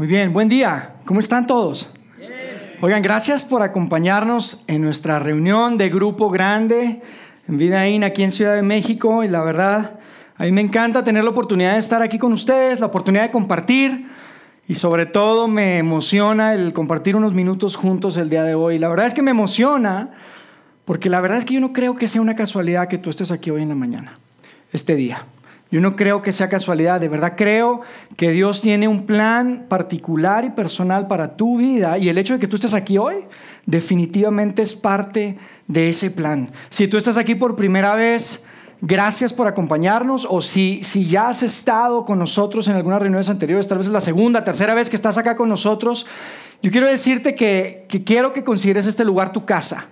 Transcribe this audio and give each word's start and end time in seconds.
Muy 0.00 0.06
bien, 0.06 0.32
buen 0.32 0.48
día. 0.48 0.94
¿Cómo 1.04 1.20
están 1.20 1.46
todos? 1.46 1.90
Oigan, 2.80 3.02
gracias 3.02 3.44
por 3.44 3.62
acompañarnos 3.62 4.62
en 4.66 4.80
nuestra 4.80 5.18
reunión 5.18 5.76
de 5.76 5.90
grupo 5.90 6.30
grande 6.30 7.02
en 7.46 7.58
Vidaín 7.58 8.02
aquí 8.02 8.22
en 8.22 8.30
Ciudad 8.30 8.54
de 8.54 8.62
México. 8.62 9.22
Y 9.24 9.28
la 9.28 9.42
verdad, 9.42 10.00
a 10.38 10.44
mí 10.44 10.52
me 10.52 10.62
encanta 10.62 11.04
tener 11.04 11.22
la 11.22 11.28
oportunidad 11.28 11.74
de 11.74 11.80
estar 11.80 12.00
aquí 12.00 12.18
con 12.18 12.32
ustedes, 12.32 12.80
la 12.80 12.86
oportunidad 12.86 13.24
de 13.24 13.30
compartir. 13.30 14.06
Y 14.66 14.76
sobre 14.76 15.04
todo 15.04 15.48
me 15.48 15.76
emociona 15.76 16.54
el 16.54 16.72
compartir 16.72 17.14
unos 17.14 17.34
minutos 17.34 17.76
juntos 17.76 18.16
el 18.16 18.30
día 18.30 18.44
de 18.44 18.54
hoy. 18.54 18.78
La 18.78 18.88
verdad 18.88 19.04
es 19.04 19.12
que 19.12 19.20
me 19.20 19.32
emociona 19.32 20.12
porque 20.86 21.10
la 21.10 21.20
verdad 21.20 21.36
es 21.36 21.44
que 21.44 21.52
yo 21.52 21.60
no 21.60 21.74
creo 21.74 21.96
que 21.96 22.06
sea 22.06 22.22
una 22.22 22.36
casualidad 22.36 22.88
que 22.88 22.96
tú 22.96 23.10
estés 23.10 23.32
aquí 23.32 23.50
hoy 23.50 23.60
en 23.60 23.68
la 23.68 23.74
mañana, 23.74 24.18
este 24.72 24.94
día. 24.94 25.26
Yo 25.70 25.80
no 25.80 25.94
creo 25.94 26.20
que 26.20 26.32
sea 26.32 26.48
casualidad, 26.48 27.00
de 27.00 27.08
verdad 27.08 27.34
creo 27.36 27.82
que 28.16 28.32
Dios 28.32 28.60
tiene 28.60 28.88
un 28.88 29.06
plan 29.06 29.66
particular 29.68 30.44
y 30.44 30.50
personal 30.50 31.06
para 31.06 31.36
tu 31.36 31.58
vida 31.58 31.96
y 31.96 32.08
el 32.08 32.18
hecho 32.18 32.34
de 32.34 32.40
que 32.40 32.48
tú 32.48 32.56
estés 32.56 32.74
aquí 32.74 32.98
hoy 32.98 33.24
definitivamente 33.66 34.62
es 34.62 34.74
parte 34.74 35.38
de 35.68 35.88
ese 35.88 36.10
plan. 36.10 36.50
Si 36.70 36.88
tú 36.88 36.96
estás 36.96 37.16
aquí 37.16 37.36
por 37.36 37.54
primera 37.54 37.94
vez, 37.94 38.42
gracias 38.80 39.32
por 39.32 39.46
acompañarnos 39.46 40.26
o 40.28 40.42
si, 40.42 40.82
si 40.82 41.06
ya 41.06 41.28
has 41.28 41.44
estado 41.44 42.04
con 42.04 42.18
nosotros 42.18 42.66
en 42.66 42.74
algunas 42.74 43.00
reuniones 43.00 43.28
anteriores, 43.28 43.68
tal 43.68 43.78
vez 43.78 43.86
es 43.86 43.92
la 43.92 44.00
segunda, 44.00 44.42
tercera 44.42 44.74
vez 44.74 44.90
que 44.90 44.96
estás 44.96 45.18
acá 45.18 45.36
con 45.36 45.48
nosotros, 45.48 46.04
yo 46.62 46.72
quiero 46.72 46.88
decirte 46.88 47.36
que, 47.36 47.86
que 47.88 48.02
quiero 48.02 48.32
que 48.32 48.42
consideres 48.42 48.88
este 48.88 49.04
lugar 49.04 49.32
tu 49.32 49.44
casa. 49.44 49.86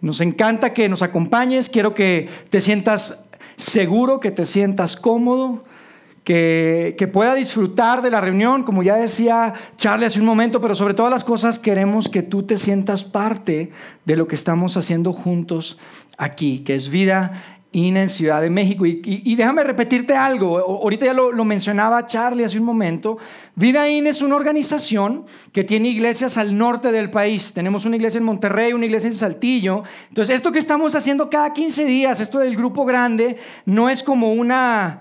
Nos 0.00 0.20
encanta 0.20 0.72
que 0.72 0.88
nos 0.88 1.02
acompañes, 1.02 1.70
quiero 1.70 1.94
que 1.94 2.28
te 2.50 2.60
sientas 2.60 3.24
seguro, 3.56 4.20
que 4.20 4.30
te 4.30 4.44
sientas 4.44 4.96
cómodo, 4.96 5.64
que, 6.24 6.94
que, 6.98 7.06
pueda 7.06 7.34
disfrutar 7.34 8.00
de 8.00 8.10
la 8.10 8.20
reunión, 8.20 8.62
como 8.62 8.82
ya 8.82 8.96
decía 8.96 9.52
Charlie 9.76 10.06
hace 10.06 10.20
un 10.20 10.26
momento, 10.26 10.60
pero 10.60 10.74
sobre 10.74 10.94
todas 10.94 11.12
las 11.12 11.22
cosas 11.22 11.58
queremos 11.58 12.08
que 12.08 12.22
tú 12.22 12.44
te 12.44 12.56
sientas 12.56 13.04
parte 13.04 13.70
de 14.06 14.16
lo 14.16 14.26
que 14.26 14.34
estamos 14.34 14.78
haciendo 14.78 15.12
juntos 15.12 15.76
aquí, 16.16 16.60
que 16.60 16.74
es 16.74 16.88
vida 16.88 17.53
en 17.74 18.08
Ciudad 18.08 18.40
de 18.40 18.50
México. 18.50 18.86
Y, 18.86 19.34
déjame 19.34 19.64
repetirte 19.64 20.14
algo, 20.14 20.58
ahorita 20.58 21.06
ya 21.06 21.12
lo, 21.12 21.44
mencionaba 21.44 22.06
Charlie 22.06 22.44
hace 22.44 22.58
un 22.58 22.64
momento, 22.64 23.18
Vida 23.56 23.88
IN 23.88 24.06
es 24.06 24.22
una 24.22 24.36
organización 24.36 25.24
que 25.52 25.64
tiene 25.64 25.88
iglesias 25.88 26.38
al 26.38 26.56
norte 26.56 26.92
del 26.92 27.10
país. 27.10 27.52
Tenemos 27.52 27.84
una 27.84 27.96
iglesia 27.96 28.18
en 28.18 28.24
Monterrey, 28.24 28.72
una 28.72 28.86
iglesia 28.86 29.08
en 29.08 29.14
Saltillo. 29.14 29.82
Entonces, 30.08 30.36
esto 30.36 30.52
que 30.52 30.60
estamos 30.60 30.94
haciendo 30.94 31.28
cada 31.28 31.52
15 31.52 31.84
días, 31.84 32.20
esto 32.20 32.38
del 32.38 32.56
grupo 32.56 32.84
grande, 32.84 33.36
no 33.66 33.90
es 33.90 34.02
como 34.02 34.32
una... 34.32 35.00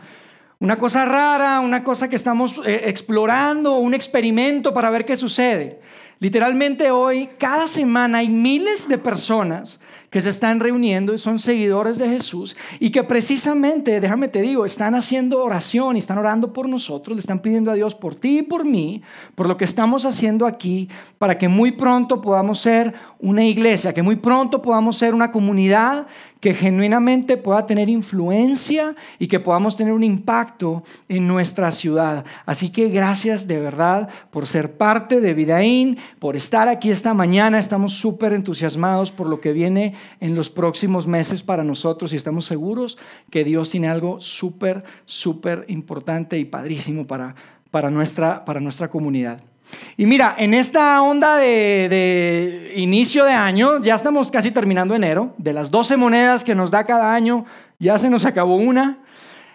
Una 0.60 0.78
cosa 0.78 1.04
rara, 1.04 1.60
una 1.60 1.84
cosa 1.84 2.08
que 2.08 2.16
estamos 2.16 2.62
eh, 2.66 2.84
explorando, 2.86 3.80
un 3.80 3.94
experimento 3.94 4.74
para 4.74 4.90
ver 4.90 5.04
qué 5.04 5.18
sucede. 5.18 5.82
Literalmente 6.24 6.90
hoy, 6.90 7.28
cada 7.38 7.68
semana 7.68 8.20
hay 8.20 8.30
miles 8.30 8.88
de 8.88 8.98
personas 8.98 9.82
que 10.10 10.22
se 10.22 10.30
están 10.30 10.62
reuniendo 10.62 11.14
y 11.14 11.18
son 11.18 11.38
seguidores 11.38 11.98
de 11.98 12.08
Jesús 12.08 12.56
y 12.80 12.92
que 12.92 13.04
precisamente, 13.04 14.00
déjame 14.00 14.30
te 14.30 14.42
digo, 14.42 14.64
están 14.64 14.96
haciendo 14.96 15.44
oración 15.44 15.98
y 15.98 16.00
están 16.00 16.18
orando 16.18 16.54
por 16.54 16.70
nosotros, 16.70 17.18
le 17.18 17.20
están 17.20 17.40
pidiendo 17.40 17.72
a 17.72 17.74
Dios 17.74 17.94
por 17.94 18.16
ti 18.16 18.38
y 18.38 18.42
por 18.42 18.64
mí, 18.64 19.02
por 19.36 19.50
lo 19.50 19.58
que 19.58 19.66
estamos 19.66 20.06
haciendo 20.06 20.46
aquí, 20.46 20.88
para 21.18 21.38
que 21.38 21.50
muy 21.50 21.74
pronto 21.74 22.22
podamos 22.22 22.62
ser 22.62 22.94
una 23.20 23.44
iglesia, 23.44 23.94
que 23.94 24.02
muy 24.02 24.16
pronto 24.16 24.62
podamos 24.62 24.98
ser 24.98 25.14
una 25.14 25.30
comunidad 25.30 26.08
que 26.44 26.54
genuinamente 26.54 27.38
pueda 27.38 27.66
tener 27.66 27.88
influencia 27.88 28.98
y 29.18 29.28
que 29.28 29.40
podamos 29.40 29.78
tener 29.78 29.94
un 29.94 30.04
impacto 30.04 30.84
en 31.08 31.26
nuestra 31.26 31.72
ciudad. 31.72 32.26
Así 32.46 32.70
que 32.70 32.90
gracias 32.90 33.48
de 33.48 33.62
verdad 33.62 34.10
por 34.30 34.46
ser 34.46 34.76
parte 34.76 35.22
de 35.22 35.34
Vidaín, 35.34 36.00
por 36.20 36.36
estar 36.36 36.68
aquí 36.68 36.90
esta 36.90 37.14
mañana. 37.14 37.60
Estamos 37.60 37.94
súper 37.94 38.34
entusiasmados 38.34 39.14
por 39.14 39.28
lo 39.28 39.40
que 39.40 39.54
viene 39.54 39.94
en 40.20 40.36
los 40.36 40.50
próximos 40.50 41.08
meses 41.08 41.42
para 41.42 41.64
nosotros 41.64 42.12
y 42.12 42.18
estamos 42.18 42.44
seguros 42.44 42.98
que 43.30 43.46
Dios 43.46 43.70
tiene 43.70 43.88
algo 43.88 44.20
súper, 44.20 44.84
súper 45.06 45.64
importante 45.70 46.38
y 46.38 46.44
padrísimo 46.44 47.08
para, 47.08 47.36
para, 47.72 47.90
nuestra, 47.90 48.44
para 48.44 48.60
nuestra 48.60 48.90
comunidad. 48.90 49.53
Y 49.98 50.06
mira, 50.06 50.36
en 50.38 50.54
esta 50.54 51.02
onda 51.02 51.38
de, 51.38 52.74
inicio 52.76 53.26
de 53.26 53.34
año, 53.34 53.82
ya 53.82 53.96
estamos 53.96 54.32
casi 54.32 54.52
terminando 54.52 54.96
enero, 54.96 55.34
de 55.38 55.54
las 55.54 55.70
12 55.72 55.98
monedas 55.98 56.44
que 56.44 56.56
nos 56.56 56.72
da 56.72 56.84
cada 56.84 57.14
año, 57.14 57.46
ya 57.80 57.98
se 57.98 58.10
nos 58.10 58.26
acabó 58.26 58.56
una, 58.56 59.00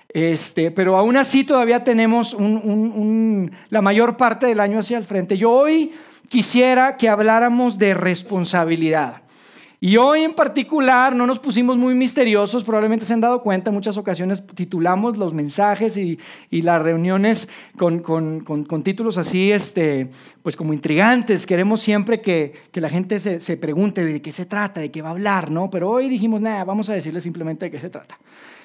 este, 0.08 0.70
pero 0.70 0.96
aún 0.96 1.16
así 1.16 1.44
todavía 1.44 1.84
tenemos 1.84 2.36
la 3.70 3.82
mayor 3.82 4.16
parte 4.16 4.46
del 4.46 4.60
año 4.60 4.78
hacia 4.78 4.98
el 4.98 5.04
frente. 5.04 5.36
Yo 5.36 5.52
hoy 5.52 5.92
quisiera 6.28 6.96
que 6.96 7.08
habláramos 7.08 7.78
de 7.78 7.94
responsabilidad. 7.94 9.22
Y 9.80 9.96
hoy 9.96 10.24
en 10.24 10.34
particular 10.34 11.14
no 11.14 11.24
nos 11.24 11.38
pusimos 11.38 11.76
muy 11.76 11.94
misteriosos, 11.94 12.64
probablemente 12.64 13.04
se 13.04 13.14
han 13.14 13.20
dado 13.20 13.42
cuenta, 13.42 13.70
en 13.70 13.74
muchas 13.74 13.96
ocasiones 13.96 14.44
titulamos 14.54 15.16
los 15.16 15.32
mensajes 15.32 15.96
y, 15.96 16.18
las 16.50 16.82
reuniones 16.82 17.48
con, 17.76 18.82
títulos 18.82 19.18
así, 19.18 19.52
este, 19.52 20.10
pues 20.42 20.56
como 20.56 20.72
intrigantes. 20.72 21.46
Queremos 21.46 21.80
siempre 21.80 22.20
que, 22.20 22.54
la 22.72 22.90
gente 22.90 23.20
se, 23.20 23.56
pregunte 23.56 24.04
de 24.04 24.20
qué 24.20 24.32
se 24.32 24.46
trata, 24.46 24.80
de 24.80 24.90
qué 24.90 25.00
va 25.00 25.10
a 25.10 25.12
hablar, 25.12 25.52
¿no? 25.52 25.70
Pero 25.70 25.90
hoy 25.90 26.08
dijimos, 26.08 26.40
nada, 26.40 26.64
vamos 26.64 26.90
a 26.90 26.94
decirle 26.94 27.20
simplemente 27.20 27.66
de 27.66 27.70
qué 27.70 27.80
se 27.80 27.90
trata. 27.90 28.18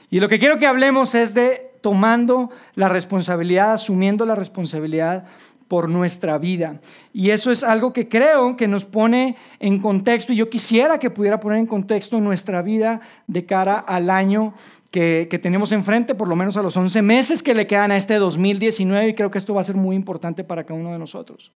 Y 0.09 0.19
lo 0.19 0.27
que 0.27 0.39
quiero 0.39 0.57
que 0.57 0.67
hablemos 0.67 1.13
es 1.13 1.35
de 1.35 1.73
tomando 1.81 2.49
la 2.75 2.89
responsabilidad, 2.89 3.73
asumiendo 3.73 4.25
la 4.25 4.35
responsabilidad 4.35 5.25
por 5.67 5.89
nuestra 5.89 6.37
vida. 6.37 6.79
Y 7.13 7.31
eso 7.31 7.51
es 7.51 7.63
algo 7.63 7.93
que 7.93 8.07
creo 8.07 8.55
que 8.55 8.67
nos 8.67 8.85
pone 8.85 9.35
en 9.59 9.79
contexto, 9.79 10.33
y 10.33 10.37
yo 10.37 10.49
quisiera 10.49 10.99
que 10.99 11.09
pudiera 11.09 11.39
poner 11.39 11.59
en 11.59 11.65
contexto 11.65 12.19
nuestra 12.19 12.61
vida 12.61 13.01
de 13.27 13.45
cara 13.45 13.79
al 13.79 14.09
año 14.09 14.53
que, 14.93 15.39
tenemos 15.41 15.71
enfrente, 15.71 16.13
por 16.13 16.27
lo 16.27 16.35
menos 16.35 16.55
a 16.55 16.61
los 16.61 16.77
11 16.77 17.01
meses 17.01 17.41
que 17.41 17.55
le 17.55 17.65
quedan 17.65 17.91
a 17.91 17.97
este 17.97 18.15
2019, 18.15 19.09
y 19.09 19.13
creo 19.15 19.31
que 19.31 19.39
esto 19.39 19.55
va 19.55 19.61
a 19.61 19.63
ser 19.63 19.75
muy 19.75 19.95
importante 19.95 20.43
para 20.43 20.63
cada 20.65 20.79
uno 20.79 20.91
de 20.91 20.99
nosotros. 20.99 21.51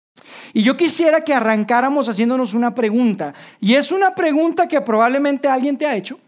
Y 0.53 0.61
yo 0.61 0.77
quisiera 0.77 1.21
que 1.21 1.33
arrancáramos 1.33 2.07
haciéndonos 2.07 2.53
una 2.53 2.75
pregunta, 2.75 3.33
y 3.59 3.73
es 3.73 3.91
una 3.91 4.13
pregunta 4.13 4.67
que 4.67 4.79
probablemente 4.81 5.47
alguien 5.47 5.77
te 5.77 5.87
ha 5.87 5.95
hecho. 5.95 6.19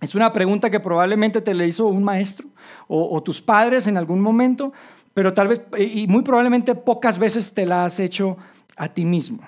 Es 0.00 0.14
una 0.14 0.32
pregunta 0.32 0.70
que 0.70 0.78
probablemente 0.78 1.40
te 1.40 1.52
le 1.52 1.66
hizo 1.66 1.86
un 1.86 2.04
maestro 2.04 2.48
o, 2.86 3.16
o 3.16 3.22
tus 3.22 3.42
padres 3.42 3.88
en 3.88 3.96
algún 3.96 4.20
momento, 4.20 4.72
pero 5.14 5.32
tal 5.32 5.48
vez, 5.48 5.62
y 5.78 6.06
muy 6.06 6.22
probablemente 6.22 6.74
pocas 6.74 7.18
veces 7.18 7.52
te 7.52 7.66
la 7.66 7.84
has 7.84 8.00
hecho 8.00 8.36
a 8.76 8.88
ti 8.88 9.04
mismo. 9.04 9.40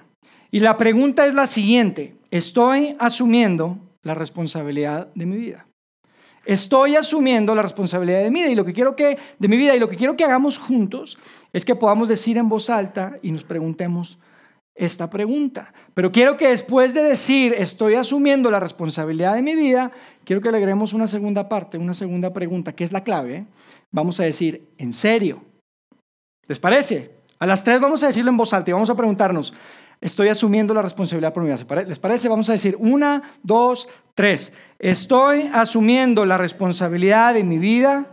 Y 0.50 0.60
la 0.60 0.76
pregunta 0.76 1.26
es 1.26 1.34
la 1.34 1.46
siguiente, 1.46 2.16
¿estoy 2.30 2.96
asumiendo 2.98 3.78
la 4.02 4.14
responsabilidad 4.14 5.08
de 5.14 5.26
mi 5.26 5.36
vida? 5.36 5.66
Estoy 6.44 6.96
asumiendo 6.96 7.54
la 7.54 7.62
responsabilidad 7.62 8.22
de 8.22 8.30
mi 8.30 8.40
vida 8.40 8.50
y 8.50 8.54
lo 8.56 8.64
que 8.64 8.72
quiero 8.72 8.96
que 8.96 9.16
de 9.38 9.48
mi 9.48 9.56
vida 9.56 9.76
y 9.76 9.78
lo 9.78 9.88
que 9.88 9.96
quiero 9.96 10.16
que 10.16 10.24
hagamos 10.24 10.58
juntos 10.58 11.16
es 11.52 11.64
que 11.64 11.76
podamos 11.76 12.08
decir 12.08 12.36
en 12.36 12.48
voz 12.48 12.68
alta 12.68 13.16
y 13.22 13.30
nos 13.30 13.44
preguntemos 13.44 14.18
esta 14.74 15.08
pregunta. 15.08 15.72
Pero 15.94 16.10
quiero 16.10 16.36
que 16.36 16.48
después 16.48 16.94
de 16.94 17.02
decir 17.02 17.54
estoy 17.56 17.94
asumiendo 17.94 18.50
la 18.50 18.58
responsabilidad 18.58 19.34
de 19.34 19.42
mi 19.42 19.54
vida, 19.54 19.92
quiero 20.24 20.42
que 20.42 20.50
le 20.50 20.56
agreguemos 20.58 20.92
una 20.92 21.06
segunda 21.06 21.48
parte, 21.48 21.78
una 21.78 21.94
segunda 21.94 22.32
pregunta, 22.32 22.74
que 22.74 22.82
es 22.82 22.90
la 22.90 23.04
clave. 23.04 23.46
Vamos 23.92 24.18
a 24.18 24.24
decir, 24.24 24.68
¿en 24.78 24.92
serio? 24.92 25.44
¿Les 26.52 26.58
parece? 26.58 27.10
A 27.38 27.46
las 27.46 27.64
tres 27.64 27.80
vamos 27.80 28.02
a 28.02 28.08
decirlo 28.08 28.30
en 28.30 28.36
voz 28.36 28.52
alta 28.52 28.70
y 28.70 28.74
vamos 28.74 28.90
a 28.90 28.94
preguntarnos, 28.94 29.54
estoy 30.02 30.28
asumiendo 30.28 30.74
la 30.74 30.82
responsabilidad 30.82 31.32
por 31.32 31.42
mi 31.42 31.48
vida. 31.48 31.84
¿Les 31.88 31.98
parece? 31.98 32.28
Vamos 32.28 32.50
a 32.50 32.52
decir 32.52 32.76
una, 32.78 33.22
dos, 33.42 33.88
tres. 34.14 34.52
Estoy 34.78 35.48
asumiendo 35.54 36.26
la 36.26 36.36
responsabilidad 36.36 37.32
de 37.32 37.42
mi 37.42 37.56
vida. 37.56 38.04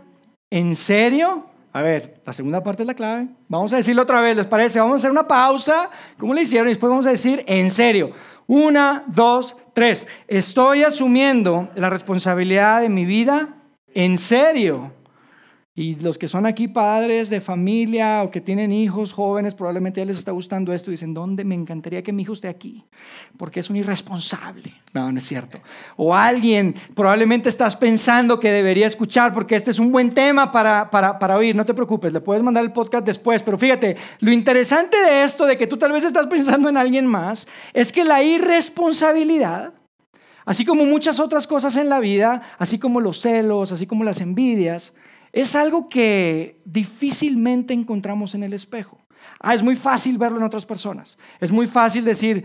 ¿En 0.48 0.74
serio? 0.74 1.44
A 1.74 1.82
ver, 1.82 2.22
la 2.24 2.32
segunda 2.32 2.62
parte 2.62 2.82
es 2.82 2.86
la 2.86 2.94
clave. 2.94 3.28
Vamos 3.46 3.74
a 3.74 3.76
decirlo 3.76 4.00
otra 4.00 4.22
vez, 4.22 4.34
¿les 4.38 4.46
parece? 4.46 4.80
Vamos 4.80 4.94
a 4.94 4.96
hacer 4.96 5.10
una 5.10 5.28
pausa, 5.28 5.90
¿cómo 6.16 6.32
le 6.32 6.40
hicieron? 6.40 6.68
Y 6.68 6.70
después 6.70 6.88
vamos 6.88 7.06
a 7.06 7.10
decir, 7.10 7.44
en 7.46 7.70
serio. 7.70 8.12
Una, 8.46 9.04
dos, 9.06 9.54
tres. 9.74 10.08
Estoy 10.28 10.82
asumiendo 10.82 11.68
la 11.74 11.90
responsabilidad 11.90 12.80
de 12.80 12.88
mi 12.88 13.04
vida. 13.04 13.56
¿En 13.92 14.16
serio? 14.16 14.94
Y 15.80 15.94
los 15.94 16.18
que 16.18 16.28
son 16.28 16.44
aquí 16.44 16.68
padres 16.68 17.30
de 17.30 17.40
familia 17.40 18.22
o 18.22 18.30
que 18.30 18.42
tienen 18.42 18.70
hijos 18.70 19.14
jóvenes, 19.14 19.54
probablemente 19.54 20.02
ya 20.02 20.04
les 20.04 20.18
está 20.18 20.30
gustando 20.30 20.74
esto. 20.74 20.90
Dicen, 20.90 21.14
¿dónde 21.14 21.42
me 21.42 21.54
encantaría 21.54 22.02
que 22.02 22.12
mi 22.12 22.20
hijo 22.20 22.34
esté 22.34 22.48
aquí? 22.48 22.84
Porque 23.38 23.60
es 23.60 23.70
un 23.70 23.76
irresponsable. 23.76 24.74
No, 24.92 25.10
no 25.10 25.16
es 25.16 25.24
cierto. 25.24 25.58
O 25.96 26.14
alguien, 26.14 26.74
probablemente 26.94 27.48
estás 27.48 27.76
pensando 27.76 28.38
que 28.38 28.50
debería 28.50 28.86
escuchar 28.86 29.32
porque 29.32 29.56
este 29.56 29.70
es 29.70 29.78
un 29.78 29.90
buen 29.90 30.12
tema 30.12 30.52
para, 30.52 30.90
para, 30.90 31.18
para 31.18 31.38
oír. 31.38 31.56
No 31.56 31.64
te 31.64 31.72
preocupes, 31.72 32.12
le 32.12 32.20
puedes 32.20 32.42
mandar 32.42 32.62
el 32.62 32.72
podcast 32.74 33.06
después. 33.06 33.42
Pero 33.42 33.56
fíjate, 33.56 33.96
lo 34.18 34.32
interesante 34.32 34.98
de 34.98 35.22
esto, 35.22 35.46
de 35.46 35.56
que 35.56 35.66
tú 35.66 35.78
tal 35.78 35.92
vez 35.92 36.04
estás 36.04 36.26
pensando 36.26 36.68
en 36.68 36.76
alguien 36.76 37.06
más, 37.06 37.48
es 37.72 37.90
que 37.90 38.04
la 38.04 38.22
irresponsabilidad 38.22 39.72
Así 40.46 40.64
como 40.64 40.84
muchas 40.84 41.20
otras 41.20 41.46
cosas 41.46 41.76
en 41.76 41.88
la 41.88 42.00
vida, 42.00 42.40
así 42.58 42.78
como 42.78 43.00
los 43.00 43.20
celos, 43.20 43.72
así 43.72 43.86
como 43.86 44.04
las 44.04 44.20
envidias, 44.20 44.94
es 45.32 45.54
algo 45.54 45.88
que 45.88 46.60
difícilmente 46.64 47.74
encontramos 47.74 48.34
en 48.34 48.42
el 48.42 48.52
espejo. 48.52 48.98
Ah, 49.38 49.54
es 49.54 49.62
muy 49.62 49.76
fácil 49.76 50.18
verlo 50.18 50.38
en 50.38 50.44
otras 50.44 50.66
personas. 50.66 51.16
Es 51.40 51.52
muy 51.52 51.66
fácil 51.66 52.04
decir, 52.04 52.44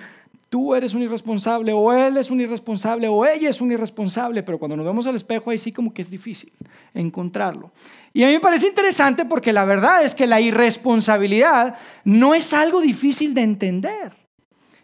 tú 0.49 0.75
eres 0.75 0.93
un 0.93 1.01
irresponsable 1.01 1.73
o 1.73 1.91
él 1.91 2.17
es 2.17 2.29
un 2.29 2.39
irresponsable 2.39 3.07
o 3.07 3.25
ella 3.25 3.49
es 3.49 3.59
un 3.59 3.71
irresponsable, 3.71 4.43
pero 4.43 4.59
cuando 4.59 4.77
nos 4.77 4.85
vemos 4.85 5.07
al 5.07 5.15
espejo 5.15 5.49
ahí 5.49 5.57
sí 5.57 5.71
como 5.71 5.93
que 5.93 6.01
es 6.01 6.09
difícil 6.09 6.53
encontrarlo. 6.93 7.71
Y 8.13 8.23
a 8.23 8.27
mí 8.27 8.33
me 8.33 8.39
parece 8.39 8.67
interesante 8.67 9.25
porque 9.25 9.51
la 9.51 9.65
verdad 9.65 10.03
es 10.03 10.15
que 10.15 10.27
la 10.27 10.39
irresponsabilidad 10.39 11.75
no 12.03 12.33
es 12.33 12.53
algo 12.53 12.79
difícil 12.79 13.33
de 13.33 13.41
entender. 13.41 14.13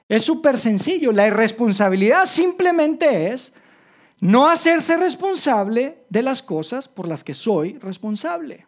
Es 0.09 0.25
súper 0.25 0.57
sencillo. 0.57 1.13
La 1.13 1.27
irresponsabilidad 1.27 2.25
simplemente 2.25 3.31
es 3.31 3.53
no 4.21 4.47
hacerse 4.47 4.97
responsable 4.97 6.05
de 6.09 6.21
las 6.21 6.41
cosas 6.41 6.87
por 6.87 7.07
las 7.07 7.23
que 7.23 7.33
soy 7.33 7.77
responsable. 7.79 8.67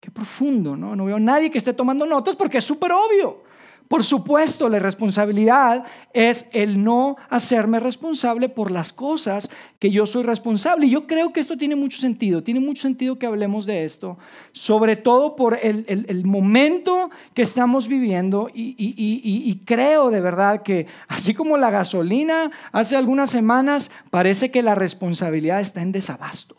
Qué 0.00 0.10
profundo, 0.10 0.76
¿no? 0.76 0.96
No 0.96 1.04
veo 1.04 1.16
a 1.16 1.20
nadie 1.20 1.50
que 1.50 1.58
esté 1.58 1.72
tomando 1.74 2.04
notas 2.06 2.34
porque 2.34 2.58
es 2.58 2.64
súper 2.64 2.90
obvio. 2.90 3.44
Por 3.88 4.04
supuesto, 4.04 4.68
la 4.68 4.78
responsabilidad 4.78 5.84
es 6.12 6.48
el 6.52 6.82
no 6.82 7.16
hacerme 7.28 7.80
responsable 7.80 8.48
por 8.48 8.70
las 8.70 8.92
cosas 8.92 9.50
que 9.78 9.90
yo 9.90 10.06
soy 10.06 10.22
responsable. 10.22 10.86
Y 10.86 10.90
yo 10.90 11.06
creo 11.06 11.32
que 11.32 11.40
esto 11.40 11.56
tiene 11.56 11.76
mucho 11.76 11.98
sentido, 11.98 12.42
tiene 12.42 12.60
mucho 12.60 12.82
sentido 12.82 13.18
que 13.18 13.26
hablemos 13.26 13.66
de 13.66 13.84
esto, 13.84 14.18
sobre 14.52 14.96
todo 14.96 15.36
por 15.36 15.58
el, 15.62 16.22
momento 16.24 17.10
que 17.34 17.42
estamos 17.42 17.88
viviendo 17.88 18.48
y, 18.52 18.74
y 18.78 19.64
creo 19.64 20.10
de 20.10 20.20
verdad 20.20 20.62
que 20.62 20.86
así 21.08 21.34
como 21.34 21.56
la 21.56 21.70
gasolina 21.70 22.50
hace 22.72 22.96
algunas 22.96 23.30
semanas, 23.30 23.90
parece 24.10 24.50
que 24.50 24.62
la 24.62 24.74
responsabilidad 24.74 25.60
está 25.60 25.82
en 25.82 25.92
desabasto 25.92 26.56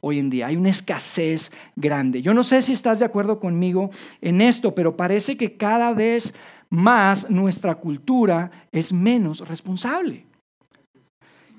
hoy 0.00 0.18
en 0.18 0.30
día. 0.30 0.46
Hay 0.46 0.56
una 0.56 0.70
escasez 0.70 1.50
grande. 1.74 2.22
Yo 2.22 2.34
no 2.34 2.44
sé 2.44 2.62
si 2.62 2.72
estás 2.72 3.00
de 3.00 3.04
acuerdo 3.04 3.40
conmigo 3.40 3.90
en 4.20 4.40
esto, 4.40 4.74
pero 4.74 4.96
parece 4.96 5.36
que 5.36 5.56
cada 5.56 5.92
vez 5.92 6.34
más 6.70 7.30
nuestra 7.30 7.74
cultura 7.76 8.50
es 8.72 8.92
menos 8.92 9.46
responsable. 9.46 10.26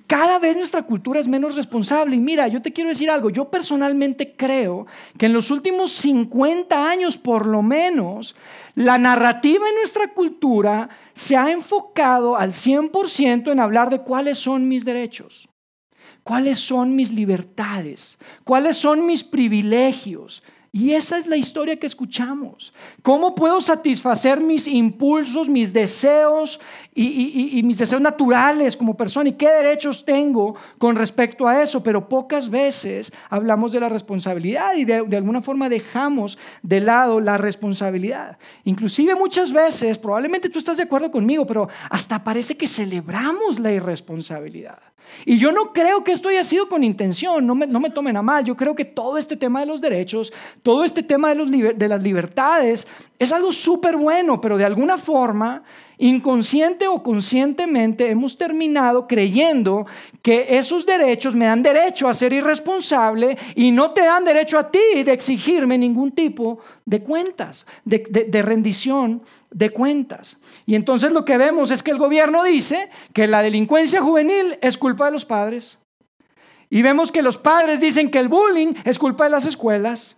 Cada 0.08 0.40
vez 0.40 0.56
nuestra 0.56 0.84
cultura 0.84 1.20
es 1.20 1.28
menos 1.28 1.58
responsable. 1.58 2.16
Y 2.16 2.20
mira, 2.20 2.48
yo 2.48 2.62
te 2.62 2.72
quiero 2.72 2.90
decir 2.90 3.10
algo, 3.10 3.30
yo 3.30 3.52
personalmente 3.52 4.36
creo 4.38 4.88
que 5.18 5.26
en 5.26 5.34
los 5.34 5.52
últimos 5.52 5.92
50 5.92 6.90
años 6.90 7.18
por 7.18 7.46
lo 7.46 7.62
menos, 7.62 8.34
la 8.74 8.98
narrativa 8.98 9.68
en 9.68 9.76
nuestra 9.76 10.14
cultura 10.14 10.90
se 11.14 11.36
ha 11.36 11.52
enfocado 11.52 12.38
al 12.38 12.54
100% 12.54 13.52
en 13.52 13.60
hablar 13.60 13.90
de 13.90 14.00
cuáles 14.00 14.38
son 14.38 14.70
mis 14.70 14.86
derechos, 14.86 15.50
cuáles 16.24 16.58
son 16.60 16.96
mis 16.96 17.12
libertades, 17.12 18.18
cuáles 18.46 18.78
son 18.78 19.06
mis 19.06 19.26
privilegios, 19.26 20.42
y 20.78 20.94
esa 20.94 21.18
es 21.18 21.26
la 21.26 21.38
historia 21.38 21.80
que 21.80 21.88
escuchamos. 21.88 22.72
¿Cómo 23.02 23.34
puedo 23.34 23.62
satisfacer 23.62 24.40
mis 24.40 24.68
impulsos, 24.68 25.50
mis 25.50 25.74
deseos 25.74 26.60
y, 26.94 27.64
mis 27.64 27.80
deseos 27.80 28.00
naturales 28.00 28.78
como 28.78 28.96
persona? 28.96 29.30
¿Y 29.30 29.34
qué 29.34 29.50
derechos 29.50 30.06
tengo 30.06 30.54
con 30.78 30.96
respecto 30.96 31.48
a 31.48 31.64
eso? 31.64 31.82
Pero 31.82 32.08
pocas 32.08 32.52
veces 32.52 33.12
hablamos 33.32 33.72
de 33.72 33.80
la 33.80 33.90
responsabilidad 33.90 34.76
y 34.76 34.86
de, 34.86 35.02
de 35.02 35.18
alguna 35.18 35.42
forma 35.42 35.68
dejamos 35.68 36.38
de 36.62 36.80
lado 36.80 37.22
la 37.22 37.40
responsabilidad. 37.40 38.38
Inclusive 38.64 39.16
muchas 39.16 39.52
veces, 39.52 39.98
probablemente 39.98 40.48
tú 40.48 40.60
estás 40.60 40.78
de 40.78 40.84
acuerdo 40.84 41.10
conmigo, 41.10 41.48
pero 41.48 41.70
hasta 41.90 42.24
parece 42.24 42.56
que 42.56 42.68
celebramos 42.68 43.60
la 43.60 43.72
irresponsabilidad. 43.72 44.78
Y 45.26 45.38
yo 45.38 45.52
no 45.52 45.74
creo 45.74 46.04
que 46.04 46.12
esto 46.12 46.30
haya 46.30 46.44
sido 46.44 46.70
con 46.70 46.84
intención, 46.84 47.46
no 47.46 47.56
me, 47.56 47.68
no 47.68 47.80
me 47.80 47.90
tomen 47.90 48.18
a 48.18 48.22
mal, 48.22 48.46
yo 48.46 48.56
creo 48.56 48.76
que 48.76 48.86
todo 48.86 49.18
este 49.18 49.36
tema 49.36 49.60
de 49.60 49.66
los 49.66 49.82
derechos, 49.82 50.32
todo 50.64 50.84
este 50.84 51.04
tema 51.04 51.30
de, 51.30 51.36
los, 51.36 51.52
de 51.52 51.88
las 51.88 52.02
libertades 52.02 52.88
es 53.20 53.32
algo 53.32 53.52
súper 53.52 53.98
bueno, 53.98 54.40
pero 54.42 54.58
de 54.58 54.66
alguna 54.66 54.98
forma 54.98 55.64
inconsciente 55.98 56.88
o 56.88 57.02
conscientemente 57.02 58.10
hemos 58.10 58.38
terminado 58.38 59.08
creyendo 59.08 59.86
que 60.22 60.58
esos 60.58 60.86
derechos 60.86 61.34
me 61.34 61.46
dan 61.46 61.64
derecho 61.64 62.08
a 62.08 62.14
ser 62.14 62.34
irresponsable 62.34 63.38
y 63.56 63.72
no 63.72 63.92
te 63.92 64.02
dan 64.02 64.24
derecho 64.24 64.60
a 64.60 64.70
ti 64.70 65.04
de 65.04 65.12
exigirme 65.12 65.78
ningún 65.78 66.12
tipo 66.12 66.60
de 66.86 67.02
cuentas, 67.02 67.66
de, 67.84 68.28
de, 68.30 68.42
rendición 68.42 69.24
de 69.52 69.72
cuentas. 69.72 70.38
Y 70.66 70.76
entonces 70.76 71.12
lo 71.12 71.26
que 71.26 71.38
vemos 71.38 71.72
es 71.72 71.82
que 71.82 71.92
el 71.92 71.98
gobierno 71.98 72.44
dice 72.44 72.90
que 73.14 73.28
la 73.28 73.42
delincuencia 73.42 74.02
juvenil 74.02 74.58
es 74.62 74.78
culpa 74.78 75.06
de 75.06 75.12
los 75.12 75.26
padres. 75.26 75.80
Y 76.70 76.82
vemos 76.82 77.12
que 77.12 77.22
los 77.22 77.38
padres 77.38 77.80
dicen 77.80 78.12
que 78.12 78.20
el 78.20 78.28
bullying 78.28 78.74
es 78.84 79.00
culpa 79.00 79.24
de 79.24 79.30
las 79.32 79.46
escuelas. 79.46 80.18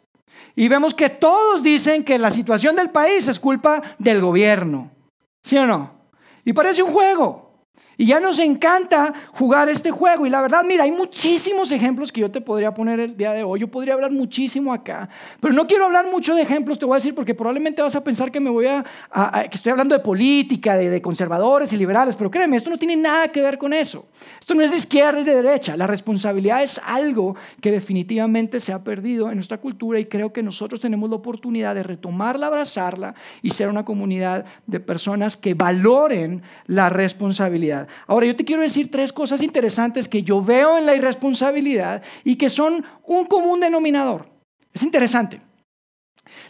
Y 0.56 0.68
vemos 0.68 0.94
que 0.94 1.10
todos 1.10 1.64
dicen 1.64 2.04
que 2.04 2.18
la 2.18 2.32
situación 2.32 2.76
del 2.76 2.90
país 2.90 3.28
es 3.28 3.40
culpa 3.40 3.82
del 4.00 4.22
gobierno. 4.22 4.92
¿Sí 5.42 5.58
o 5.58 5.66
no? 5.66 5.92
Y 6.46 6.54
parece 6.54 6.84
un 6.84 6.92
juego. 6.92 7.49
Y 8.00 8.06
ya 8.06 8.22
nos 8.22 8.40
encanta 8.40 9.14
jugar 9.34 9.68
este 9.68 9.92
juego. 9.92 10.26
Y 10.26 10.30
la 10.30 10.40
verdad, 10.40 10.64
mira, 10.66 10.86
hay 10.86 10.92
muchísimos 10.92 11.70
ejemplos 11.74 12.14
que 12.14 12.22
yo 12.22 12.32
te 12.32 12.40
podría 12.40 12.74
poner 12.74 12.98
el 13.02 13.18
día 13.18 13.34
de 13.34 13.44
hoy. 13.44 13.60
Yo 13.60 13.68
podría 13.68 13.94
hablar 13.94 14.10
muchísimo 14.10 14.72
acá. 14.72 15.10
Pero 15.42 15.54
no 15.54 15.68
quiero 15.68 15.84
hablar 15.84 16.06
mucho 16.10 16.34
de 16.34 16.42
ejemplos, 16.42 16.80
te 16.80 16.86
voy 16.86 16.94
a 16.94 16.96
decir, 16.96 17.14
porque 17.14 17.36
probablemente 17.36 17.82
vas 17.82 17.98
a 17.98 18.04
pensar 18.06 18.32
que 18.32 18.40
me 18.40 18.50
voy 18.50 18.68
a, 18.68 18.86
que 19.52 19.58
estoy 19.58 19.72
hablando 19.72 19.96
de 19.96 20.00
política, 20.00 20.78
de, 20.78 20.90
de, 20.90 21.02
conservadores 21.02 21.74
y 21.74 21.78
liberales. 21.78 22.16
Pero 22.16 22.32
créeme, 22.32 22.56
esto 22.56 22.70
no 22.70 22.78
tiene 22.78 22.96
nada 22.96 23.28
que 23.28 23.42
ver 23.42 23.58
con 23.58 23.74
eso. 23.74 24.06
Esto 24.40 24.56
no 24.56 24.64
es 24.64 24.72
de 24.72 24.78
izquierda 24.78 25.20
y 25.20 25.26
de 25.26 25.36
derecha. 25.36 25.76
La 25.76 25.86
responsabilidad 25.86 26.64
es 26.64 26.80
algo 26.86 27.36
que 27.60 27.70
definitivamente 27.70 28.62
se 28.62 28.72
ha 28.72 28.82
perdido 28.82 29.28
en 29.28 29.36
nuestra 29.36 29.58
cultura 29.58 30.00
y 30.00 30.06
creo 30.06 30.32
que 30.32 30.42
nosotros 30.42 30.80
tenemos 30.80 31.10
la 31.10 31.18
oportunidad 31.18 31.76
de 31.76 31.84
retomarla, 31.84 32.48
abrazarla 32.48 33.14
y 33.42 33.50
ser 33.50 33.68
una 33.68 33.84
comunidad 33.84 34.46
de 34.68 34.80
personas 34.80 35.36
que 35.36 35.54
valoren 35.54 36.44
la 36.66 36.88
responsabilidad. 36.88 37.89
Ahora, 38.08 38.26
yo 38.26 38.36
te 38.36 38.46
quiero 38.46 38.62
decir 38.62 38.92
tres 38.92 39.14
cosas 39.14 39.42
interesantes 39.42 40.08
que 40.08 40.24
yo 40.24 40.42
veo 40.42 40.78
en 40.78 40.86
la 40.86 40.96
irresponsabilidad 40.96 42.04
y 42.24 42.36
que 42.36 42.50
son 42.50 42.86
un 43.04 43.26
común 43.26 43.60
denominador. 43.60 44.30
Es 44.74 44.84
interesante. 44.84 45.42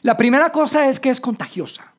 La 0.01 0.17
primera 0.17 0.51
cosa 0.51 0.87
es 0.87 0.99
que 0.99 1.09
es 1.09 1.19
contagiosa. 1.19 1.93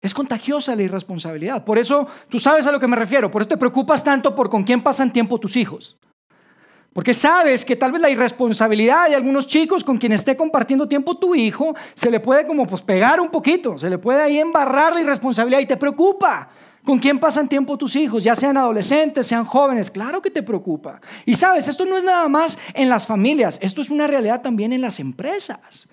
Es 0.00 0.12
contagiosa 0.12 0.74
la 0.74 0.82
irresponsabilidad. 0.82 1.64
Por 1.64 1.78
eso 1.78 2.08
tú 2.28 2.38
sabes 2.38 2.66
a 2.66 2.72
lo 2.72 2.80
que 2.80 2.88
me 2.88 2.96
refiero. 2.96 3.30
Por 3.30 3.42
eso 3.42 3.50
te 3.50 3.56
preocupas 3.56 4.02
tanto 4.02 4.34
por 4.34 4.50
con 4.50 4.64
quién 4.64 4.82
pasan 4.82 5.12
tiempo 5.12 5.38
tus 5.38 5.56
hijos. 5.56 5.96
Porque 6.92 7.14
sabes 7.14 7.64
que 7.64 7.76
tal 7.76 7.92
vez 7.92 8.02
la 8.02 8.10
irresponsabilidad 8.10 9.08
de 9.08 9.14
algunos 9.14 9.46
chicos 9.46 9.82
con 9.82 9.96
quien 9.96 10.12
esté 10.12 10.36
compartiendo 10.36 10.86
tiempo 10.86 11.16
tu 11.16 11.34
hijo 11.34 11.74
se 11.94 12.10
le 12.10 12.20
puede 12.20 12.46
como 12.46 12.66
pues 12.66 12.82
pegar 12.82 13.18
un 13.18 13.30
poquito, 13.30 13.78
se 13.78 13.88
le 13.88 13.96
puede 13.96 14.20
ahí 14.20 14.38
embarrar 14.38 14.92
la 14.92 15.00
irresponsabilidad 15.00 15.60
y 15.60 15.66
te 15.66 15.78
preocupa. 15.78 16.50
¿Con 16.84 16.98
quién 16.98 17.20
pasan 17.20 17.48
tiempo 17.48 17.78
tus 17.78 17.94
hijos? 17.94 18.24
Ya 18.24 18.34
sean 18.34 18.56
adolescentes, 18.56 19.26
sean 19.26 19.44
jóvenes. 19.44 19.90
Claro 19.90 20.20
que 20.20 20.30
te 20.30 20.42
preocupa. 20.42 21.00
Y 21.24 21.34
sabes, 21.34 21.68
esto 21.68 21.86
no 21.86 21.96
es 21.96 22.02
nada 22.02 22.28
más 22.28 22.58
en 22.74 22.88
las 22.88 23.06
familias, 23.06 23.58
esto 23.62 23.80
es 23.82 23.90
una 23.90 24.08
realidad 24.08 24.42
también 24.42 24.72
en 24.72 24.80
las 24.80 24.98
empresas. 24.98 25.88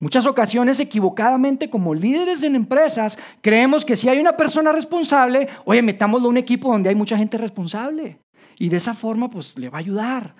Muchas 0.00 0.26
ocasiones 0.26 0.78
equivocadamente 0.78 1.70
como 1.70 1.92
líderes 1.92 2.44
en 2.44 2.54
empresas 2.54 3.18
creemos 3.40 3.84
que 3.84 3.96
si 3.96 4.08
hay 4.08 4.20
una 4.20 4.36
persona 4.36 4.70
responsable, 4.70 5.48
oye, 5.64 5.82
metámoslo 5.82 6.28
a 6.28 6.30
un 6.30 6.36
equipo 6.36 6.70
donde 6.70 6.88
hay 6.88 6.94
mucha 6.94 7.18
gente 7.18 7.36
responsable. 7.36 8.20
Y 8.60 8.68
de 8.68 8.76
esa 8.76 8.94
forma 8.94 9.28
pues 9.28 9.58
le 9.58 9.70
va 9.70 9.78
a 9.78 9.80
ayudar. 9.80 10.36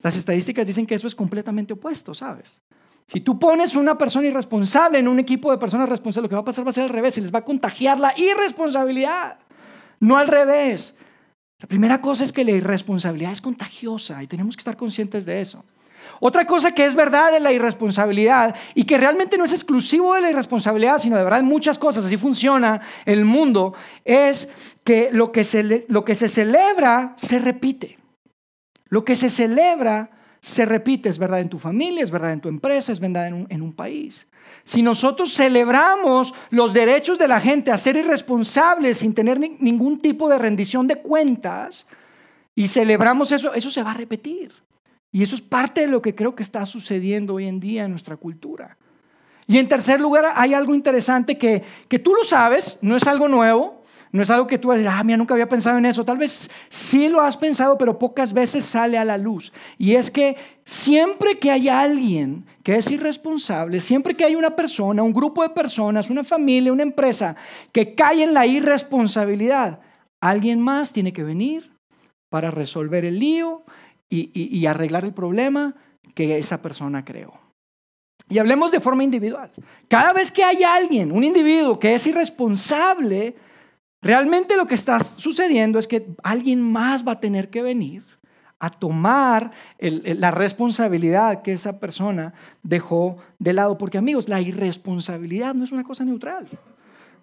Las 0.00 0.16
estadísticas 0.16 0.66
dicen 0.66 0.84
que 0.84 0.96
eso 0.96 1.06
es 1.06 1.14
completamente 1.14 1.74
opuesto, 1.74 2.12
¿sabes? 2.12 2.60
Si 3.08 3.20
tú 3.20 3.38
pones 3.38 3.76
una 3.76 3.96
persona 3.96 4.26
irresponsable 4.26 4.98
en 4.98 5.06
un 5.06 5.20
equipo 5.20 5.50
de 5.50 5.58
personas 5.58 5.88
responsables, 5.88 6.24
lo 6.24 6.28
que 6.28 6.34
va 6.34 6.40
a 6.40 6.44
pasar 6.44 6.66
va 6.66 6.70
a 6.70 6.72
ser 6.72 6.84
al 6.84 6.88
revés, 6.88 7.16
y 7.18 7.20
les 7.20 7.32
va 7.32 7.40
a 7.40 7.44
contagiar 7.44 8.00
la 8.00 8.18
irresponsabilidad, 8.18 9.38
no 10.00 10.16
al 10.16 10.26
revés. 10.26 10.96
La 11.60 11.68
primera 11.68 12.00
cosa 12.00 12.24
es 12.24 12.32
que 12.32 12.44
la 12.44 12.50
irresponsabilidad 12.50 13.32
es 13.32 13.40
contagiosa 13.40 14.22
y 14.22 14.26
tenemos 14.26 14.56
que 14.56 14.60
estar 14.60 14.76
conscientes 14.76 15.24
de 15.24 15.40
eso. 15.40 15.64
Otra 16.20 16.46
cosa 16.46 16.72
que 16.72 16.84
es 16.84 16.94
verdad 16.94 17.32
de 17.32 17.40
la 17.40 17.52
irresponsabilidad 17.52 18.54
y 18.74 18.84
que 18.84 18.98
realmente 18.98 19.38
no 19.38 19.44
es 19.44 19.52
exclusivo 19.52 20.14
de 20.14 20.22
la 20.22 20.30
irresponsabilidad, 20.30 20.98
sino 20.98 21.16
de 21.16 21.24
verdad 21.24 21.40
en 21.40 21.46
muchas 21.46 21.78
cosas, 21.78 22.04
así 22.04 22.16
funciona 22.16 22.80
el 23.04 23.24
mundo, 23.24 23.74
es 24.04 24.48
que 24.84 25.10
lo 25.12 25.32
que 25.32 25.44
se, 25.44 25.86
lo 25.88 26.04
que 26.04 26.14
se 26.14 26.28
celebra 26.28 27.14
se 27.16 27.38
repite. 27.38 27.98
Lo 28.88 29.04
que 29.04 29.16
se 29.16 29.30
celebra 29.30 30.10
se 30.40 30.64
repite, 30.64 31.08
es 31.08 31.18
verdad 31.18 31.40
en 31.40 31.48
tu 31.48 31.58
familia, 31.58 32.04
es 32.04 32.10
verdad 32.10 32.32
en 32.32 32.40
tu 32.40 32.48
empresa, 32.48 32.92
es 32.92 33.00
verdad 33.00 33.26
en 33.26 33.62
un, 33.62 33.72
país. 33.72 34.28
Si 34.64 34.82
nosotros 34.82 35.34
celebramos 35.34 36.34
los 36.50 36.72
derechos 36.72 37.18
de 37.18 37.28
la 37.28 37.40
gente 37.40 37.70
a 37.70 37.76
ser 37.76 37.96
irresponsables 37.96 38.98
sin 38.98 39.14
tener 39.14 39.38
ningún 39.38 40.00
tipo 40.00 40.28
de 40.28 40.38
rendición 40.38 40.86
de 40.86 40.96
cuentas 40.96 41.86
y 42.54 42.68
celebramos 42.68 43.32
eso, 43.32 43.52
eso 43.54 43.70
se 43.70 43.82
va 43.82 43.90
a 43.90 43.94
repetir. 43.94 44.52
Y 45.12 45.22
eso 45.22 45.34
es 45.34 45.40
parte 45.40 45.82
de 45.82 45.86
lo 45.86 46.02
que 46.02 46.14
creo 46.14 46.34
que 46.34 46.42
está 46.42 46.66
sucediendo 46.66 47.34
hoy 47.34 47.46
en 47.46 47.60
día 47.60 47.84
en 47.84 47.90
nuestra 47.90 48.16
cultura. 48.16 48.76
Y 49.46 49.58
en 49.58 49.68
tercer 49.68 50.00
lugar, 50.00 50.32
hay 50.34 50.54
algo 50.54 50.74
interesante 50.74 51.38
que, 51.38 51.62
que 51.88 51.98
tú 51.98 52.14
lo 52.14 52.24
sabes, 52.24 52.78
no 52.82 52.96
es 52.96 53.06
algo 53.06 53.28
nuevo, 53.28 53.75
no 54.16 54.22
es 54.22 54.30
algo 54.30 54.46
que 54.46 54.58
tú 54.58 54.68
vas 54.68 54.76
a 54.76 54.78
decir, 54.78 54.92
ah, 54.92 55.02
mira, 55.04 55.16
nunca 55.16 55.34
había 55.34 55.48
pensado 55.48 55.78
en 55.78 55.86
eso. 55.86 56.04
Tal 56.04 56.18
vez 56.18 56.50
sí 56.68 57.08
lo 57.08 57.20
has 57.20 57.36
pensado, 57.36 57.76
pero 57.78 57.98
pocas 57.98 58.32
veces 58.32 58.64
sale 58.64 58.98
a 58.98 59.04
la 59.04 59.18
luz. 59.18 59.52
Y 59.78 59.94
es 59.94 60.10
que 60.10 60.36
siempre 60.64 61.38
que 61.38 61.50
hay 61.50 61.68
alguien 61.68 62.44
que 62.62 62.76
es 62.76 62.90
irresponsable, 62.90 63.80
siempre 63.80 64.16
que 64.16 64.24
hay 64.24 64.34
una 64.34 64.56
persona, 64.56 65.02
un 65.02 65.12
grupo 65.12 65.42
de 65.42 65.50
personas, 65.50 66.10
una 66.10 66.24
familia, 66.24 66.72
una 66.72 66.82
empresa 66.82 67.36
que 67.72 67.94
cae 67.94 68.22
en 68.22 68.34
la 68.34 68.46
irresponsabilidad, 68.46 69.80
alguien 70.20 70.60
más 70.60 70.92
tiene 70.92 71.12
que 71.12 71.22
venir 71.22 71.72
para 72.28 72.50
resolver 72.50 73.04
el 73.04 73.18
lío 73.18 73.64
y, 74.08 74.30
y 74.34 74.66
arreglar 74.66 75.04
el 75.04 75.12
problema 75.12 75.74
que 76.14 76.38
esa 76.38 76.62
persona 76.62 77.04
creó. 77.04 77.46
Y 78.28 78.38
hablemos 78.38 78.72
de 78.72 78.80
forma 78.80 79.04
individual. 79.04 79.52
Cada 79.88 80.12
vez 80.12 80.32
que 80.32 80.42
hay 80.42 80.64
alguien, 80.64 81.12
un 81.12 81.22
individuo 81.22 81.78
que 81.78 81.94
es 81.94 82.06
irresponsable, 82.06 83.36
realmente 84.02 84.56
lo 84.56 84.66
que 84.66 84.74
está 84.74 84.98
sucediendo 85.02 85.78
es 85.78 85.88
que 85.88 86.06
alguien 86.22 86.60
más 86.60 87.06
va 87.06 87.12
a 87.12 87.20
tener 87.20 87.50
que 87.50 87.62
venir 87.62 88.04
a 88.58 88.70
tomar 88.70 89.50
la 89.78 90.30
responsabilidad 90.30 91.42
que 91.42 91.52
esa 91.52 91.78
persona 91.78 92.32
dejó 92.62 93.18
de 93.38 93.52
lado. 93.52 93.76
Porque 93.76 93.98
amigos, 93.98 94.28
la 94.28 94.40
irresponsabilidad 94.40 95.54
no 95.54 95.64
es 95.64 95.72
una 95.72 95.84
cosa 95.84 96.04
neutral. 96.04 96.48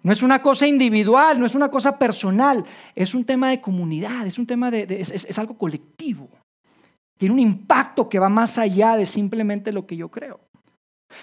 No 0.02 0.12
es 0.12 0.22
una 0.22 0.42
cosa 0.42 0.66
individual, 0.66 1.40
no 1.40 1.46
es 1.46 1.54
una 1.54 1.70
cosa 1.70 1.98
personal, 1.98 2.64
es 2.94 3.14
un 3.14 3.24
tema 3.24 3.48
de 3.48 3.60
comunidad, 3.60 4.26
es 4.26 4.38
un 4.38 4.46
tema 4.46 4.70
de, 4.70 4.86
es 5.00 5.38
algo 5.38 5.56
colectivo. 5.56 6.28
Tiene 7.16 7.32
un 7.32 7.40
impacto 7.40 8.08
que 8.08 8.18
va 8.18 8.28
más 8.28 8.58
allá 8.58 8.96
de 8.96 9.06
simplemente 9.06 9.72
lo 9.72 9.86
que 9.86 9.96
yo 9.96 10.10
creo. 10.10 10.40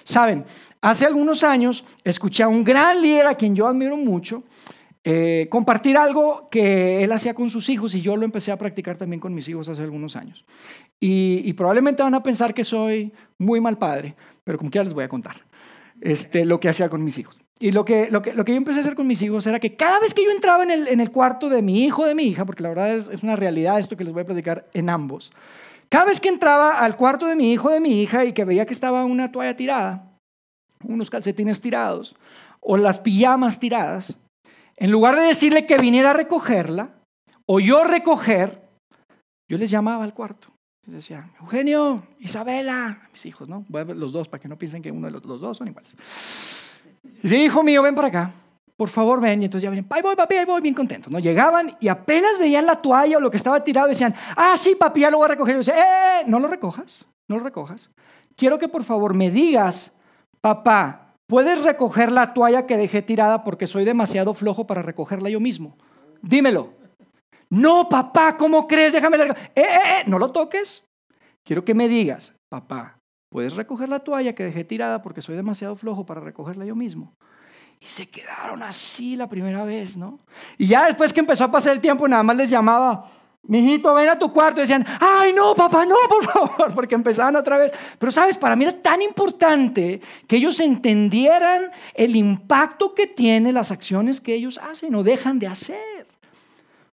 Saben, 0.03 0.46
hace 0.81 1.05
algunos 1.05 1.43
años 1.43 1.84
escuché 2.03 2.43
a 2.43 2.48
un 2.48 2.63
gran 2.63 3.01
líder 3.01 3.27
a 3.27 3.36
quien 3.36 3.55
yo 3.55 3.67
admiro 3.67 3.98
mucho 3.98 4.43
eh, 5.03 5.48
compartir 5.50 5.98
algo 5.98 6.48
que 6.51 7.03
él 7.03 7.12
hacía 7.12 7.34
con 7.34 7.50
sus 7.50 7.70
hijos 7.70 7.96
y 7.96 8.01
yo 8.01 8.15
lo 8.15 8.24
empecé 8.24 8.51
a 8.51 8.58
practicar 8.58 8.98
también 8.98 9.20
con 9.20 9.34
mis 9.34 9.48
hijos 9.48 9.67
hace 9.67 9.81
algunos 9.81 10.15
años. 10.15 10.46
Y, 11.00 11.51
probablemente 11.53 12.03
van 12.03 12.13
a 12.13 12.22
pensar 12.22 12.53
que 12.53 12.63
soy 12.63 13.12
muy 13.39 13.60
mal 13.60 13.79
padre, 13.79 14.15
pero 14.43 14.60
como 14.60 14.70
quiera 14.70 14.84
les 14.86 14.93
voy 14.93 15.03
a 15.03 15.10
contar 15.10 15.38
este, 16.01 16.46
lo 16.46 16.60
que 16.60 16.70
hacía 16.70 16.89
con 16.89 17.03
mis 17.03 17.17
hijos. 17.17 17.39
Y 17.60 17.72
lo 17.72 17.84
que, 17.84 18.10
lo, 18.12 18.22
que, 18.22 18.34
lo 18.34 18.46
que 18.46 18.51
yo 18.51 18.58
empecé 18.58 18.79
a 18.79 18.81
hacer 18.81 18.96
con 18.96 19.08
mis 19.08 19.22
hijos 19.24 19.48
era 19.48 19.60
que 19.60 19.75
cada 19.75 20.00
vez 20.00 20.13
que 20.13 20.24
yo 20.24 20.29
entraba 20.29 20.63
en 20.63 20.72
el, 20.72 20.88
en 20.88 21.00
el 21.00 21.12
cuarto 21.12 21.50
de 21.50 21.63
mi 21.63 21.84
hijo 21.84 22.05
de 22.05 22.13
mi 22.13 22.24
hija, 22.24 22.46
porque 22.46 22.62
la 22.62 22.70
verdad 22.70 22.96
es, 22.96 23.08
es 23.08 23.24
una 23.24 23.36
realidad 23.36 23.79
esto 23.79 23.98
que 23.98 24.03
les 24.03 24.13
voy 24.13 24.22
a 24.22 24.25
platicar 24.25 24.67
en 24.74 24.89
ambos, 24.89 25.31
cada 25.89 26.05
vez 26.05 26.22
que 26.22 26.29
entraba 26.29 26.79
al 26.79 26.96
cuarto 26.96 27.25
de 27.25 27.36
mi 27.36 27.51
hijo 27.51 27.70
de 27.70 27.79
mi 27.79 28.01
hija 28.01 28.24
y 28.24 28.34
que 28.34 28.46
veía 28.46 28.65
que 28.65 28.74
estaba 28.74 29.03
una 29.03 29.31
toalla 29.31 29.58
tirada, 29.58 30.12
unos 30.84 31.10
calcetines 31.10 31.60
tirados 31.60 32.15
o 32.62 32.77
las 32.77 33.00
pijamas 33.00 33.60
tiradas, 33.60 34.17
en 34.82 34.90
lugar 34.90 35.16
de 35.16 35.22
decirle 35.22 35.68
que 35.68 35.78
viniera 35.78 36.10
a 36.10 36.14
recogerla 36.14 36.90
o 37.46 37.60
yo 37.60 37.84
recoger, 37.84 38.68
yo 39.48 39.60
les 39.60 39.70
llamaba 39.70 40.04
al 40.04 40.16
cuarto. 40.16 40.48
Les 40.88 40.96
decía, 40.96 41.30
Eugenio, 41.40 42.02
Isabela, 42.18 43.00
mis 43.12 43.24
hijos, 43.28 43.48
¿no? 43.48 43.64
Voy 43.70 43.82
a 43.82 43.84
ver 43.84 43.96
los 43.96 44.12
dos 44.12 44.28
para 44.28 44.42
que 44.42 44.48
no 44.48 44.58
piensen 44.58 44.82
que 44.82 44.90
uno 44.90 45.06
de 45.06 45.12
los, 45.12 45.22
dos 45.22 45.56
son 45.56 45.68
iguales. 45.68 45.96
Y 47.04 47.22
dice, 47.22 47.38
hijo 47.38 47.62
mío, 47.62 47.84
ven 47.84 47.94
para 47.94 48.08
acá. 48.08 48.32
Por 48.76 48.90
favor, 48.90 49.22
ven. 49.22 49.44
Y 49.44 49.46
entonces 49.46 49.62
ya 49.62 49.70
ven, 49.70 49.86
ahí 49.88 50.02
voy, 50.02 50.16
papi, 50.16 50.38
ahí 50.38 50.46
voy, 50.46 50.62
bien 50.62 50.74
contentos. 50.74 51.14
¿no? 51.14 51.20
Llegaban 51.20 51.78
y 51.80 51.88
apenas 51.88 52.40
veían 52.40 52.66
la 52.66 52.82
toalla 52.82 53.18
o 53.18 53.22
lo 53.22 53.30
que 53.30 53.38
estaba 53.38 53.64
tirado, 53.64 53.88
decían, 53.88 54.16
ah, 54.36 54.56
sí, 54.58 54.74
papi, 54.74 55.02
ya 55.02 55.12
lo 55.12 55.18
voy 55.18 55.26
a 55.26 55.28
recoger. 55.28 55.54
Yo 55.54 55.60
decía, 55.60 55.76
eh, 55.76 56.24
no 56.26 56.40
lo 56.40 56.48
recojas, 56.48 57.06
no 57.28 57.38
lo 57.38 57.44
recojas. 57.44 57.92
Quiero 58.36 58.58
que 58.58 58.68
por 58.68 58.84
favor 58.84 59.14
me 59.14 59.30
digas 59.30 59.96
papá, 60.42 61.11
¿puedes 61.32 61.64
recoger 61.64 62.12
la 62.12 62.34
toalla 62.34 62.66
que 62.66 62.76
dejé 62.76 63.02
tirada 63.02 63.46
porque 63.46 63.66
soy 63.66 63.86
demasiado 63.86 64.34
flojo 64.34 64.68
para 64.68 64.82
recogerla 64.82 65.30
yo 65.30 65.40
mismo? 65.40 65.78
Dímelo. 66.22 66.74
No, 67.50 67.88
papá, 67.88 68.36
¿cómo 68.36 68.68
crees? 68.68 68.92
Déjame. 68.92 69.16
Eh, 69.16 69.34
eh, 69.56 69.64
eh, 69.64 70.04
no 70.08 70.20
lo 70.20 70.34
toques. 70.34 70.86
Quiero 71.46 71.64
que 71.64 71.74
me 71.74 71.88
digas, 71.88 72.36
papá, 72.50 73.00
¿puedes 73.30 73.56
recoger 73.56 73.88
la 73.88 74.00
toalla 74.00 74.36
que 74.36 74.44
dejé 74.44 74.66
tirada 74.66 75.02
porque 75.02 75.22
soy 75.22 75.38
demasiado 75.38 75.78
flojo 75.78 76.06
para 76.06 76.20
recogerla 76.20 76.66
yo 76.66 76.76
mismo? 76.76 77.14
Y 77.80 77.86
se 77.86 78.10
quedaron 78.10 78.62
así 78.62 79.16
la 79.16 79.30
primera 79.30 79.64
vez, 79.64 79.96
¿no? 79.96 80.20
Y 80.58 80.68
ya 80.68 80.88
después 80.88 81.14
que 81.14 81.22
empezó 81.22 81.46
a 81.46 81.52
pasar 81.52 81.72
el 81.72 81.80
tiempo, 81.80 82.10
nada 82.10 82.24
más 82.24 82.36
les 82.36 82.50
llamaba, 82.50 83.10
Mijito, 83.43 83.93
ven 83.93 84.10
a 84.10 84.19
tu 84.19 84.31
cuarto. 84.31 84.60
Y 84.60 84.63
decían, 84.63 84.86
ay, 85.00 85.33
no, 85.33 85.55
papá, 85.55 85.86
no, 85.86 85.95
por 86.07 86.24
favor, 86.24 86.74
porque 86.75 86.95
empezaban 86.95 87.36
otra 87.36 87.57
vez. 87.57 87.71
Pero 87.98 88.12
sabes, 88.12 88.38
para 88.38 88.55
mí 88.55 88.63
era 88.63 88.81
tan 88.81 89.01
importante 89.01 90.00
que 90.27 90.38
ellos 90.38 90.60
entendieran 90.60 91.71
el 91.93 92.15
impacto 92.15 92.93
que 92.93 93.07
tienen 93.07 93.55
las 93.55 93.71
acciones 93.71 94.21
que 94.21 94.33
ellos 94.36 94.60
hacen 94.60 94.93
o 94.95 95.03
dejan 95.03 95.39
de 95.39 95.48
hacer. 95.48 96.07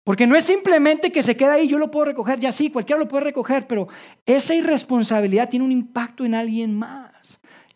Porque 0.05 0.27
no 0.27 0.37
es 0.37 0.45
simplemente 0.45 1.11
que 1.11 1.23
se 1.23 1.35
queda 1.35 1.55
ahí, 1.55 1.67
yo 1.67 1.79
lo 1.79 1.91
puedo 1.91 2.05
recoger, 2.05 2.39
ya 2.39 2.53
sí, 2.53 2.71
cualquiera 2.71 3.01
lo 3.01 3.09
puede 3.09 3.25
recoger, 3.25 3.67
pero 3.67 3.89
esa 4.27 4.55
irresponsabilidad 4.55 5.49
tiene 5.49 5.65
un 5.65 5.73
impacto 5.73 6.27
en 6.27 6.35
alguien 6.35 6.79
más. 6.79 7.14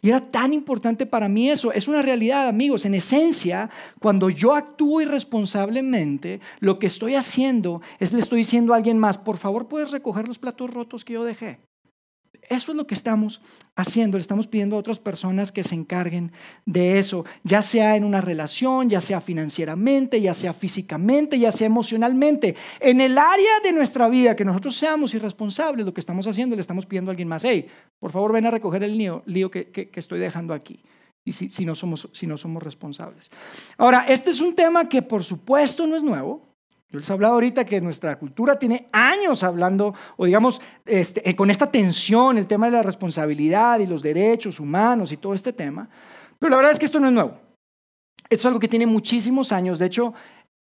Y 0.01 0.11
era 0.11 0.21
tan 0.21 0.53
importante 0.53 1.07
para 1.07 1.29
mí 1.29 1.51
eso. 1.51 1.73
Es 1.73 1.89
una 1.89 2.03
realidad, 2.03 2.47
amigos. 2.47 2.85
En 2.85 2.95
esencia, 2.95 3.69
cuando 4.01 4.31
yo 4.31 4.55
actúo 4.55 5.01
irresponsablemente, 5.01 6.41
lo 6.61 6.79
que 6.79 6.87
estoy 6.87 7.17
haciendo 7.17 7.83
es 7.99 8.13
le 8.13 8.21
estoy 8.21 8.39
diciendo 8.39 8.73
a 8.73 8.77
alguien 8.77 8.99
más, 8.99 9.19
por 9.19 9.39
favor, 9.39 9.67
puedes 9.67 9.91
recoger 9.91 10.29
los 10.29 10.39
platos 10.39 10.71
rotos 10.71 11.05
que 11.05 11.15
yo 11.15 11.25
dejé. 11.25 11.59
Eso 12.49 12.73
es 12.73 12.77
lo 12.77 12.87
que 12.87 12.95
estamos 12.95 13.41
haciendo. 13.77 14.17
Le 14.17 14.23
estamos 14.23 14.47
pidiendo 14.47 14.77
a 14.77 14.79
otras 14.79 14.99
personas 14.99 15.53
que 15.53 15.63
se 15.63 15.75
encarguen 15.75 16.33
de 16.65 16.99
eso, 16.99 17.25
ya 17.45 17.63
sea 17.63 17.97
en 17.97 18.05
una 18.05 18.21
relación, 18.21 18.89
ya 18.89 19.01
sea 19.01 19.21
financieramente, 19.21 20.21
ya 20.21 20.35
sea 20.35 20.55
físicamente, 20.55 21.39
ya 21.39 21.53
sea 21.53 21.67
emocionalmente. 21.67 22.57
En 22.81 23.01
el 23.01 23.19
área 23.19 23.61
de 23.63 23.73
nuestra 23.73 24.09
vida 24.09 24.35
que 24.35 24.45
nosotros 24.45 24.77
seamos 24.77 25.15
irresponsables, 25.15 25.85
lo 25.85 25.93
que 25.93 26.01
estamos 26.01 26.27
haciendo, 26.27 26.57
le 26.57 26.63
estamos 26.63 26.87
pidiendo 26.87 27.11
a 27.11 27.13
alguien 27.13 27.29
más, 27.29 27.45
hey, 27.45 27.67
por 27.99 28.13
favor 28.13 28.33
ven 28.33 28.47
a 28.47 28.51
recoger 28.51 28.83
el 28.83 28.97
lío, 28.97 29.23
lío 29.27 29.51
que, 29.51 29.91
estoy 29.95 30.19
dejando 30.19 30.55
aquí. 30.55 30.81
Y 31.25 31.33
si, 31.33 31.67
no 31.67 31.75
somos, 31.75 32.09
si 32.13 32.27
no 32.27 32.39
somos 32.39 32.63
responsables. 32.63 33.31
Ahora, 33.77 34.07
este 34.09 34.31
es 34.31 34.41
un 34.41 34.55
tema 34.55 34.89
que 34.89 35.03
por 35.03 35.25
supuesto 35.25 35.87
no 35.87 35.95
es 35.95 36.03
nuevo. 36.03 36.48
Yo 36.91 36.99
les 36.99 37.11
he 37.11 37.13
hablado 37.13 37.35
ahorita 37.35 37.67
que 37.67 37.83
nuestra 37.83 38.19
cultura 38.19 38.59
tiene 38.59 38.89
años 38.93 39.43
hablando, 39.43 39.95
o 40.17 40.25
digamos, 40.25 40.61
este, 40.87 41.29
eh, 41.29 41.37
con 41.37 41.51
esta 41.51 41.71
tensión, 41.71 42.39
el 42.39 42.47
tema 42.47 42.67
de 42.67 42.73
la 42.73 42.83
responsabilidad 42.83 43.79
y 43.81 43.87
los 43.87 44.03
derechos 44.03 44.59
humanos 44.59 45.13
y 45.13 45.19
todo 45.19 45.35
este 45.35 45.53
tema. 45.53 45.89
Pero 46.39 46.51
la 46.51 46.57
verdad 46.57 46.73
es 46.73 46.79
que 46.79 46.87
esto 46.87 46.99
no 46.99 47.09
es 47.09 47.13
nuevo. 47.13 47.39
Esto 48.31 48.43
es 48.43 48.47
algo 48.47 48.61
que 48.61 48.69
tiene 48.69 48.87
muchísimos 48.87 49.53
años. 49.53 49.79
De 49.79 49.87
hecho, 49.87 50.15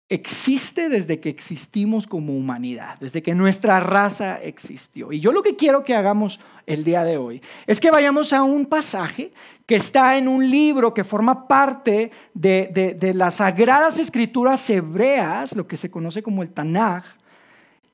existe 0.07 0.87
desde 0.87 1.19
que 1.19 1.29
existimos 1.29 2.05
como 2.05 2.35
humanidad, 2.35 2.97
desde 2.99 3.23
que 3.23 3.33
nuestra 3.33 3.79
raza 3.79 4.41
existió. 4.41 5.11
Y 5.11 5.19
yo 5.19 5.31
lo 5.31 5.41
que 5.41 5.55
quiero 5.55 5.83
que 5.83 5.95
hagamos 5.95 6.39
el 6.67 6.83
día 6.83 7.03
de 7.03 7.17
hoy 7.17 7.41
es 7.65 7.81
que 7.81 7.91
vayamos 7.91 8.31
a 8.31 8.43
un 8.43 8.65
pasaje 8.67 9.31
que 9.65 9.75
está 9.75 10.17
en 10.17 10.27
un 10.27 10.47
libro 10.49 10.93
que 10.93 11.03
forma 11.03 11.47
parte 11.47 12.11
de, 12.33 13.13
las 13.15 13.35
sagradas 13.35 13.97
escrituras 13.97 14.69
hebreas, 14.69 15.55
lo 15.55 15.67
que 15.67 15.77
se 15.77 15.89
conoce 15.89 16.21
como 16.21 16.43
el 16.43 16.53
Tanaj, 16.53 17.03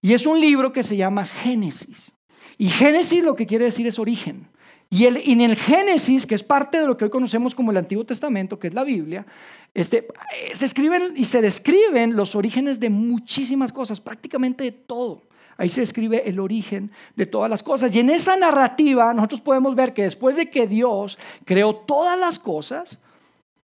y 0.01 0.13
es 0.13 0.25
un 0.25 0.41
libro 0.41 0.73
que 0.73 0.83
se 0.83 0.97
llama 0.97 1.25
Génesis. 1.25 2.11
Y 2.57 2.69
Génesis 2.69 3.23
lo 3.23 3.35
que 3.35 3.45
quiere 3.45 3.65
decir 3.65 3.87
es 3.87 3.99
origen. 3.99 4.47
Y, 4.93 5.05
en 5.05 5.39
el 5.39 5.55
Génesis, 5.55 6.27
que 6.27 6.35
es 6.35 6.43
parte 6.43 6.81
de 6.81 6.85
lo 6.85 6.97
que 6.97 7.05
hoy 7.05 7.09
conocemos 7.09 7.55
como 7.55 7.71
el 7.71 7.77
Antiguo 7.77 8.05
Testamento, 8.05 8.59
que 8.59 8.67
es 8.67 8.73
la 8.73 8.83
Biblia, 8.83 9.25
este, 9.73 10.05
se 10.51 10.65
escriben 10.65 11.13
y 11.15 11.23
se 11.23 11.41
describen 11.41 12.17
los 12.17 12.35
orígenes 12.35 12.77
de 12.81 12.89
muchísimas 12.89 13.71
cosas, 13.71 14.01
prácticamente 14.01 14.65
de 14.65 14.73
todo. 14.73 15.21
Ahí 15.55 15.69
se 15.69 15.79
describe 15.79 16.27
el 16.27 16.41
origen 16.41 16.91
de 17.15 17.25
todas 17.25 17.49
las 17.49 17.63
cosas. 17.63 17.95
Y 17.95 18.01
en 18.01 18.09
esa 18.09 18.35
narrativa 18.35 19.13
nosotros 19.13 19.39
podemos 19.39 19.75
ver 19.75 19.93
que 19.93 20.03
después 20.03 20.35
de 20.35 20.49
que 20.49 20.67
Dios 20.67 21.17
creó 21.45 21.73
todas 21.73 22.19
las 22.19 22.37
cosas, 22.37 22.99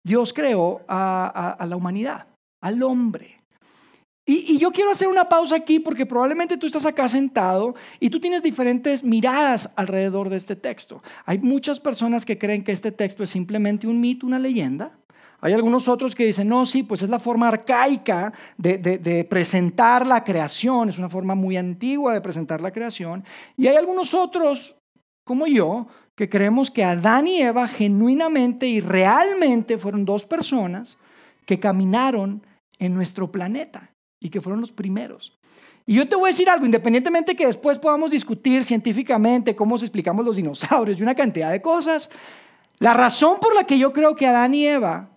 Dios 0.04 0.34
creó 0.34 0.82
a 0.88 1.64
la 1.70 1.76
humanidad, 1.76 2.26
al 2.60 2.82
hombre. 2.82 3.43
Y, 4.26 4.58
yo 4.58 4.72
quiero 4.72 4.92
hacer 4.92 5.10
una 5.10 5.28
pausa 5.28 5.56
aquí 5.56 5.80
porque 5.80 6.06
probablemente 6.06 6.58
tú 6.58 6.66
estás 6.66 6.86
acá 6.86 7.10
sentado 7.10 7.76
y 8.00 8.10
tú 8.10 8.22
tienes 8.22 8.42
diferentes 8.42 9.04
miradas 9.04 9.74
alrededor 9.76 10.30
de 10.30 10.38
este 10.38 10.56
texto. 10.56 11.04
Hay 11.26 11.40
muchas 11.40 11.80
personas 11.80 12.26
que 12.26 12.38
creen 12.38 12.64
que 12.64 12.72
este 12.72 12.94
texto 12.94 13.24
es 13.24 13.30
simplemente 13.30 13.86
un 13.86 14.00
mito, 14.00 14.26
una 14.26 14.40
leyenda. 14.40 14.98
Hay 15.42 15.52
algunos 15.52 15.90
otros 15.90 16.16
que 16.16 16.26
dicen, 16.26 16.48
no, 16.48 16.66
sí, 16.66 16.84
pues 16.84 17.02
es 17.02 17.10
la 17.10 17.20
forma 17.20 17.50
arcaica 17.50 18.32
de, 18.58 18.78
de, 18.78 19.24
presentar 19.26 20.08
la 20.08 20.24
creación, 20.24 20.88
es 20.88 20.98
una 20.98 21.10
forma 21.10 21.36
muy 21.36 21.58
antigua 21.58 22.14
de 22.14 22.22
presentar 22.22 22.62
la 22.62 22.72
creación. 22.72 23.26
Y 23.58 23.68
hay 23.68 23.76
algunos 23.76 24.14
otros, 24.14 24.78
como 25.26 25.48
yo, 25.48 25.88
que 26.16 26.30
creemos 26.30 26.72
que 26.72 26.86
Adán 26.86 27.28
y 27.28 27.42
Eva 27.42 27.68
genuinamente 27.68 28.68
y 28.68 28.80
realmente 28.80 29.78
fueron 29.78 30.06
dos 30.06 30.26
personas 30.26 30.98
que 31.46 31.60
caminaron 31.60 32.42
en 32.80 32.94
nuestro 32.94 33.30
planeta 33.30 33.94
y 34.24 34.30
que 34.30 34.42
fueron 34.42 34.62
los 34.62 34.72
primeros. 34.72 35.38
Y 35.86 35.96
yo 35.96 36.08
te 36.08 36.16
voy 36.16 36.30
a 36.30 36.32
decir 36.32 36.50
algo, 36.50 36.66
independientemente 36.66 37.36
que 37.36 37.46
después 37.46 37.78
podamos 37.78 38.10
discutir 38.10 38.64
científicamente 38.64 39.56
cómo 39.56 39.78
se 39.78 39.86
explicamos 39.86 40.24
los 40.26 40.38
dinosaurios 40.38 40.98
y 41.00 41.04
una 41.04 41.14
cantidad 41.14 41.52
de 41.52 41.62
cosas, 41.62 42.10
la 42.80 42.94
razón 42.94 43.38
por 43.40 43.54
la 43.54 43.66
que 43.66 43.78
yo 43.78 43.92
creo 43.92 44.16
que 44.16 44.26
Adán 44.26 44.54
y 44.54 44.66
Eva 44.66 45.10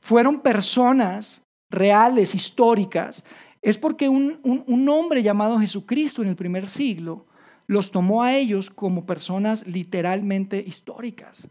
fueron 0.00 0.40
personas 0.40 1.42
reales, 1.70 2.34
históricas, 2.34 3.24
es 3.62 3.78
porque 3.78 4.08
un, 4.08 4.40
un, 4.42 4.88
hombre 4.88 5.22
llamado 5.22 5.58
Jesucristo 5.58 6.22
en 6.22 6.28
el 6.28 6.36
primer 6.36 6.66
siglo 6.66 7.26
los 7.66 7.90
tomó 7.90 8.22
a 8.22 8.34
ellos 8.34 8.70
como 8.70 9.06
personas 9.06 9.66
literalmente 9.66 10.62
históricas. 10.66 11.46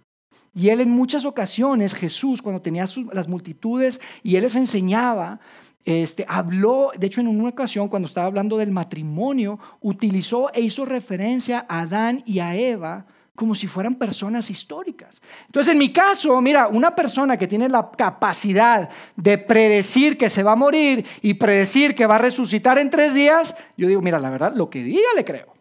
Y 0.54 0.70
él 0.70 0.82
en 0.82 0.90
muchas 0.90 1.26
ocasiones, 1.26 1.94
Jesús, 1.94 2.42
cuando 2.42 2.62
tenía 2.62 2.86
las 3.14 3.28
multitudes 3.28 4.02
y 4.24 4.36
él 4.36 4.42
les 4.42 4.56
enseñaba, 4.56 5.40
este, 5.86 6.26
habló, 6.28 6.92
de 6.98 7.08
hecho 7.08 7.22
en 7.22 7.28
una 7.28 7.50
ocasión 7.50 7.88
cuando 7.88 8.08
estaba 8.08 8.28
hablando 8.28 8.58
del 8.58 8.72
matrimonio, 8.72 9.60
utilizó 9.82 10.52
e 10.54 10.62
hizo 10.62 10.86
referencia 10.86 11.66
a 11.68 11.82
Adán 11.82 12.24
y 12.26 12.40
a 12.40 12.56
Eva 12.56 13.06
como 13.40 13.56
si 13.56 13.68
fueran 13.68 13.96
personas 13.96 14.50
históricas. 14.50 15.22
Entonces, 15.46 15.72
en 15.72 15.78
mi 15.78 15.94
caso, 15.94 16.42
mira, 16.42 16.68
una 16.68 16.94
persona 16.94 17.38
que 17.38 17.48
tiene 17.48 17.70
la 17.70 17.90
capacidad 17.90 18.90
de 19.16 19.38
predecir 19.38 20.18
que 20.18 20.30
se 20.30 20.44
va 20.44 20.52
a 20.52 20.58
morir 20.58 21.06
y 21.22 21.36
predecir 21.36 21.96
que 21.96 22.06
va 22.06 22.16
a 22.16 22.20
resucitar 22.20 22.78
en 22.78 22.90
tres 22.90 23.14
días, 23.14 23.56
yo 23.78 23.88
digo, 23.88 24.02
mira, 24.02 24.20
la 24.20 24.30
verdad, 24.30 24.54
lo 24.54 24.70
que 24.70 24.84
diga 24.84 25.08
le 25.16 25.24
creo. 25.24 25.59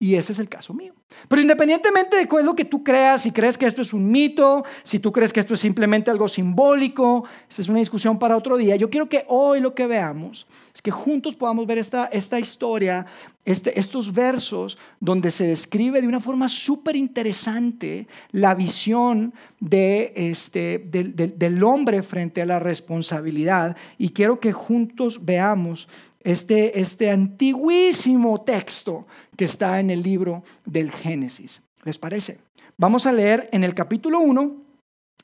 Y 0.00 0.14
ese 0.14 0.30
es 0.32 0.38
el 0.38 0.48
caso 0.48 0.72
mío. 0.72 0.94
Pero 1.26 1.42
independientemente 1.42 2.16
de 2.16 2.28
cuál 2.28 2.42
es 2.42 2.46
lo 2.46 2.54
que 2.54 2.64
tú 2.64 2.84
creas, 2.84 3.22
si 3.22 3.32
crees 3.32 3.58
que 3.58 3.66
esto 3.66 3.82
es 3.82 3.92
un 3.92 4.08
mito, 4.10 4.64
si 4.84 5.00
tú 5.00 5.10
crees 5.10 5.32
que 5.32 5.40
esto 5.40 5.54
es 5.54 5.60
simplemente 5.60 6.08
algo 6.10 6.28
simbólico, 6.28 7.24
esa 7.50 7.62
es 7.62 7.68
una 7.68 7.80
discusión 7.80 8.16
para 8.16 8.36
otro 8.36 8.56
día. 8.56 8.76
Yo 8.76 8.90
quiero 8.90 9.08
que 9.08 9.24
hoy 9.26 9.60
lo 9.60 9.74
que 9.74 9.88
veamos 9.88 10.46
es 10.72 10.82
que 10.82 10.92
juntos 10.92 11.34
podamos 11.34 11.66
ver 11.66 11.78
esta, 11.78 12.04
esta 12.06 12.38
historia, 12.38 13.06
este, 13.44 13.76
estos 13.80 14.12
versos 14.12 14.78
donde 15.00 15.32
se 15.32 15.48
describe 15.48 16.00
de 16.00 16.06
una 16.06 16.20
forma 16.20 16.46
súper 16.46 16.94
interesante 16.94 18.06
la 18.30 18.54
visión 18.54 19.34
de 19.58 20.12
este, 20.14 20.78
del, 20.78 21.16
del 21.16 21.64
hombre 21.64 22.02
frente 22.02 22.40
a 22.42 22.46
la 22.46 22.60
responsabilidad. 22.60 23.76
Y 23.96 24.10
quiero 24.10 24.38
que 24.38 24.52
juntos 24.52 25.24
veamos 25.24 25.88
este, 26.20 26.80
este 26.80 27.10
antiguísimo 27.10 28.42
texto 28.42 29.06
que 29.36 29.44
está 29.44 29.80
en 29.80 29.90
el 29.90 30.02
libro 30.02 30.42
del 30.64 30.90
Génesis. 30.90 31.62
¿Les 31.84 31.98
parece? 31.98 32.38
Vamos 32.76 33.06
a 33.06 33.12
leer 33.12 33.48
en 33.52 33.64
el 33.64 33.74
capítulo 33.74 34.20
1, 34.20 34.56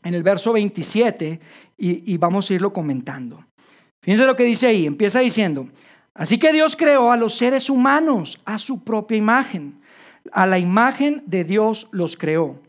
en 0.05 0.15
el 0.15 0.23
verso 0.23 0.53
27, 0.53 1.41
y, 1.79 2.13
y 2.13 2.17
vamos 2.17 2.51
a 2.51 2.55
irlo 2.55 2.73
comentando. 2.73 3.45
Fíjense 4.03 4.27
lo 4.27 4.37
que 4.37 4.45
dice 4.45 4.67
ahí, 4.67 4.87
empieza 4.87 5.21
diciendo, 5.21 5.69
así 6.15 6.39
que 6.39 6.53
Dios 6.53 6.77
creó 6.77 7.11
a 7.11 7.17
los 7.17 7.35
seres 7.39 7.71
humanos 7.71 8.39
a 8.45 8.59
su 8.59 8.85
propia 8.85 9.17
imagen, 9.17 9.81
a 10.31 10.47
la 10.47 10.59
imagen 10.59 11.23
de 11.27 11.45
Dios 11.45 11.89
los 11.91 12.17
creó, 12.17 12.61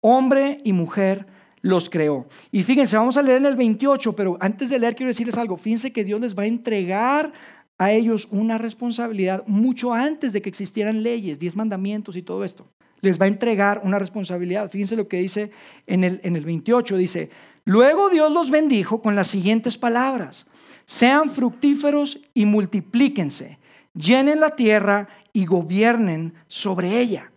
hombre 0.00 0.60
y 0.62 0.72
mujer 0.72 1.26
los 1.64 1.88
creó. 1.88 2.26
Y 2.52 2.62
fíjense, 2.62 2.96
vamos 2.96 3.16
a 3.16 3.22
leer 3.22 3.38
en 3.38 3.46
el 3.46 3.56
28, 3.56 4.14
pero 4.14 4.36
antes 4.38 4.68
de 4.68 4.78
leer 4.78 4.94
quiero 4.94 5.08
decirles 5.08 5.38
algo, 5.38 5.56
fíjense 5.56 5.92
que 5.94 6.04
Dios 6.04 6.20
les 6.20 6.38
va 6.38 6.42
a 6.42 6.46
entregar 6.46 7.32
a 7.78 7.92
ellos 7.92 8.28
una 8.30 8.58
responsabilidad 8.58 9.44
mucho 9.46 9.92
antes 9.92 10.32
de 10.32 10.42
que 10.42 10.48
existieran 10.48 11.02
leyes, 11.02 11.38
diez 11.38 11.56
mandamientos 11.56 12.16
y 12.16 12.22
todo 12.22 12.44
esto. 12.44 12.66
Les 13.00 13.20
va 13.20 13.24
a 13.26 13.28
entregar 13.28 13.80
una 13.84 13.98
responsabilidad. 13.98 14.70
Fíjense 14.70 14.96
lo 14.96 15.08
que 15.08 15.18
dice 15.18 15.50
en 15.86 16.04
el, 16.04 16.20
en 16.22 16.36
el 16.36 16.44
28. 16.44 16.96
Dice, 16.96 17.30
luego 17.64 18.08
Dios 18.08 18.32
los 18.32 18.50
bendijo 18.50 19.02
con 19.02 19.14
las 19.14 19.26
siguientes 19.28 19.76
palabras. 19.76 20.46
Sean 20.86 21.30
fructíferos 21.30 22.20
y 22.32 22.46
multiplíquense. 22.46 23.58
Llenen 23.94 24.40
la 24.40 24.50
tierra 24.50 25.08
y 25.32 25.44
gobiernen 25.44 26.34
sobre 26.46 26.98
ella. 26.98 27.30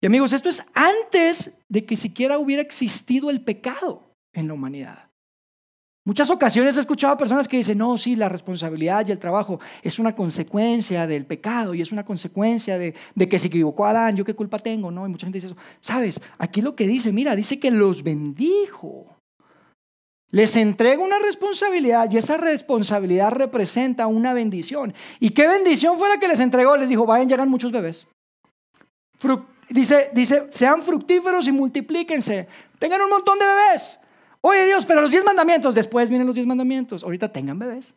Y 0.00 0.06
amigos, 0.06 0.32
esto 0.32 0.48
es 0.48 0.62
antes 0.74 1.56
de 1.68 1.86
que 1.86 1.96
siquiera 1.96 2.38
hubiera 2.38 2.62
existido 2.62 3.30
el 3.30 3.42
pecado 3.42 4.10
en 4.32 4.48
la 4.48 4.54
humanidad. 4.54 5.05
Muchas 6.06 6.30
ocasiones 6.30 6.76
he 6.76 6.80
escuchado 6.80 7.14
a 7.14 7.16
personas 7.16 7.48
que 7.48 7.56
dicen, 7.56 7.78
no, 7.78 7.98
sí, 7.98 8.14
la 8.14 8.28
responsabilidad 8.28 9.08
y 9.08 9.10
el 9.10 9.18
trabajo 9.18 9.58
es 9.82 9.98
una 9.98 10.14
consecuencia 10.14 11.04
del 11.04 11.26
pecado 11.26 11.74
y 11.74 11.82
es 11.82 11.90
una 11.90 12.04
consecuencia 12.04 12.78
de, 12.78 12.94
que 13.28 13.38
se 13.40 13.48
equivocó 13.48 13.86
Adán, 13.86 14.14
yo 14.14 14.24
qué 14.24 14.32
culpa 14.32 14.60
tengo, 14.60 14.92
¿no? 14.92 15.04
Y 15.04 15.10
mucha 15.10 15.26
gente 15.26 15.38
dice 15.38 15.48
eso. 15.48 15.56
Sabes, 15.80 16.22
aquí 16.38 16.62
lo 16.62 16.76
que 16.76 16.86
dice, 16.86 17.10
mira, 17.10 17.34
dice 17.34 17.58
que 17.58 17.72
los 17.72 18.04
bendijo. 18.04 19.16
Les 20.30 20.54
entrega 20.54 21.02
una 21.02 21.18
responsabilidad 21.18 22.08
y 22.12 22.18
esa 22.18 22.36
responsabilidad 22.36 23.32
representa 23.32 24.06
una 24.06 24.32
bendición. 24.32 24.94
¿Y 25.18 25.30
qué 25.30 25.48
bendición 25.48 25.98
fue 25.98 26.08
la 26.08 26.20
que 26.20 26.28
les 26.28 26.38
entregó? 26.38 26.76
Les 26.76 26.88
dijo, 26.88 27.04
vayan, 27.04 27.28
llegan 27.28 27.48
muchos 27.48 27.72
bebés. 27.72 28.06
dice, 29.70 30.10
dice, 30.14 30.46
sean 30.50 30.82
fructíferos 30.82 31.48
y 31.48 31.50
multiplíquense. 31.50 32.46
Tengan 32.78 33.02
un 33.02 33.10
montón 33.10 33.40
de 33.40 33.44
bebés. 33.44 33.98
Oye 34.48 34.64
Dios, 34.64 34.86
pero 34.86 35.00
los 35.00 35.10
diez 35.10 35.24
mandamientos, 35.24 35.74
después 35.74 36.08
vienen 36.08 36.24
los 36.24 36.36
diez 36.36 36.46
mandamientos, 36.46 37.02
ahorita 37.02 37.32
tengan 37.32 37.58
bebés. 37.58 37.96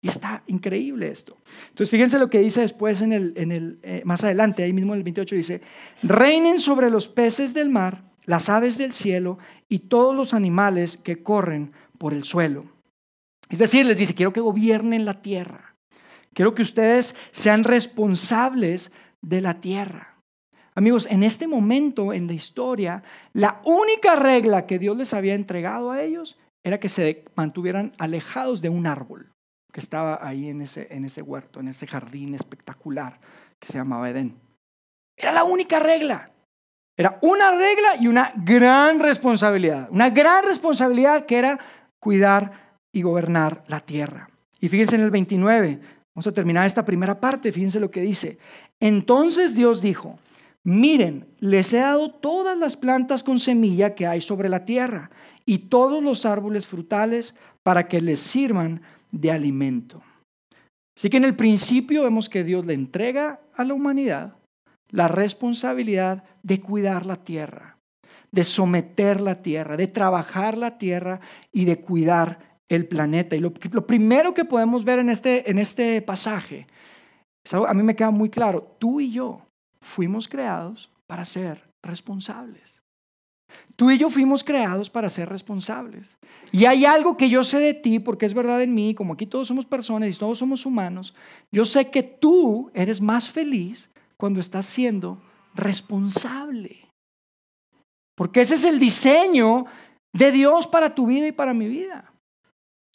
Y 0.00 0.08
está 0.08 0.44
increíble 0.46 1.08
esto. 1.08 1.36
Entonces 1.70 1.90
fíjense 1.90 2.20
lo 2.20 2.30
que 2.30 2.38
dice 2.38 2.60
después 2.60 3.00
en 3.00 3.12
el, 3.12 3.32
en 3.36 3.50
el 3.50 3.80
eh, 3.82 4.00
más 4.04 4.22
adelante, 4.22 4.62
ahí 4.62 4.72
mismo 4.72 4.92
en 4.92 4.98
el 4.98 5.02
28 5.02 5.34
dice, 5.34 5.60
reinen 6.04 6.60
sobre 6.60 6.88
los 6.88 7.08
peces 7.08 7.52
del 7.52 7.68
mar, 7.68 8.04
las 8.26 8.48
aves 8.48 8.78
del 8.78 8.92
cielo 8.92 9.38
y 9.68 9.80
todos 9.80 10.14
los 10.14 10.34
animales 10.34 10.96
que 10.96 11.20
corren 11.20 11.72
por 11.98 12.14
el 12.14 12.22
suelo. 12.22 12.66
Es 13.50 13.58
decir, 13.58 13.84
les 13.84 13.98
dice, 13.98 14.14
quiero 14.14 14.32
que 14.32 14.40
gobiernen 14.40 15.04
la 15.04 15.20
tierra. 15.20 15.74
Quiero 16.32 16.54
que 16.54 16.62
ustedes 16.62 17.16
sean 17.32 17.64
responsables 17.64 18.92
de 19.20 19.40
la 19.40 19.60
tierra. 19.60 20.11
Amigos, 20.74 21.06
en 21.10 21.22
este 21.22 21.46
momento 21.46 22.12
en 22.12 22.26
la 22.26 22.32
historia, 22.32 23.02
la 23.32 23.60
única 23.64 24.16
regla 24.16 24.66
que 24.66 24.78
Dios 24.78 24.96
les 24.96 25.12
había 25.12 25.34
entregado 25.34 25.90
a 25.90 26.02
ellos 26.02 26.38
era 26.64 26.80
que 26.80 26.88
se 26.88 27.24
mantuvieran 27.34 27.92
alejados 27.98 28.62
de 28.62 28.68
un 28.68 28.86
árbol 28.86 29.30
que 29.72 29.80
estaba 29.80 30.18
ahí 30.26 30.48
en 30.48 30.62
ese, 30.62 30.86
en 30.90 31.04
ese 31.04 31.22
huerto, 31.22 31.60
en 31.60 31.68
ese 31.68 31.86
jardín 31.86 32.34
espectacular 32.34 33.18
que 33.58 33.68
se 33.68 33.78
llamaba 33.78 34.08
Edén. 34.08 34.38
Era 35.16 35.32
la 35.32 35.44
única 35.44 35.78
regla. 35.78 36.30
Era 36.96 37.18
una 37.22 37.50
regla 37.52 37.96
y 37.98 38.06
una 38.06 38.32
gran 38.36 39.00
responsabilidad. 39.00 39.88
Una 39.90 40.10
gran 40.10 40.44
responsabilidad 40.44 41.26
que 41.26 41.38
era 41.38 41.58
cuidar 41.98 42.52
y 42.92 43.02
gobernar 43.02 43.64
la 43.66 43.80
tierra. 43.80 44.28
Y 44.60 44.68
fíjense 44.68 44.96
en 44.96 45.02
el 45.02 45.10
29, 45.10 45.80
vamos 46.14 46.26
a 46.26 46.32
terminar 46.32 46.66
esta 46.66 46.84
primera 46.84 47.18
parte, 47.18 47.50
fíjense 47.50 47.80
lo 47.80 47.90
que 47.90 48.02
dice. 48.02 48.38
Entonces 48.78 49.54
Dios 49.54 49.80
dijo, 49.80 50.18
Miren, 50.64 51.26
les 51.40 51.72
he 51.72 51.78
dado 51.78 52.10
todas 52.12 52.56
las 52.56 52.76
plantas 52.76 53.22
con 53.22 53.40
semilla 53.40 53.94
que 53.94 54.06
hay 54.06 54.20
sobre 54.20 54.48
la 54.48 54.64
tierra 54.64 55.10
y 55.44 55.58
todos 55.58 56.02
los 56.02 56.24
árboles 56.24 56.68
frutales 56.68 57.34
para 57.64 57.88
que 57.88 58.00
les 58.00 58.20
sirvan 58.20 58.82
de 59.10 59.32
alimento. 59.32 60.02
Así 60.96 61.10
que 61.10 61.16
en 61.16 61.24
el 61.24 61.34
principio 61.34 62.04
vemos 62.04 62.28
que 62.28 62.44
Dios 62.44 62.64
le 62.64 62.74
entrega 62.74 63.40
a 63.54 63.64
la 63.64 63.74
humanidad 63.74 64.36
la 64.90 65.08
responsabilidad 65.08 66.22
de 66.42 66.60
cuidar 66.60 67.06
la 67.06 67.16
tierra, 67.16 67.78
de 68.30 68.44
someter 68.44 69.20
la 69.20 69.42
tierra, 69.42 69.76
de 69.76 69.88
trabajar 69.88 70.56
la 70.56 70.78
tierra 70.78 71.20
y 71.50 71.64
de 71.64 71.80
cuidar 71.80 72.60
el 72.68 72.86
planeta. 72.86 73.34
Y 73.34 73.40
lo, 73.40 73.52
primero 73.52 74.34
que 74.34 74.44
podemos 74.44 74.84
ver 74.84 75.00
en 75.00 75.08
este, 75.08 75.50
en 75.50 75.58
este 75.58 76.02
pasaje, 76.02 76.66
a 77.50 77.74
mí 77.74 77.82
me 77.82 77.96
queda 77.96 78.10
muy 78.10 78.28
claro, 78.28 78.76
tú 78.78 79.00
y 79.00 79.10
yo 79.10 79.46
fuimos 79.82 80.28
creados 80.28 80.90
para 81.06 81.24
ser 81.24 81.62
responsables. 81.82 82.80
Tú 83.76 83.90
y 83.90 83.98
yo 83.98 84.08
fuimos 84.08 84.44
creados 84.44 84.88
para 84.88 85.10
ser 85.10 85.28
responsables. 85.28 86.16
Y 86.52 86.64
hay 86.64 86.86
algo 86.86 87.16
que 87.16 87.28
yo 87.28 87.44
sé 87.44 87.58
de 87.58 87.74
ti, 87.74 87.98
porque 87.98 88.24
es 88.24 88.32
verdad 88.32 88.62
en 88.62 88.74
mí, 88.74 88.94
como 88.94 89.14
aquí 89.14 89.26
todos 89.26 89.48
somos 89.48 89.66
personas 89.66 90.14
y 90.14 90.18
todos 90.18 90.38
somos 90.38 90.64
humanos, 90.64 91.14
yo 91.50 91.64
sé 91.64 91.90
que 91.90 92.02
tú 92.02 92.70
eres 92.72 93.00
más 93.00 93.30
feliz 93.30 93.90
cuando 94.16 94.40
estás 94.40 94.66
siendo 94.66 95.20
responsable. 95.54 96.88
Porque 98.14 98.42
ese 98.42 98.54
es 98.54 98.64
el 98.64 98.78
diseño 98.78 99.66
de 100.14 100.32
Dios 100.32 100.66
para 100.66 100.94
tu 100.94 101.06
vida 101.06 101.26
y 101.26 101.32
para 101.32 101.52
mi 101.52 101.68
vida. 101.68 102.12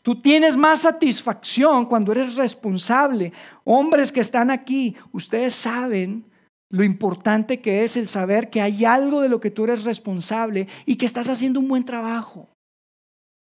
Tú 0.04 0.16
tienes 0.16 0.56
más 0.56 0.82
satisfacción 0.82 1.86
cuando 1.86 2.14
eres 2.14 2.36
responsable. 2.36 3.34
Hombres 3.66 4.12
que 4.12 4.22
están 4.22 4.50
aquí, 4.50 4.96
ustedes 5.12 5.54
saben 5.54 6.24
lo 6.70 6.84
importante 6.84 7.62
que 7.62 7.84
es 7.84 7.96
el 7.96 8.08
saber 8.08 8.50
que 8.50 8.62
hay 8.62 8.84
algo 8.84 9.22
de 9.22 9.30
lo 9.30 9.40
que 9.40 9.52
tú 9.52 9.64
eres 9.64 9.84
responsable 9.84 10.68
y 10.86 10.96
que 10.96 11.06
estás 11.06 11.30
haciendo 11.30 11.60
un 11.60 11.68
buen 11.68 11.86
trabajo. 11.86 12.50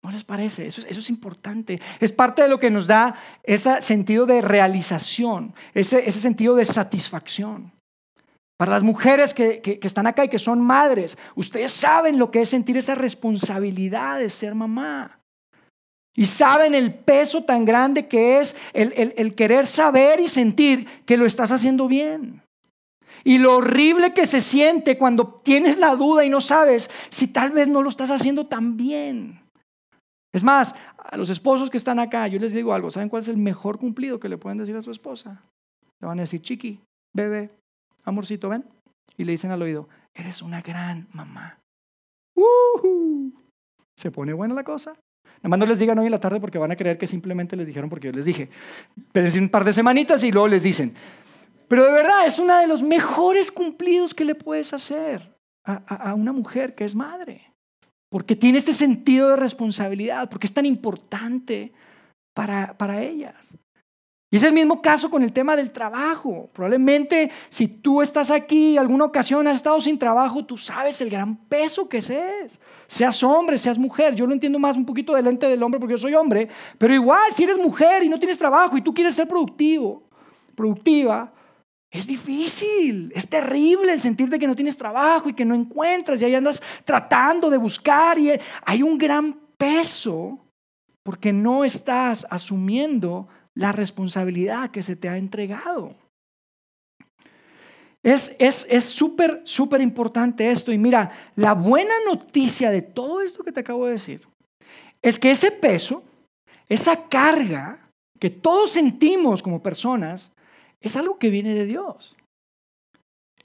¿No 0.04 0.12
les 0.12 0.24
parece? 0.24 0.68
Eso, 0.68 0.82
es 0.88 1.10
importante. 1.10 1.82
Es 2.00 2.12
parte 2.12 2.44
de 2.44 2.48
lo 2.48 2.60
que 2.60 2.70
nos 2.70 2.86
da 2.86 3.16
ese 3.42 3.82
sentido 3.82 4.28
de 4.28 4.42
realización, 4.42 5.56
ese, 5.74 6.12
sentido 6.12 6.56
de 6.56 6.66
satisfacción. 6.66 7.72
Para 8.58 8.74
las 8.74 8.84
mujeres 8.84 9.34
que, 9.34 9.62
que, 9.62 9.80
están 9.82 10.06
acá 10.06 10.24
y 10.26 10.30
que 10.30 10.38
son 10.38 10.62
madres, 10.62 11.18
ustedes 11.34 11.72
saben 11.72 12.20
lo 12.20 12.30
que 12.30 12.42
es 12.42 12.50
sentir 12.50 12.78
esa 12.78 12.94
responsabilidad 12.94 14.20
de 14.20 14.30
ser 14.30 14.54
mamá. 14.54 15.20
Y 16.16 16.28
saben 16.28 16.76
el 16.76 16.94
peso 16.94 17.44
tan 17.44 17.66
grande 17.66 18.08
que 18.08 18.40
es 18.40 18.56
el, 18.74 18.94
el 19.18 19.34
querer 19.34 19.66
saber 19.66 20.20
y 20.20 20.28
sentir 20.28 20.86
que 21.06 21.18
lo 21.18 21.26
estás 21.26 21.52
haciendo 21.52 21.88
bien. 21.88 22.45
Y 23.26 23.40
lo 23.40 23.56
horrible 23.56 24.14
que 24.14 24.28
se 24.28 24.40
siente 24.40 25.00
cuando 25.00 25.42
tienes 25.44 25.80
la 25.80 25.96
duda 25.96 26.24
y 26.24 26.30
no 26.30 26.42
sabes 26.42 26.92
si 27.10 27.28
tal 27.28 27.50
vez 27.50 27.68
no 27.68 27.82
lo 27.82 27.90
estás 27.90 28.12
haciendo 28.12 28.46
tan 28.46 28.78
bien. 28.78 29.42
Es 30.32 30.44
más, 30.44 30.76
a 30.98 31.18
los 31.18 31.30
esposos 31.30 31.72
que 31.72 31.78
están 31.78 31.98
acá, 31.98 32.28
yo 32.28 32.38
les 32.40 32.54
digo 32.54 32.74
algo, 32.74 32.92
¿saben 32.92 33.10
cuál 33.10 33.24
es 33.24 33.30
el 33.30 33.38
mejor 33.38 33.80
cumplido 33.80 34.20
que 34.20 34.30
le 34.30 34.38
pueden 34.38 34.60
decir 34.60 34.76
a 34.76 34.84
su 34.84 34.92
esposa? 34.92 35.42
Le 36.00 36.08
van 36.08 36.20
a 36.20 36.22
decir, 36.22 36.42
chiqui, 36.42 36.80
bebé, 37.16 37.50
amorcito, 38.04 38.48
ven. 38.48 38.64
Y 39.18 39.24
le 39.24 39.32
dicen 39.32 39.50
al 39.50 39.62
oído, 39.62 39.90
eres 40.14 40.44
una 40.44 40.62
gran 40.62 41.08
mamá. 41.14 41.58
Se 43.98 44.12
pone 44.12 44.34
buena 44.34 44.54
la 44.54 44.64
cosa. 44.64 44.92
Nada 45.38 45.50
más 45.50 45.60
no 45.60 45.66
les 45.66 45.80
digan 45.80 45.98
hoy 45.98 46.06
en 46.06 46.12
la 46.12 46.20
tarde 46.20 46.40
porque 46.40 46.58
van 46.60 46.72
a 46.72 46.76
creer 46.76 47.00
que 47.00 47.08
simplemente 47.08 47.56
les 47.56 47.66
dijeron 47.66 47.90
porque 47.90 48.08
yo 48.08 48.14
les 48.14 48.26
dije. 48.26 48.50
Pero 49.12 49.28
es 49.28 49.36
un 49.36 49.50
par 49.50 49.64
de 49.64 49.74
semanitas 49.74 50.24
y 50.24 50.32
luego 50.32 50.48
les 50.48 50.62
dicen. 50.62 50.94
Pero 51.68 51.86
de 51.86 51.92
verdad 51.92 52.28
es 52.28 52.40
uno 52.40 52.58
de 52.58 52.68
los 52.68 52.82
mejores 52.82 53.52
cumplidos 53.52 54.14
que 54.14 54.26
le 54.26 54.36
puedes 54.36 54.74
hacer 54.74 55.36
a, 55.64 55.76
a 56.10 56.14
una 56.14 56.32
mujer 56.32 56.76
que 56.76 56.86
es 56.86 56.96
madre 56.96 57.56
porque 58.16 58.38
tiene 58.38 58.60
este 58.60 58.72
sentido 58.72 59.32
de 59.32 59.36
responsabilidad, 59.36 60.30
porque 60.30 60.48
es 60.48 60.54
tan 60.54 60.66
importante 60.66 61.74
para, 62.34 62.74
para 62.78 63.02
ellas. 63.02 63.36
Y 64.32 64.38
es 64.38 64.44
el 64.44 64.54
mismo 64.54 64.82
caso 64.82 65.10
con 65.10 65.22
el 65.22 65.34
tema 65.34 65.56
del 65.58 65.72
trabajo. 65.72 66.50
Probablemente 66.54 67.30
si 67.50 67.68
tú 67.68 68.02
estás 68.02 68.32
aquí, 68.32 68.78
alguna 68.78 69.04
ocasión 69.04 69.46
has 69.48 69.58
estado 69.58 69.82
sin 69.82 70.00
trabajo, 70.00 70.46
tú 70.46 70.58
sabes 70.58 71.02
el 71.02 71.10
gran 71.10 71.36
peso 71.36 71.90
que 71.90 71.98
es. 71.98 72.60
Seas 72.88 73.22
hombre, 73.22 73.58
seas 73.58 73.78
mujer. 73.78 74.16
Yo 74.16 74.26
lo 74.26 74.32
entiendo 74.32 74.60
más 74.60 74.78
un 74.78 74.86
poquito 74.86 75.14
del 75.14 75.28
ente 75.28 75.50
del 75.50 75.62
hombre 75.62 75.80
porque 75.80 75.96
yo 75.96 75.98
soy 75.98 76.14
hombre. 76.14 76.48
Pero 76.78 76.94
igual, 76.94 77.36
si 77.36 77.44
eres 77.44 77.58
mujer 77.58 78.02
y 78.02 78.08
no 78.08 78.18
tienes 78.18 78.38
trabajo 78.38 78.78
y 78.78 78.82
tú 78.82 78.94
quieres 78.94 79.14
ser 79.14 79.28
productivo, 79.28 80.04
productiva, 80.56 81.34
es 81.92 82.08
difícil, 82.08 83.12
es 83.16 83.30
terrible 83.30 83.94
el 83.94 84.02
sentir 84.02 84.30
de 84.30 84.38
que 84.38 84.48
no 84.48 84.56
tienes 84.56 84.76
trabajo 84.76 85.30
y 85.30 85.34
que 85.34 85.46
no 85.46 85.56
encuentras 85.56 86.22
y 86.22 86.26
ahí 86.26 86.36
andas 86.36 86.62
tratando 86.84 87.50
de 87.50 87.58
buscar 87.58 88.20
y 88.20 88.32
hay 88.66 88.84
un 88.84 88.98
gran 88.98 89.34
peso 89.58 90.40
porque 91.04 91.32
no 91.32 91.64
estás 91.64 92.28
asumiendo 92.30 93.28
la 93.54 93.72
responsabilidad 93.72 94.72
que 94.72 94.84
se 94.84 94.96
te 94.96 95.08
ha 95.08 95.18
entregado. 95.18 95.96
Es 98.04 98.36
súper, 98.84 99.42
es, 99.44 99.50
súper 99.50 99.82
importante 99.82 100.52
esto. 100.52 100.72
Y 100.72 100.78
mira, 100.78 101.10
la 101.36 101.54
buena 101.54 101.94
noticia 102.06 102.70
de 102.70 102.84
todo 102.84 103.22
esto 103.22 103.44
que 103.44 103.52
te 103.52 103.62
acabo 103.62 103.86
de 103.86 103.94
decir 103.94 104.28
es 105.02 105.18
que 105.18 105.32
ese 105.32 105.52
peso, 105.52 106.04
esa 106.68 107.08
carga 107.08 107.90
que 108.20 108.30
todos 108.30 108.72
sentimos 108.72 109.42
como 109.42 109.62
personas, 109.62 110.35
es 110.88 110.96
algo 110.96 111.18
que 111.18 111.30
viene 111.30 111.54
de 111.54 111.66
Dios. 111.66 112.18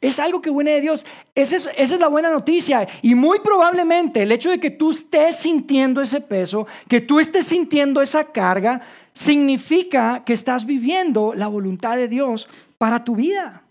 Es 0.01 0.19
algo 0.19 0.41
que 0.41 0.51
viene 0.51 0.73
de 0.73 0.81
Dios. 0.81 1.05
Esa 1.35 1.57
es, 1.57 1.71
esa 1.77 1.95
es, 1.95 2.01
la 2.01 2.09
buena 2.09 2.31
noticia. 2.31 2.89
Y 3.03 3.15
muy 3.15 3.41
probablemente 3.41 4.23
el 4.23 4.33
hecho 4.33 4.51
de 4.51 4.59
que 4.59 4.71
tú 4.71 4.93
estés 4.93 5.37
sintiendo 5.37 6.01
ese 6.01 6.23
peso, 6.23 6.67
que 6.89 7.03
tú 7.03 7.21
estés 7.21 7.47
sintiendo 7.47 8.01
esa 8.01 8.25
carga, 8.33 8.81
significa 9.13 10.25
que 10.25 10.33
estás 10.33 10.65
viviendo 10.65 11.35
la 11.35 11.49
voluntad 11.49 11.97
de 11.97 12.09
Dios 12.09 12.49
para 12.79 13.05
tu 13.05 13.17
vida. 13.17 13.63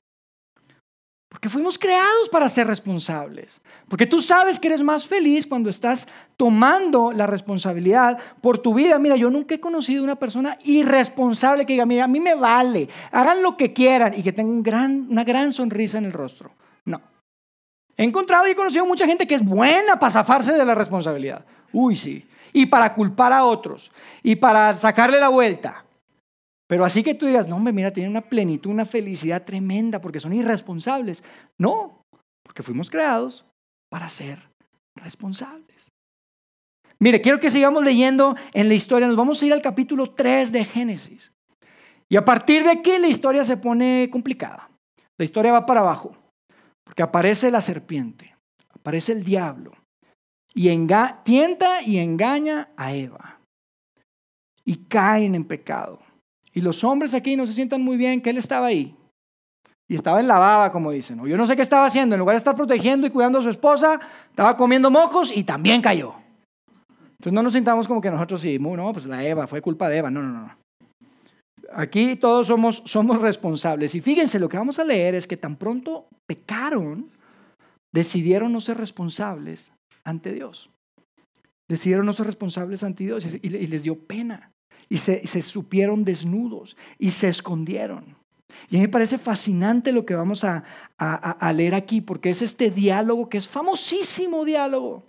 Porque 1.29 1.47
fuimos 1.47 1.77
creados 1.77 2.27
para 2.31 2.49
ser 2.49 2.65
responsables. 2.65 3.61
Porque 3.87 4.07
tú 4.07 4.19
sabes 4.19 4.59
que 4.59 4.67
eres 4.67 4.81
más 4.81 5.07
feliz 5.07 5.45
cuando 5.45 5.69
estás 5.69 6.07
tomando 6.35 7.11
la 7.11 7.27
responsabilidad 7.27 8.17
por 8.41 8.57
tu 8.57 8.73
vida. 8.73 8.97
Mira, 8.97 9.15
yo 9.15 9.29
nunca 9.29 9.53
he 9.53 9.59
conocido 9.59 10.03
una 10.03 10.15
persona 10.15 10.57
irresponsable 10.63 11.67
que 11.67 11.73
diga, 11.73 11.85
mira, 11.85 12.05
a 12.05 12.07
mí 12.07 12.19
me 12.19 12.33
vale, 12.33 12.89
hagan 13.11 13.43
lo 13.43 13.55
que 13.57 13.73
quieran 13.73 14.15
y 14.17 14.23
que 14.23 14.33
tenga 14.33 14.59
gran, 14.63 15.05
una 15.07 15.23
gran 15.23 15.53
sonrisa 15.53 15.99
en 15.99 16.05
el 16.05 16.13
rostro. 16.13 16.51
No. 16.85 16.99
He 17.95 18.03
encontrado 18.03 18.47
y 18.47 18.51
he 18.51 18.55
conocido 18.55 18.87
mucha 18.87 19.05
gente 19.05 19.27
que 19.27 19.35
es 19.35 19.45
buena 19.45 19.99
para 19.99 20.11
zafarse 20.11 20.53
de 20.53 20.65
la 20.65 20.73
responsabilidad. 20.73 21.45
Uy, 21.71 21.95
sí. 21.95 22.27
Y 22.53 22.65
para 22.65 22.95
culpar 22.95 23.33
a 23.33 23.43
otros. 23.43 23.91
Y 24.23 24.35
para 24.35 24.75
sacarle 24.75 25.19
la 25.19 25.29
vuelta. 25.29 25.85
Pero 26.69 26.85
así 26.85 27.01
que 27.01 27.15
tú 27.15 27.25
digas, 27.25 27.47
no, 27.47 27.55
hombre, 27.55 27.73
mira, 27.73 27.91
tienen 27.91 28.11
una 28.11 28.21
plenitud, 28.21 28.69
una 28.69 28.85
felicidad 28.85 29.43
tremenda 29.43 29.99
porque 29.99 30.19
son 30.19 30.33
irresponsables. 30.33 31.23
No, 31.57 32.05
porque 32.43 32.61
fuimos 32.61 32.91
creados 32.91 33.43
para 33.89 34.07
ser 34.07 34.51
responsables. 34.95 35.87
Mire, 36.99 37.21
quiero 37.21 37.39
que 37.39 37.49
sigamos 37.49 37.83
leyendo 37.83 38.35
en 38.53 38.67
la 38.67 38.75
historia. 38.75 39.07
Nos 39.07 39.17
vamos 39.17 39.41
a 39.41 39.47
ir 39.47 39.53
al 39.53 39.63
capítulo 39.63 40.11
3 40.11 40.51
de 40.51 40.63
Génesis. 40.63 41.31
Y 42.07 42.17
a 42.17 42.23
partir 42.23 42.63
de 42.63 42.69
aquí 42.69 42.99
la 42.99 43.07
historia 43.07 43.43
se 43.43 43.57
pone 43.57 44.07
complicada. 44.11 44.69
La 45.17 45.25
historia 45.25 45.51
va 45.51 45.65
para 45.65 45.79
abajo. 45.79 46.15
Porque 46.83 47.01
aparece 47.01 47.49
la 47.49 47.61
serpiente, 47.61 48.35
aparece 48.71 49.13
el 49.13 49.23
diablo. 49.23 49.71
Y 50.53 50.69
tienta 51.23 51.81
y 51.81 51.97
engaña 51.97 52.69
a 52.77 52.93
Eva. 52.93 53.39
Y 54.65 54.85
caen 54.85 55.33
en 55.33 55.45
pecado. 55.45 55.99
Y 56.53 56.61
los 56.61 56.83
hombres 56.83 57.13
aquí 57.13 57.35
no 57.35 57.45
se 57.45 57.53
sientan 57.53 57.81
muy 57.81 57.97
bien 57.97 58.21
que 58.21 58.29
él 58.29 58.37
estaba 58.37 58.67
ahí. 58.67 58.95
Y 59.87 59.95
estaba 59.95 60.19
en 60.19 60.27
la 60.27 60.37
baba, 60.37 60.71
como 60.71 60.91
dicen. 60.91 61.19
O 61.19 61.27
yo 61.27 61.35
no 61.35 61.47
sé 61.47 61.55
qué 61.55 61.61
estaba 61.61 61.85
haciendo. 61.85 62.15
En 62.15 62.19
lugar 62.19 62.35
de 62.35 62.39
estar 62.39 62.55
protegiendo 62.55 63.07
y 63.07 63.09
cuidando 63.09 63.39
a 63.39 63.43
su 63.43 63.49
esposa, 63.49 63.99
estaba 64.29 64.55
comiendo 64.55 64.91
mocos 64.91 65.35
y 65.35 65.43
también 65.43 65.81
cayó. 65.81 66.13
Entonces 67.11 67.33
no 67.33 67.41
nos 67.41 67.53
sintamos 67.53 67.87
como 67.87 67.99
que 67.99 68.11
nosotros 68.11 68.41
sí, 68.41 68.59
no, 68.59 68.93
pues 68.93 69.05
la 69.05 69.23
Eva, 69.23 69.47
fue 69.47 69.61
culpa 69.61 69.89
de 69.89 69.97
Eva. 69.97 70.11
No, 70.11 70.21
no, 70.21 70.31
no. 70.31 70.55
Aquí 71.73 72.15
todos 72.15 72.47
somos, 72.47 72.81
somos 72.85 73.19
responsables. 73.21 73.93
Y 73.95 74.01
fíjense, 74.01 74.39
lo 74.39 74.47
que 74.47 74.57
vamos 74.57 74.79
a 74.79 74.83
leer 74.83 75.15
es 75.15 75.27
que 75.27 75.37
tan 75.37 75.55
pronto 75.55 76.07
pecaron, 76.27 77.09
decidieron 77.91 78.53
no 78.53 78.61
ser 78.61 78.77
responsables 78.77 79.71
ante 80.03 80.31
Dios. 80.33 80.69
Decidieron 81.67 82.05
no 82.05 82.13
ser 82.13 82.27
responsables 82.27 82.83
ante 82.83 83.03
Dios 83.03 83.25
y 83.41 83.49
les 83.49 83.83
dio 83.83 83.95
pena 83.95 84.51
y 84.89 84.97
se, 84.97 85.41
supieron 85.41 86.03
desnudos 86.03 86.75
y 86.97 87.11
se 87.11 87.27
escondieron. 87.27 88.17
Y 88.69 88.75
a 88.75 88.79
mí 88.79 88.81
me 88.81 88.89
parece 88.89 89.19
fascinante 89.19 89.91
lo 89.91 90.05
que 90.05 90.15
vamos 90.15 90.43
a, 90.43 90.63
a, 90.97 91.53
leer 91.53 91.75
aquí, 91.75 92.01
porque 92.01 92.31
es 92.31 92.41
este 92.41 92.71
diálogo 92.71 93.29
que 93.29 93.37
es 93.37 93.47
famosísimo 93.47 94.43
diálogo 94.43 95.05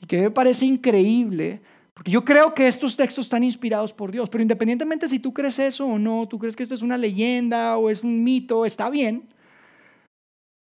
y 0.00 0.06
que 0.06 0.20
me 0.20 0.30
parece 0.30 0.66
increíble, 0.66 1.62
porque 1.94 2.10
yo 2.10 2.22
creo 2.22 2.54
que 2.54 2.66
estos 2.66 2.94
textos 2.94 3.24
están 3.24 3.42
inspirados 3.42 3.94
por 3.94 4.12
Dios, 4.12 4.28
pero 4.28 4.42
independientemente 4.42 5.08
si 5.08 5.18
tú 5.18 5.32
crees 5.32 5.58
eso 5.58 5.86
o 5.86 5.98
no, 5.98 6.28
tú 6.28 6.38
crees 6.38 6.54
que 6.54 6.62
esto 6.62 6.74
es 6.74 6.82
una 6.82 6.98
leyenda 6.98 7.78
o 7.78 7.88
es 7.88 8.04
un 8.04 8.22
mito, 8.22 8.66
está 8.66 8.90
bien, 8.90 9.26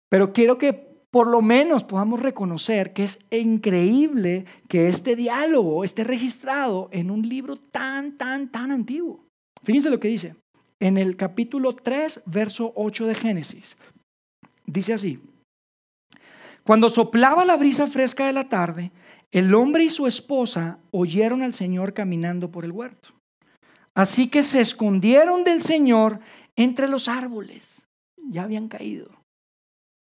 pero 0.09 0.31
quiero 0.31 0.59
que 0.59 0.92
por 1.13 1.27
lo 1.27 1.43
menos 1.43 1.83
podamos 1.83 2.19
reconocer 2.19 2.91
que 2.91 3.03
es 3.03 3.19
increíble 3.29 4.45
que 4.67 4.87
este 4.87 5.15
diálogo 5.15 5.83
esté 5.83 6.03
registrado 6.03 6.89
en 6.91 7.11
un 7.11 7.21
libro 7.21 7.55
tan, 7.55 8.17
tan, 8.17 8.51
tan 8.51 8.71
antiguo. 8.71 9.23
Fíjense 9.61 9.91
lo 9.91 9.99
que 9.99 10.07
dice 10.07 10.35
en 10.79 10.97
el 10.97 11.15
capítulo 11.15 11.75
3, 11.75 12.23
verso 12.25 12.73
8 12.75 13.05
de 13.05 13.13
Génesis. 13.13 13.77
Dice 14.65 14.93
así, 14.93 15.19
cuando 16.63 16.89
soplaba 16.89 17.45
la 17.45 17.57
brisa 17.57 17.85
fresca 17.85 18.25
de 18.25 18.33
la 18.33 18.49
tarde, 18.49 18.91
el 19.31 19.53
hombre 19.53 19.83
y 19.83 19.89
su 19.89 20.07
esposa 20.07 20.79
oyeron 20.89 21.43
al 21.43 21.53
Señor 21.53 21.93
caminando 21.93 22.49
por 22.49 22.65
el 22.65 22.71
huerto. 22.71 23.09
Así 23.93 24.29
que 24.29 24.41
se 24.41 24.61
escondieron 24.61 25.43
del 25.43 25.61
Señor 25.61 26.21
entre 26.55 26.87
los 26.87 27.07
árboles. 27.07 27.85
Ya 28.17 28.41
habían 28.41 28.67
caído. 28.67 29.22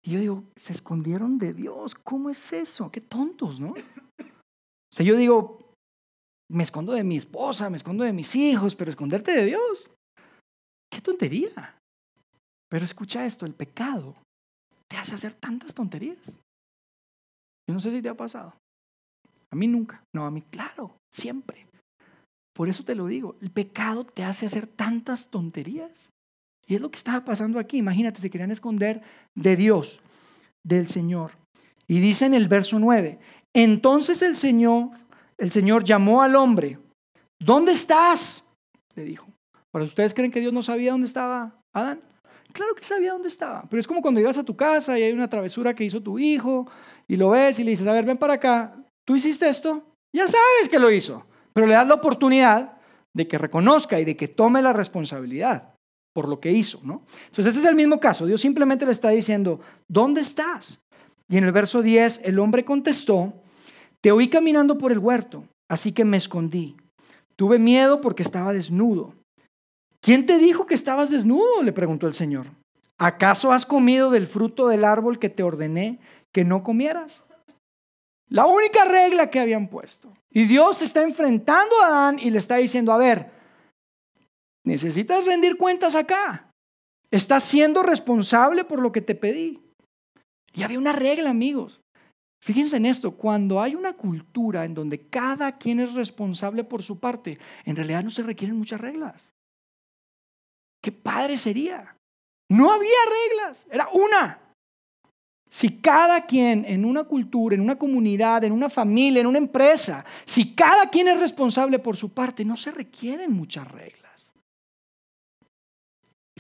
Y 0.04 0.12
yo 0.12 0.20
digo, 0.20 0.44
se 0.56 0.74
escondieron 0.74 1.38
de 1.38 1.54
Dios. 1.54 1.96
¿Cómo 1.96 2.30
es 2.30 2.54
eso? 2.54 2.92
Qué 2.92 3.02
tontos, 3.02 3.60
¿no? 3.60 3.72
O 3.72 4.96
sea, 4.96 5.06
yo 5.06 5.16
digo, 5.16 5.60
me 6.52 6.64
escondo 6.64 6.94
de 6.94 7.04
mi 7.04 7.18
esposa, 7.18 7.70
me 7.70 7.78
escondo 7.78 8.04
de 8.04 8.14
mis 8.14 8.36
hijos, 8.36 8.76
pero 8.76 8.92
esconderte 8.92 9.32
de 9.32 9.46
Dios. 9.46 9.90
Qué 10.92 11.02
tontería. 11.02 11.78
Pero 12.70 12.86
escucha 12.86 13.26
esto, 13.26 13.46
el 13.46 13.54
pecado 13.54 14.16
te 14.90 14.98
hace 14.98 15.16
hacer 15.16 15.34
tantas 15.34 15.74
tonterías. 15.74 16.20
Yo 17.68 17.74
no 17.74 17.80
sé 17.80 17.92
si 17.92 18.02
te 18.02 18.10
ha 18.10 18.16
pasado. 18.16 18.54
A 19.52 19.56
mí 19.56 19.68
nunca. 19.68 20.04
No, 20.14 20.26
a 20.26 20.32
mí 20.32 20.42
claro, 20.42 20.98
siempre. 21.14 21.66
Por 22.54 22.70
eso 22.70 22.84
te 22.84 22.94
lo 22.94 23.08
digo, 23.08 23.36
el 23.42 23.52
pecado 23.52 24.06
te 24.06 24.24
hace 24.24 24.46
hacer 24.46 24.68
tantas 24.68 25.30
tonterías. 25.30 26.10
Y 26.68 26.76
es 26.76 26.82
lo 26.82 26.90
que 26.90 26.98
estaba 26.98 27.24
pasando 27.26 27.60
aquí. 27.60 27.78
Imagínate, 27.78 28.22
se 28.22 28.30
querían 28.30 28.52
esconder 28.52 29.02
de 29.36 29.56
Dios, 29.56 30.00
del 30.64 30.88
Señor. 30.88 31.32
Y 31.88 32.00
dice 32.00 32.26
en 32.26 32.34
el 32.34 32.48
verso 32.48 32.80
9, 32.80 33.20
entonces 33.54 34.22
el 34.22 34.36
Señor, 34.36 34.92
el 35.38 35.52
Señor 35.52 35.84
llamó 35.84 36.22
al 36.22 36.36
hombre, 36.36 36.80
¿dónde 37.40 37.74
estás? 37.74 38.48
Le 38.96 39.04
dijo. 39.04 39.28
¿Para 39.72 39.86
ustedes 39.86 40.14
creen 40.14 40.30
que 40.30 40.40
Dios 40.40 40.54
no 40.54 40.62
sabía 40.62 40.92
dónde 40.92 41.08
estaba 41.08 41.60
Adán? 41.74 42.00
Claro 42.54 42.76
que 42.76 42.84
sabía 42.84 43.14
dónde 43.14 43.28
estaba, 43.28 43.64
pero 43.68 43.80
es 43.80 43.88
como 43.88 44.04
cuando 44.04 44.20
llegas 44.20 44.38
a 44.38 44.44
tu 44.44 44.56
casa 44.56 45.00
y 45.00 45.02
hay 45.02 45.12
una 45.12 45.28
travesura 45.28 45.74
que 45.74 45.84
hizo 45.84 46.04
tu 46.04 46.20
hijo 46.20 46.70
y 47.08 47.16
lo 47.16 47.32
ves 47.32 47.58
y 47.58 47.64
le 47.64 47.72
dices, 47.72 47.88
a 47.88 47.92
ver, 47.92 48.06
ven 48.06 48.18
para 48.18 48.34
acá, 48.34 48.76
¿tú 49.04 49.16
hiciste 49.16 49.50
esto? 49.50 49.82
Ya 50.16 50.28
sabes 50.28 50.70
que 50.70 50.78
lo 50.78 50.92
hizo, 50.92 51.26
pero 51.54 51.66
le 51.66 51.74
das 51.74 51.88
la 51.88 51.96
oportunidad 51.96 52.78
de 53.16 53.28
que 53.28 53.40
reconozca 53.40 54.00
y 54.00 54.06
de 54.06 54.16
que 54.16 54.28
tome 54.28 54.62
la 54.62 54.74
responsabilidad 54.74 55.73
por 56.14 56.30
lo 56.30 56.40
que 56.40 56.52
hizo, 56.52 56.80
¿no? 56.84 57.04
Entonces 57.26 57.48
ese 57.48 57.60
es 57.60 57.66
el 57.66 57.76
mismo 57.76 58.00
caso. 58.00 58.26
Dios 58.26 58.42
simplemente 58.42 58.86
le 58.86 58.92
está 58.92 59.10
diciendo, 59.10 59.60
¿dónde 59.88 60.22
estás? 60.22 60.80
Y 61.28 61.38
en 61.38 61.44
el 61.44 61.52
verso 61.52 61.82
10 61.82 62.22
el 62.24 62.40
hombre 62.40 62.64
contestó, 62.64 63.34
te 64.02 64.12
oí 64.12 64.30
caminando 64.30 64.78
por 64.78 64.92
el 64.92 65.00
huerto 65.00 65.44
así 65.74 65.92
que 65.92 66.06
me 66.06 66.18
escondí. 66.18 66.76
Tuve 67.36 67.58
miedo 67.58 68.00
porque 68.00 68.24
estaba 68.24 68.54
desnudo. 68.54 69.14
¿Quién 70.02 70.26
te 70.26 70.38
dijo 70.38 70.66
que 70.66 70.76
estabas 70.76 71.10
desnudo? 71.10 71.64
le 71.64 71.74
preguntó 71.74 72.08
el 72.08 72.14
Señor. 72.14 72.48
¿Acaso 73.00 73.52
has 73.52 73.66
comido 73.66 74.12
del 74.12 74.28
fruto 74.28 74.68
del 74.68 74.86
árbol 74.86 75.18
que 75.18 75.30
te 75.30 75.44
ordené 75.44 76.00
que 76.32 76.44
no 76.44 76.64
comieras? 76.64 77.24
La 78.30 78.46
única 78.46 78.86
regla 78.86 79.30
que 79.30 79.40
habían 79.40 79.68
puesto. 79.68 80.14
Y 80.32 80.46
Dios 80.46 80.82
está 80.82 81.02
enfrentando 81.02 81.82
a 81.82 81.88
Adán 81.88 82.20
y 82.20 82.30
le 82.30 82.38
está 82.38 82.58
diciendo, 82.58 82.92
a 82.94 82.98
ver, 82.98 83.32
necesitas 84.66 85.26
rendir 85.26 85.58
cuentas 85.58 85.96
acá. 85.96 86.52
Estás 87.12 87.44
siendo 87.44 87.84
responsable 87.84 88.64
por 88.64 88.80
lo 88.80 88.92
que 88.92 89.02
te 89.02 89.16
pedí. 89.16 89.62
Y 90.54 90.64
había 90.64 90.80
una 90.80 90.94
regla, 90.94 91.30
amigos. 91.30 91.82
Fíjense 92.44 92.78
en 92.78 92.86
esto, 92.86 93.12
cuando 93.12 93.62
hay 93.62 93.74
una 93.74 93.94
cultura 93.94 94.66
en 94.66 94.74
donde 94.74 95.08
cada 95.08 95.58
quien 95.58 95.80
es 95.80 95.94
responsable 95.94 96.64
por 96.64 96.84
su 96.84 97.00
parte, 97.00 97.40
en 97.64 97.76
realidad 97.76 98.04
no 98.04 98.12
se 98.12 98.22
requieren 98.22 98.58
muchas 98.58 98.82
reglas. 98.82 99.32
Qué 100.82 100.92
padre 100.92 101.38
sería. 101.38 101.96
No 102.52 102.72
había 102.72 102.90
reglas, 103.30 103.66
era 103.72 103.88
una. 103.94 104.42
Si 105.50 105.80
cada 105.80 106.26
quien 106.26 106.66
en 106.66 106.84
una 106.84 107.06
cultura, 107.06 107.56
en 107.56 107.62
una 107.62 107.78
comunidad, 107.78 108.44
en 108.44 108.52
una 108.52 108.70
familia, 108.70 109.22
en 109.22 109.28
una 109.28 109.38
empresa, 109.38 110.04
si 110.26 110.54
cada 110.54 110.90
quien 110.90 111.08
es 111.08 111.22
responsable 111.22 111.80
por 111.80 111.96
su 111.96 112.10
parte, 112.10 112.44
no 112.44 112.58
se 112.58 112.72
requieren 112.72 113.32
muchas 113.32 113.72
reglas. 113.72 114.03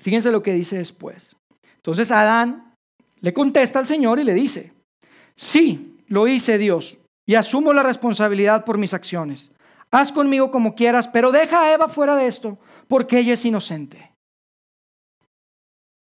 Fíjense 0.03 0.33
lo 0.33 0.43
que 0.43 0.51
dice 0.51 0.77
después. 0.77 1.33
Entonces 1.77 2.11
Adán 2.11 2.75
le 3.21 3.31
contesta 3.31 3.79
al 3.79 3.85
Señor 3.85 4.19
y 4.19 4.25
le 4.25 4.33
dice, 4.33 4.73
sí, 5.33 5.97
lo 6.07 6.27
hice 6.27 6.57
Dios 6.57 6.97
y 7.25 7.35
asumo 7.35 7.71
la 7.71 7.83
responsabilidad 7.83 8.65
por 8.65 8.77
mis 8.77 8.93
acciones. 8.93 9.49
Haz 9.91 10.11
conmigo 10.11 10.51
como 10.51 10.75
quieras, 10.75 11.07
pero 11.07 11.31
deja 11.31 11.61
a 11.61 11.73
Eva 11.73 11.87
fuera 11.87 12.17
de 12.17 12.27
esto, 12.27 12.59
porque 12.89 13.19
ella 13.19 13.33
es 13.33 13.45
inocente. 13.45 14.11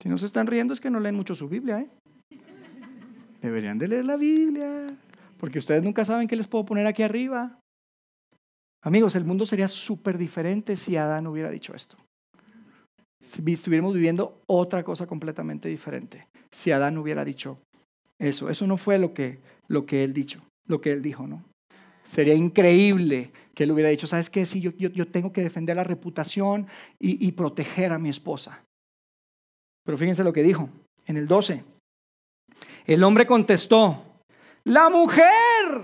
Si 0.04 0.10
no 0.10 0.18
se 0.18 0.26
están 0.26 0.48
riendo 0.48 0.74
es 0.74 0.82
que 0.82 0.90
no 0.90 1.00
leen 1.00 1.16
mucho 1.16 1.34
su 1.34 1.48
Biblia, 1.48 1.80
¿eh? 1.80 1.90
Deberían 3.42 3.78
de 3.78 3.88
leer 3.88 4.04
la 4.04 4.18
Biblia, 4.18 4.88
porque 5.38 5.60
ustedes 5.60 5.84
nunca 5.84 6.04
saben 6.04 6.28
qué 6.28 6.36
les 6.36 6.48
puedo 6.48 6.66
poner 6.66 6.86
aquí 6.86 7.02
arriba. 7.02 7.60
Amigos, 8.82 9.16
el 9.16 9.24
mundo 9.24 9.46
sería 9.46 9.70
súper 9.70 10.18
diferente 10.18 10.76
si 10.76 10.98
Adán 10.98 11.28
hubiera 11.28 11.50
dicho 11.50 11.74
esto. 11.74 11.96
Si 13.26 13.42
estuviéramos 13.52 13.96
viviendo 13.96 14.40
otra 14.46 14.84
cosa 14.84 15.08
completamente 15.08 15.68
diferente. 15.68 16.28
Si 16.52 16.72
Adán 16.72 17.00
hubiera 17.00 17.26
dicho 17.26 17.58
eso. 18.20 18.52
Eso 18.52 18.68
no 18.68 18.78
fue 18.78 19.00
lo 19.00 19.16
que, 19.16 19.40
lo 19.68 19.88
que 19.88 20.04
él 20.04 20.14
dicho, 20.14 20.42
lo 20.68 20.80
que 20.80 20.92
él 20.92 21.02
dijo, 21.02 21.26
¿no? 21.26 21.44
Sería 22.04 22.36
increíble 22.36 23.32
que 23.56 23.64
él 23.64 23.72
hubiera 23.72 23.90
dicho, 23.90 24.06
¿sabes 24.06 24.30
qué? 24.30 24.46
Sí, 24.46 24.62
yo, 24.62 25.08
tengo 25.08 25.34
que 25.34 25.42
defender 25.42 25.76
la 25.76 25.84
reputación 25.84 26.68
y, 27.00 27.26
y 27.26 27.32
proteger 27.32 27.92
a 27.92 27.98
mi 27.98 28.10
esposa. 28.10 28.64
Pero 29.84 29.98
fíjense 29.98 30.24
lo 30.24 30.32
que 30.32 30.44
dijo 30.44 30.70
en 31.08 31.18
el 31.18 31.28
12. 31.28 31.64
El 32.86 33.04
hombre 33.04 33.26
contestó, 33.26 34.04
la 34.66 34.90
mujer 34.90 35.82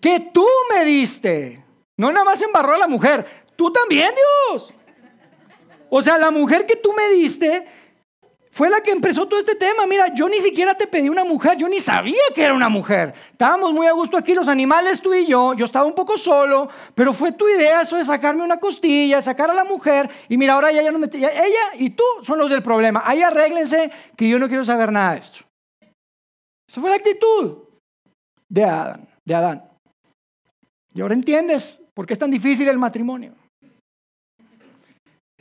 que 0.00 0.30
tú 0.34 0.46
me 0.74 0.84
diste. 0.84 1.64
No 1.96 2.10
nada 2.10 2.24
más 2.24 2.42
embarró 2.42 2.74
a 2.74 2.78
la 2.78 2.88
mujer, 2.88 3.24
tú 3.54 3.70
también, 3.70 4.10
Dios. 4.50 4.74
O 5.90 6.02
sea, 6.02 6.18
la 6.18 6.30
mujer 6.30 6.66
que 6.66 6.76
tú 6.76 6.92
me 6.92 7.08
diste 7.10 7.66
fue 8.56 8.70
la 8.70 8.80
que 8.80 8.90
empezó 8.90 9.26
todo 9.26 9.38
este 9.38 9.54
tema. 9.54 9.86
Mira, 9.86 10.14
yo 10.14 10.30
ni 10.30 10.40
siquiera 10.40 10.74
te 10.74 10.86
pedí 10.86 11.10
una 11.10 11.24
mujer, 11.24 11.58
yo 11.58 11.68
ni 11.68 11.78
sabía 11.78 12.22
que 12.34 12.42
era 12.42 12.54
una 12.54 12.70
mujer. 12.70 13.12
Estábamos 13.32 13.70
muy 13.74 13.86
a 13.86 13.92
gusto 13.92 14.16
aquí, 14.16 14.32
los 14.32 14.48
animales, 14.48 15.02
tú 15.02 15.12
y 15.12 15.26
yo. 15.26 15.52
Yo 15.52 15.66
estaba 15.66 15.84
un 15.84 15.94
poco 15.94 16.16
solo, 16.16 16.70
pero 16.94 17.12
fue 17.12 17.32
tu 17.32 17.46
idea 17.48 17.82
eso 17.82 17.98
de 17.98 18.04
sacarme 18.04 18.42
una 18.42 18.58
costilla, 18.58 19.20
sacar 19.20 19.50
a 19.50 19.54
la 19.54 19.64
mujer. 19.64 20.08
Y 20.30 20.38
mira, 20.38 20.54
ahora 20.54 20.70
ella, 20.70 20.80
ya 20.80 20.90
no 20.90 21.04
ella 21.04 21.74
y 21.74 21.90
tú 21.90 22.02
son 22.22 22.38
los 22.38 22.48
del 22.48 22.62
problema. 22.62 23.02
Ahí 23.04 23.22
arréglense 23.22 23.90
que 24.16 24.26
yo 24.26 24.38
no 24.38 24.48
quiero 24.48 24.64
saber 24.64 24.90
nada 24.90 25.12
de 25.12 25.18
esto. 25.18 25.40
Esa 26.66 26.80
fue 26.80 26.88
la 26.88 26.96
actitud 26.96 27.58
de 28.48 28.64
Adán, 28.64 29.06
de 29.22 29.34
Adán. 29.34 29.70
Y 30.94 31.02
ahora 31.02 31.12
entiendes 31.12 31.84
por 31.92 32.06
qué 32.06 32.14
es 32.14 32.18
tan 32.18 32.30
difícil 32.30 32.66
el 32.68 32.78
matrimonio. 32.78 33.34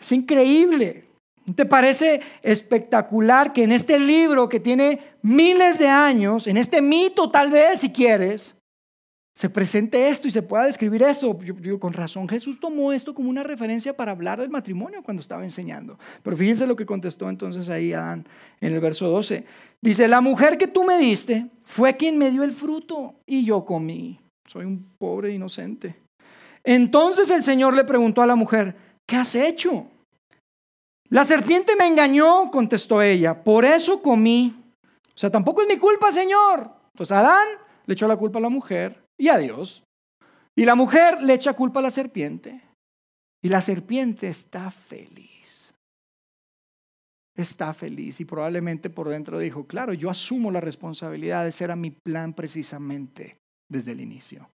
Es 0.05 0.11
increíble 0.11 1.05
¿Te 1.53 1.65
parece 1.65 2.21
espectacular 2.41 3.53
que 3.53 3.63
en 3.63 3.71
este 3.71 3.99
libro 3.99 4.49
que 4.49 4.59
tiene 4.59 4.99
miles 5.21 5.77
de 5.77 5.87
años, 5.87 6.47
en 6.47 6.57
este 6.57 6.81
mito 6.81 7.29
tal 7.29 7.51
vez 7.51 7.81
si 7.81 7.91
quieres, 7.91 8.55
se 9.35 9.49
presente 9.49 10.09
esto 10.09 10.27
y 10.27 10.31
se 10.31 10.41
pueda 10.41 10.63
describir 10.63 11.03
esto? 11.03 11.39
Yo 11.41 11.53
digo, 11.53 11.79
con 11.79 11.93
razón, 11.93 12.27
Jesús 12.27 12.59
tomó 12.59 12.91
esto 12.93 13.13
como 13.13 13.29
una 13.29 13.43
referencia 13.43 13.95
para 13.95 14.13
hablar 14.13 14.39
del 14.39 14.49
matrimonio 14.49 15.03
cuando 15.03 15.21
estaba 15.21 15.43
enseñando. 15.43 15.99
Pero 16.23 16.35
fíjense 16.35 16.65
lo 16.65 16.75
que 16.75 16.85
contestó 16.85 17.29
entonces 17.29 17.69
ahí 17.69 17.93
Adán 17.93 18.27
en 18.59 18.73
el 18.73 18.79
verso 18.79 19.07
12. 19.07 19.45
Dice, 19.81 20.07
la 20.07 20.21
mujer 20.21 20.57
que 20.57 20.67
tú 20.67 20.83
me 20.83 20.97
diste 20.97 21.47
fue 21.63 21.95
quien 21.95 22.17
me 22.17 22.31
dio 22.31 22.43
el 22.43 22.53
fruto 22.53 23.19
y 23.27 23.45
yo 23.45 23.63
comí. 23.65 24.19
Soy 24.47 24.65
un 24.65 24.83
pobre 24.97 25.31
inocente. 25.31 25.95
Entonces 26.63 27.29
el 27.29 27.43
Señor 27.43 27.75
le 27.75 27.83
preguntó 27.83 28.23
a 28.23 28.25
la 28.25 28.35
mujer, 28.35 28.75
¿qué 29.05 29.17
has 29.17 29.35
hecho? 29.35 29.91
La 31.15 31.23
serpiente 31.23 31.77
me 31.77 31.87
engañó, 31.87 32.51
contestó 32.51 33.01
ella, 33.01 33.41
por 33.41 33.63
eso 33.63 34.01
comí. 34.01 34.53
O 34.83 35.17
sea, 35.17 35.31
tampoco 35.31 35.61
es 35.61 35.67
mi 35.69 35.77
culpa, 35.77 36.11
Señor. 36.11 36.69
Entonces 36.91 37.15
Adán 37.15 37.47
le 37.85 37.93
echó 37.93 38.05
la 38.05 38.17
culpa 38.17 38.39
a 38.39 38.41
la 38.41 38.49
mujer 38.49 39.01
y 39.17 39.29
a 39.29 39.37
Dios. 39.37 39.81
Y 40.57 40.65
la 40.65 40.75
mujer 40.75 41.23
le 41.23 41.35
echa 41.35 41.53
culpa 41.53 41.79
a 41.79 41.83
la 41.83 41.89
serpiente. 41.89 42.61
Y 43.41 43.47
la 43.47 43.61
serpiente 43.61 44.27
está 44.27 44.69
feliz. 44.71 45.73
Está 47.33 47.73
feliz 47.73 48.19
y 48.19 48.25
probablemente 48.25 48.89
por 48.89 49.07
dentro 49.07 49.39
dijo, 49.39 49.65
claro, 49.67 49.93
yo 49.93 50.09
asumo 50.09 50.51
la 50.51 50.59
responsabilidad, 50.59 51.47
ese 51.47 51.63
era 51.63 51.77
mi 51.77 51.91
plan 51.91 52.33
precisamente 52.33 53.37
desde 53.71 53.93
el 53.93 54.01
inicio. 54.01 54.49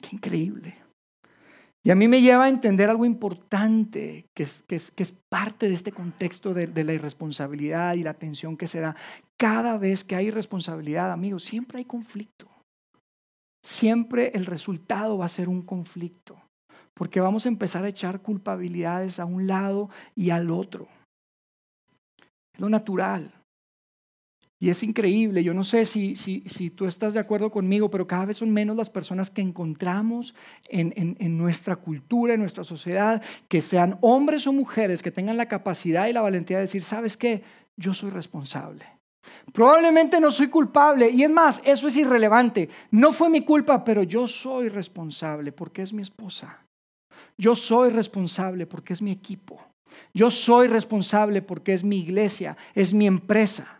Qué 0.00 0.10
increíble. 0.14 0.76
Y 1.82 1.90
a 1.90 1.94
mí 1.94 2.08
me 2.08 2.20
lleva 2.20 2.44
a 2.44 2.48
entender 2.48 2.90
algo 2.90 3.06
importante, 3.06 4.26
que 4.34 4.42
es, 4.42 4.62
que 4.64 4.76
es, 4.76 4.90
que 4.90 5.02
es 5.02 5.12
parte 5.12 5.66
de 5.66 5.74
este 5.74 5.92
contexto 5.92 6.52
de, 6.52 6.84
la 6.84 6.92
irresponsabilidad 6.92 7.94
y 7.94 8.02
la 8.02 8.14
tensión 8.14 8.56
que 8.56 8.66
se 8.66 8.80
da. 8.80 8.96
Cada 9.38 9.78
vez 9.78 10.04
que 10.04 10.14
hay 10.14 10.26
irresponsabilidad, 10.26 11.10
amigos, 11.10 11.44
siempre 11.44 11.78
hay 11.78 11.86
conflicto. 11.86 12.48
Siempre 13.64 14.32
el 14.34 14.44
resultado 14.44 15.16
va 15.18 15.24
a 15.24 15.30
ser 15.30 15.48
un 15.48 15.62
conflicto, 15.62 16.40
porque 16.94 17.20
vamos 17.20 17.46
a 17.46 17.50
empezar 17.50 17.84
a 17.84 17.88
echar 17.88 18.20
culpabilidades 18.20 19.18
a 19.18 19.24
un 19.24 19.46
lado 19.46 19.88
y 20.14 20.30
al 20.30 20.50
otro. 20.50 20.86
Es 22.52 22.60
lo 22.60 22.68
natural. 22.68 23.39
Y 24.62 24.68
es 24.68 24.82
increíble, 24.82 25.42
yo 25.42 25.54
no 25.54 25.64
sé 25.64 25.86
si, 25.86 26.16
si, 26.16 26.42
si, 26.44 26.68
tú 26.68 26.84
estás 26.84 27.14
de 27.14 27.20
acuerdo 27.20 27.50
conmigo, 27.50 27.90
pero 27.90 28.06
cada 28.06 28.26
vez 28.26 28.36
son 28.36 28.50
menos 28.50 28.76
las 28.76 28.90
personas 28.90 29.30
que 29.30 29.40
encontramos 29.40 30.34
en, 30.68 30.92
en, 30.96 31.16
en, 31.18 31.38
nuestra 31.38 31.76
cultura, 31.76 32.34
en 32.34 32.40
nuestra 32.40 32.62
sociedad, 32.62 33.22
que 33.48 33.62
sean 33.62 33.96
hombres 34.02 34.46
o 34.46 34.52
mujeres 34.52 35.02
que 35.02 35.10
tengan 35.10 35.38
la 35.38 35.48
capacidad 35.48 36.08
y 36.08 36.12
la 36.12 36.20
valentía 36.20 36.58
de 36.58 36.64
decir, 36.64 36.82
¿sabes 36.82 37.16
qué? 37.16 37.42
Yo 37.78 37.94
soy 37.94 38.10
responsable. 38.10 38.84
Probablemente 39.52 40.20
no 40.20 40.30
soy 40.30 40.48
culpable 40.48 41.10
y 41.10 41.24
es 41.24 41.30
más, 41.30 41.62
eso 41.64 41.88
es 41.88 41.96
irrelevante. 41.96 42.68
No 42.90 43.12
fue 43.12 43.30
mi 43.30 43.42
culpa, 43.42 43.82
pero 43.82 44.02
yo 44.02 44.26
soy 44.26 44.68
responsable 44.68 45.52
porque 45.52 45.80
es 45.80 45.94
mi 45.94 46.02
esposa. 46.02 46.66
Yo 47.38 47.56
soy 47.56 47.90
responsable 47.90 48.66
porque 48.66 48.92
es 48.92 49.00
mi 49.00 49.10
equipo. 49.10 49.60
Yo 50.14 50.30
soy 50.30 50.68
responsable 50.68 51.42
porque 51.42 51.72
es 51.72 51.82
mi 51.82 51.98
iglesia, 51.98 52.56
es 52.74 52.92
mi 52.92 53.06
empresa. 53.06 53.79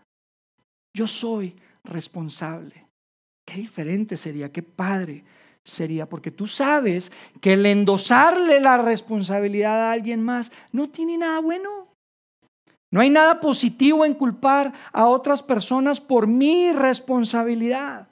Yo 0.95 1.07
soy 1.07 1.55
responsable. 1.85 2.87
Qué 3.47 3.57
diferente 3.57 4.17
sería, 4.17 4.53
qué 4.53 4.63
padre 4.63 5.25
sería, 5.65 6.09
porque 6.09 6.31
tú 6.31 6.47
sabes 6.47 7.13
que 7.41 7.55
el 7.55 7.67
endosarle 7.67 8.61
la 8.61 8.79
responsabilidad 8.79 9.81
a 9.83 9.93
alguien 9.93 10.23
más 10.23 10.53
no 10.73 10.89
tiene 10.89 11.19
nada 11.19 11.41
bueno. 11.41 11.89
No 12.93 13.01
hay 13.01 13.11
nada 13.11 13.41
positivo 13.41 14.05
en 14.05 14.15
culpar 14.15 14.73
a 14.93 15.07
otras 15.07 15.43
personas 15.43 16.01
por 16.01 16.27
mi 16.27 16.73
responsabilidad. 16.73 18.09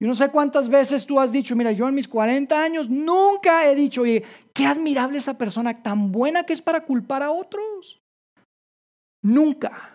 Yo 0.00 0.08
no 0.08 0.14
sé 0.14 0.28
cuántas 0.28 0.68
veces 0.68 1.06
tú 1.06 1.18
has 1.18 1.32
dicho, 1.32 1.56
mira, 1.56 1.72
yo 1.72 1.88
en 1.88 1.94
mis 1.94 2.08
40 2.08 2.62
años 2.62 2.90
nunca 2.90 3.68
he 3.68 3.74
dicho, 3.74 4.02
oye, 4.02 4.24
qué 4.52 4.66
admirable 4.66 5.18
esa 5.18 5.38
persona, 5.38 5.82
tan 5.82 6.12
buena 6.12 6.44
que 6.44 6.52
es 6.52 6.62
para 6.62 6.84
culpar 6.84 7.22
a 7.22 7.30
otros. 7.30 8.00
Nunca. 9.22 9.93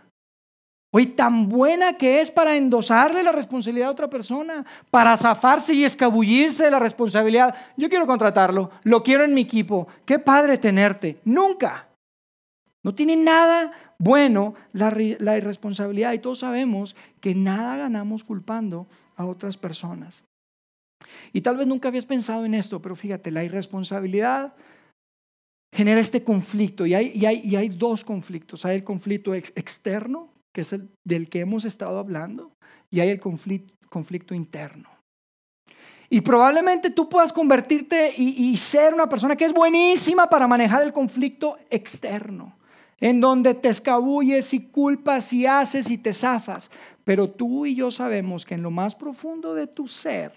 Hoy 0.92 1.08
tan 1.08 1.50
buena 1.50 1.94
que 1.94 2.20
es 2.20 2.32
para 2.32 2.58
endosarle 2.58 3.22
la 3.22 3.32
responsabilidad 3.32 3.90
a 3.90 3.92
otra 3.92 4.10
persona, 4.10 4.66
para 4.90 5.16
zafarse 5.18 5.74
y 5.76 5.84
escabullirse 5.84 6.64
de 6.64 6.72
la 6.72 6.80
responsabilidad. 6.80 7.54
Yo 7.78 7.90
quiero 7.90 8.08
contratarlo, 8.08 8.72
lo 8.84 9.04
quiero 9.04 9.24
en 9.24 9.36
mi 9.36 9.42
equipo. 9.42 9.88
Qué 10.06 10.18
padre 10.18 10.58
tenerte. 10.58 11.20
Nunca. 11.26 11.88
No 12.82 12.96
tiene 12.96 13.16
nada 13.16 13.72
bueno 14.00 14.56
la, 14.74 15.38
irresponsabilidad 15.38 16.14
y 16.14 16.20
todos 16.20 16.40
sabemos 16.40 16.96
que 17.20 17.36
nada 17.36 17.76
ganamos 17.78 18.24
culpando 18.24 18.88
a 19.16 19.26
otras 19.26 19.58
personas. 19.58 20.24
Y 21.34 21.42
tal 21.42 21.58
vez 21.58 21.68
nunca 21.68 21.90
habías 21.90 22.06
pensado 22.06 22.46
en 22.46 22.56
esto, 22.56 22.82
pero 22.82 22.96
fíjate, 22.96 23.30
la 23.30 23.44
irresponsabilidad 23.44 24.54
genera 25.72 26.00
este 26.00 26.24
conflicto 26.24 26.86
y 26.86 26.96
hay, 26.96 27.26
hay, 27.26 27.56
hay 27.56 27.70
dos 27.70 28.04
conflictos. 28.04 28.66
Hay 28.66 28.78
el 28.78 28.84
conflicto 28.84 29.36
externo, 29.36 30.30
que 30.54 30.62
es 30.62 30.74
el 30.74 30.90
del 31.06 31.30
que 31.30 31.42
hemos 31.42 31.66
estado 31.66 32.00
hablando, 32.00 32.52
y 32.90 33.00
hay 33.00 33.10
el 33.10 33.20
conflicto, 33.20 33.74
conflicto 33.90 34.34
interno. 34.34 34.90
Y 36.10 36.22
probablemente 36.22 36.90
tú 36.90 37.08
puedas 37.08 37.32
convertirte 37.32 38.14
y, 38.18 38.58
ser 38.58 38.96
una 38.96 39.08
persona 39.08 39.36
que 39.36 39.46
es 39.46 39.54
buenísima 39.54 40.28
para 40.28 40.48
manejar 40.48 40.82
el 40.82 40.92
conflicto 40.92 41.58
externo, 41.70 42.58
en 43.00 43.22
donde 43.22 43.54
te 43.54 43.70
escabulles 43.70 44.54
y 44.54 44.68
culpas 44.68 45.32
y 45.34 45.46
haces 45.46 45.92
y 45.92 46.00
te 46.00 46.14
zafas. 46.14 46.72
Pero 47.04 47.30
tú 47.30 47.68
y 47.68 47.76
yo 47.76 47.92
sabemos 47.92 48.44
que 48.44 48.56
en 48.56 48.64
lo 48.64 48.72
más 48.72 48.96
profundo 48.96 49.54
de 49.54 49.68
tu 49.68 49.88
ser, 49.88 50.32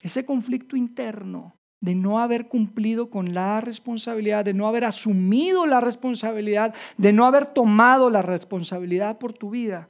ese 0.00 0.24
conflicto 0.24 0.76
interno 0.76 1.56
de 1.82 1.94
no 1.94 2.18
haber 2.18 2.48
cumplido 2.48 3.08
con 3.08 3.32
la 3.32 3.60
responsabilidad, 3.60 4.44
de 4.44 4.54
no 4.54 4.66
haber 4.66 4.84
asumido 4.84 5.64
la 5.64 5.80
responsabilidad, 5.80 6.74
de 6.98 7.12
no 7.12 7.24
haber 7.24 7.46
tomado 7.46 8.10
la 8.10 8.22
responsabilidad 8.22 9.18
por 9.18 9.32
tu 9.32 9.50
vida, 9.50 9.88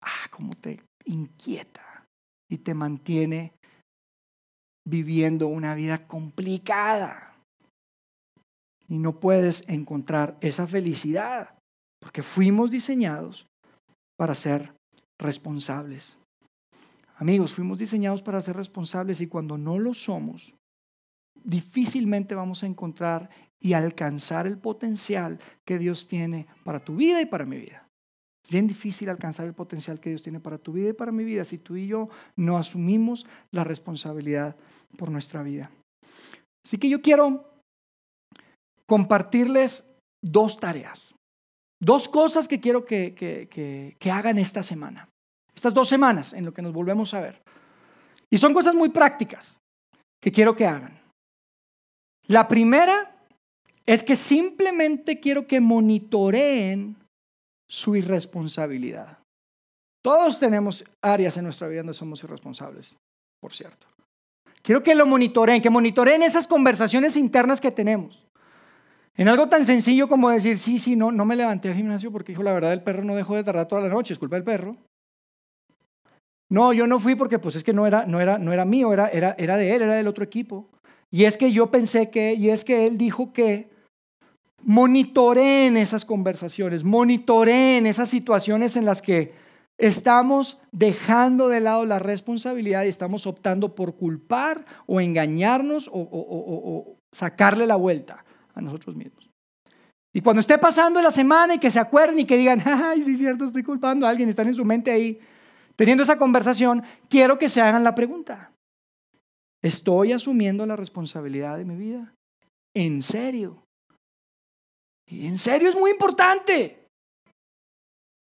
ah, 0.00 0.28
cómo 0.30 0.54
te 0.54 0.80
inquieta 1.04 2.06
y 2.50 2.58
te 2.58 2.74
mantiene 2.74 3.52
viviendo 4.88 5.48
una 5.48 5.74
vida 5.74 6.06
complicada. 6.06 7.34
Y 8.88 8.98
no 8.98 9.20
puedes 9.20 9.68
encontrar 9.68 10.36
esa 10.40 10.66
felicidad, 10.66 11.58
porque 12.00 12.22
fuimos 12.22 12.70
diseñados 12.70 13.46
para 14.18 14.34
ser 14.34 14.74
responsables. 15.20 16.18
Amigos, 17.16 17.52
fuimos 17.52 17.78
diseñados 17.78 18.22
para 18.22 18.40
ser 18.40 18.56
responsables 18.56 19.20
y 19.20 19.26
cuando 19.26 19.58
no 19.58 19.78
lo 19.78 19.92
somos, 19.92 20.54
difícilmente 21.44 22.34
vamos 22.34 22.62
a 22.62 22.66
encontrar 22.66 23.30
y 23.60 23.74
alcanzar 23.74 24.46
el 24.46 24.58
potencial 24.58 25.38
que 25.64 25.78
Dios 25.78 26.06
tiene 26.06 26.46
para 26.64 26.84
tu 26.84 26.96
vida 26.96 27.20
y 27.20 27.26
para 27.26 27.44
mi 27.44 27.58
vida. 27.58 27.86
Es 28.42 28.50
bien 28.50 28.66
difícil 28.66 29.10
alcanzar 29.10 29.46
el 29.46 29.54
potencial 29.54 30.00
que 30.00 30.10
Dios 30.10 30.22
tiene 30.22 30.40
para 30.40 30.58
tu 30.58 30.72
vida 30.72 30.90
y 30.90 30.94
para 30.94 31.12
mi 31.12 31.24
vida 31.24 31.44
si 31.44 31.58
tú 31.58 31.76
y 31.76 31.86
yo 31.86 32.08
no 32.36 32.56
asumimos 32.56 33.26
la 33.50 33.64
responsabilidad 33.64 34.56
por 34.96 35.10
nuestra 35.10 35.42
vida. 35.42 35.70
Así 36.64 36.78
que 36.78 36.88
yo 36.88 37.02
quiero 37.02 37.44
compartirles 38.86 39.94
dos 40.22 40.58
tareas, 40.58 41.14
dos 41.80 42.08
cosas 42.08 42.48
que 42.48 42.60
quiero 42.60 42.84
que, 42.84 43.14
que, 43.14 44.10
hagan 44.10 44.38
esta 44.38 44.62
semana, 44.62 45.08
estas 45.54 45.74
dos 45.74 45.88
semanas 45.88 46.32
en 46.32 46.44
lo 46.44 46.52
que 46.52 46.62
nos 46.62 46.72
volvemos 46.72 47.14
a 47.14 47.20
ver. 47.20 47.42
Y 48.30 48.38
son 48.38 48.54
cosas 48.54 48.74
muy 48.74 48.88
prácticas 48.88 49.58
que 50.20 50.32
quiero 50.32 50.54
que 50.56 50.66
hagan. 50.66 50.99
La 52.30 52.46
primera 52.46 53.10
es 53.84 54.04
que 54.04 54.14
simplemente 54.14 55.18
quiero 55.18 55.48
que 55.48 55.58
monitoreen 55.60 56.94
su 57.68 57.96
irresponsabilidad. 57.96 59.18
Todos 60.00 60.38
tenemos 60.38 60.84
áreas 61.02 61.36
en 61.36 61.42
nuestra 61.42 61.66
vida 61.66 61.80
donde 61.80 61.94
somos 61.94 62.22
irresponsables, 62.22 62.96
por 63.40 63.52
cierto. 63.52 63.88
Quiero 64.62 64.80
que 64.80 64.94
lo 64.94 65.06
monitoreen, 65.06 65.60
que 65.60 65.70
monitoreen 65.70 66.22
esas 66.22 66.46
conversaciones 66.46 67.16
internas 67.16 67.60
que 67.60 67.72
tenemos. 67.72 68.24
En 69.16 69.26
algo 69.26 69.48
tan 69.48 69.66
sencillo 69.66 70.06
como 70.06 70.30
decir, 70.30 70.56
sí, 70.56 70.78
sí, 70.78 70.94
no, 70.94 71.10
no 71.10 71.24
me 71.24 71.34
levanté 71.34 71.66
al 71.66 71.74
gimnasio 71.74 72.12
porque 72.12 72.30
dijo 72.30 72.44
la 72.44 72.52
verdad, 72.52 72.72
el 72.72 72.84
perro 72.84 73.02
no 73.02 73.16
dejó 73.16 73.34
de 73.34 73.42
tardar 73.42 73.66
toda 73.66 73.82
la 73.82 73.88
noche, 73.88 74.12
es 74.12 74.20
culpa 74.20 74.36
del 74.36 74.44
perro. 74.44 74.76
No, 76.48 76.72
yo 76.72 76.86
no 76.86 77.00
fui 77.00 77.16
porque 77.16 77.40
pues 77.40 77.56
es 77.56 77.64
que 77.64 77.72
no 77.72 77.88
era, 77.88 78.06
no 78.06 78.20
era, 78.20 78.38
no 78.38 78.52
era 78.52 78.64
mío, 78.64 78.92
era, 78.92 79.08
era, 79.08 79.34
era 79.36 79.56
de 79.56 79.74
él, 79.74 79.82
era 79.82 79.96
del 79.96 80.06
otro 80.06 80.22
equipo. 80.22 80.68
Y 81.10 81.24
es 81.24 81.36
que 81.36 81.52
yo 81.52 81.70
pensé 81.70 82.10
que, 82.10 82.34
y 82.34 82.50
es 82.50 82.64
que 82.64 82.86
él 82.86 82.96
dijo 82.96 83.32
que, 83.32 83.70
monitoreen 84.62 85.76
esas 85.76 86.04
conversaciones, 86.04 86.84
monitoreen 86.84 87.86
esas 87.86 88.08
situaciones 88.08 88.76
en 88.76 88.84
las 88.84 89.02
que 89.02 89.32
estamos 89.78 90.58
dejando 90.72 91.48
de 91.48 91.60
lado 91.60 91.86
la 91.86 91.98
responsabilidad 91.98 92.84
y 92.84 92.88
estamos 92.88 93.26
optando 93.26 93.74
por 93.74 93.96
culpar 93.96 94.64
o 94.86 95.00
engañarnos 95.00 95.88
o, 95.92 96.96
sacarle 97.12 97.66
la 97.66 97.76
vuelta 97.76 98.24
a 98.54 98.60
nosotros 98.60 98.94
mismos. 98.94 99.28
Y 100.12 100.20
cuando 100.20 100.40
esté 100.40 100.58
pasando 100.58 101.00
la 101.00 101.10
semana 101.10 101.54
y 101.54 101.58
que 101.58 101.70
se 101.70 101.80
acuerden 101.80 102.20
y 102.20 102.24
que 102.24 102.36
digan, 102.36 102.62
ay, 102.64 103.02
sí 103.02 103.16
cierto, 103.16 103.46
estoy 103.46 103.62
culpando 103.62 104.06
a 104.06 104.10
alguien, 104.10 104.28
están 104.28 104.48
en 104.48 104.54
su 104.54 104.64
mente 104.64 104.90
ahí 104.90 105.18
teniendo 105.76 106.02
esa 106.02 106.18
conversación, 106.18 106.82
quiero 107.08 107.38
que 107.38 107.48
se 107.48 107.62
hagan 107.62 107.82
la 107.82 107.94
pregunta. 107.94 108.52
¿Estoy 109.62 110.12
asumiendo 110.12 110.64
la 110.66 110.76
responsabilidad 110.76 111.58
de 111.58 111.64
mi 111.64 111.76
vida? 111.76 112.14
¿En 112.74 113.02
serio? 113.02 113.62
Y 115.06 115.26
en 115.26 115.38
serio 115.38 115.68
es 115.68 115.76
muy 115.76 115.90
importante. 115.90 116.86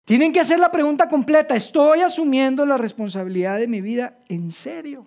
Tienen 0.07 0.33
que 0.33 0.41
hacer 0.41 0.61
la 0.61 0.71
pregunta 0.71 1.09
completa. 1.09 1.57
¿Estoy 1.57 2.03
asumiendo 2.03 2.65
la 2.65 2.79
responsabilidad 2.79 3.59
de 3.59 3.67
mi 3.67 3.81
vida 3.81 4.19
en 4.29 4.53
serio? 4.53 5.07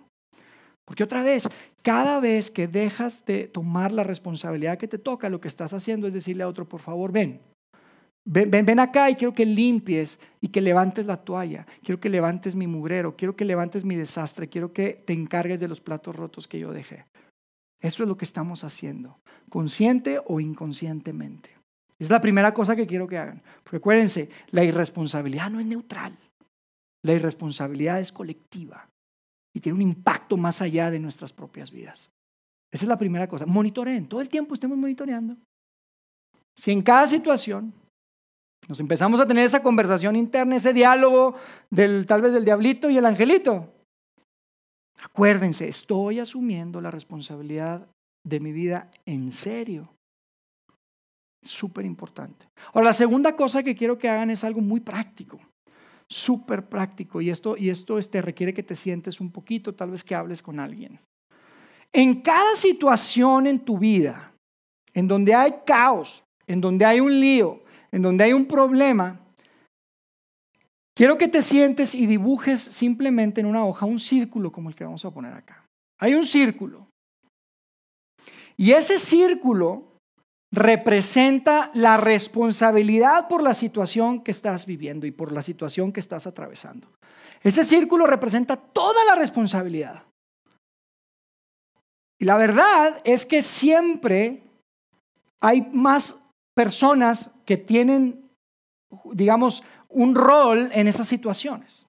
Porque 0.84 1.04
otra 1.04 1.22
vez, 1.22 1.48
cada 1.82 2.20
vez 2.20 2.50
que 2.50 2.68
dejas 2.68 3.24
de 3.24 3.46
tomar 3.46 3.92
la 3.92 4.02
responsabilidad 4.02 4.76
que 4.76 4.88
te 4.88 4.98
toca, 4.98 5.30
lo 5.30 5.40
que 5.40 5.48
estás 5.48 5.72
haciendo 5.72 6.06
es 6.06 6.12
decirle 6.12 6.42
a 6.42 6.48
otro, 6.48 6.68
por 6.68 6.80
favor, 6.80 7.12
ven. 7.12 7.40
Ven, 8.24 8.50
ven, 8.50 8.66
ven 8.66 8.80
acá 8.80 9.10
y 9.10 9.16
quiero 9.16 9.32
que 9.32 9.46
limpies 9.46 10.18
y 10.40 10.48
que 10.48 10.60
levantes 10.60 11.06
la 11.06 11.16
toalla. 11.16 11.66
Quiero 11.82 12.00
que 12.00 12.08
levantes 12.08 12.54
mi 12.54 12.66
mugrero. 12.66 13.16
Quiero 13.16 13.34
que 13.34 13.44
levantes 13.44 13.84
mi 13.84 13.96
desastre. 13.96 14.48
Quiero 14.48 14.72
que 14.72 15.02
te 15.06 15.12
encargues 15.12 15.60
de 15.60 15.68
los 15.68 15.80
platos 15.80 16.14
rotos 16.14 16.46
que 16.46 16.58
yo 16.58 16.72
dejé. 16.72 17.06
Eso 17.80 18.02
es 18.02 18.08
lo 18.08 18.16
que 18.16 18.26
estamos 18.26 18.62
haciendo, 18.62 19.18
consciente 19.48 20.20
o 20.26 20.38
inconscientemente. 20.38 21.56
Es 21.98 22.10
la 22.10 22.20
primera 22.20 22.52
cosa 22.52 22.76
que 22.76 22.86
quiero 22.86 23.08
que 23.08 23.18
hagan. 23.18 23.42
Porque 23.62 23.78
acuérdense, 23.78 24.28
la 24.50 24.64
irresponsabilidad 24.64 25.50
no 25.50 25.60
es 25.60 25.66
neutral. 25.66 26.16
La 27.02 27.12
irresponsabilidad 27.14 28.00
es 28.00 28.12
colectiva 28.12 28.88
y 29.54 29.60
tiene 29.60 29.76
un 29.76 29.82
impacto 29.82 30.36
más 30.36 30.60
allá 30.60 30.90
de 30.90 31.00
nuestras 31.00 31.32
propias 31.32 31.70
vidas. 31.70 32.10
Esa 32.70 32.84
es 32.84 32.88
la 32.88 32.98
primera 32.98 33.26
cosa. 33.26 33.46
Monitoreen, 33.46 34.06
todo 34.06 34.20
el 34.20 34.28
tiempo 34.28 34.54
estemos 34.54 34.76
monitoreando. 34.76 35.36
Si 36.54 36.70
en 36.70 36.82
cada 36.82 37.06
situación 37.08 37.72
nos 38.68 38.80
empezamos 38.80 39.20
a 39.20 39.26
tener 39.26 39.44
esa 39.44 39.62
conversación 39.62 40.16
interna, 40.16 40.56
ese 40.56 40.72
diálogo 40.72 41.34
del 41.70 42.06
tal 42.06 42.22
vez 42.22 42.32
del 42.32 42.44
diablito 42.44 42.88
y 42.90 42.98
el 42.98 43.06
angelito, 43.06 43.72
acuérdense, 45.02 45.68
estoy 45.68 46.20
asumiendo 46.20 46.80
la 46.80 46.90
responsabilidad 46.90 47.86
de 48.24 48.40
mi 48.40 48.52
vida 48.52 48.90
en 49.06 49.32
serio. 49.32 49.88
Súper 51.42 51.86
importante. 51.86 52.46
Ahora, 52.72 52.86
la 52.86 52.92
segunda 52.92 53.34
cosa 53.34 53.62
que 53.62 53.74
quiero 53.74 53.96
que 53.98 54.08
hagan 54.08 54.30
es 54.30 54.44
algo 54.44 54.60
muy 54.60 54.80
práctico, 54.80 55.40
súper 56.06 56.68
práctico. 56.68 57.22
Y 57.22 57.30
esto, 57.30 57.56
y 57.56 57.70
esto 57.70 57.98
este, 57.98 58.20
requiere 58.20 58.52
que 58.52 58.62
te 58.62 58.74
sientes 58.74 59.20
un 59.20 59.30
poquito, 59.30 59.74
tal 59.74 59.90
vez 59.90 60.04
que 60.04 60.14
hables 60.14 60.42
con 60.42 60.60
alguien. 60.60 61.00
En 61.92 62.20
cada 62.20 62.54
situación 62.56 63.46
en 63.46 63.60
tu 63.60 63.78
vida, 63.78 64.32
en 64.92 65.08
donde 65.08 65.34
hay 65.34 65.54
caos, 65.64 66.22
en 66.46 66.60
donde 66.60 66.84
hay 66.84 67.00
un 67.00 67.18
lío, 67.18 67.62
en 67.92 68.02
donde 68.02 68.24
hay 68.24 68.32
un 68.32 68.46
problema, 68.46 69.20
quiero 70.94 71.18
que 71.18 71.28
te 71.28 71.42
sientes 71.42 71.94
y 71.94 72.06
dibujes 72.06 72.60
simplemente 72.60 73.40
en 73.40 73.46
una 73.46 73.64
hoja 73.64 73.86
un 73.86 73.98
círculo 73.98 74.52
como 74.52 74.68
el 74.68 74.74
que 74.74 74.84
vamos 74.84 75.04
a 75.04 75.10
poner 75.10 75.32
acá. 75.32 75.66
Hay 75.98 76.14
un 76.14 76.24
círculo. 76.24 76.86
Y 78.56 78.72
ese 78.72 78.98
círculo 78.98 79.90
representa 80.52 81.70
la 81.74 81.96
responsabilidad 81.96 83.28
por 83.28 83.42
la 83.42 83.54
situación 83.54 84.22
que 84.22 84.30
estás 84.30 84.66
viviendo 84.66 85.06
y 85.06 85.10
por 85.10 85.32
la 85.32 85.42
situación 85.42 85.92
que 85.92 86.00
estás 86.00 86.26
atravesando. 86.26 86.88
Ese 87.42 87.64
círculo 87.64 88.06
representa 88.06 88.56
toda 88.56 89.04
la 89.04 89.14
responsabilidad. 89.14 90.04
Y 92.18 92.26
la 92.26 92.36
verdad 92.36 93.00
es 93.04 93.24
que 93.24 93.42
siempre 93.42 94.42
hay 95.40 95.62
más 95.72 96.22
personas 96.54 97.34
que 97.50 97.56
tienen, 97.56 98.30
digamos, 99.10 99.64
un 99.88 100.14
rol 100.14 100.70
en 100.72 100.86
esas 100.86 101.08
situaciones, 101.08 101.84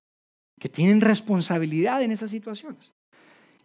que 0.60 0.70
tienen 0.70 1.02
responsabilidad 1.02 2.02
en 2.02 2.12
esas 2.12 2.32
situaciones. 2.32 2.92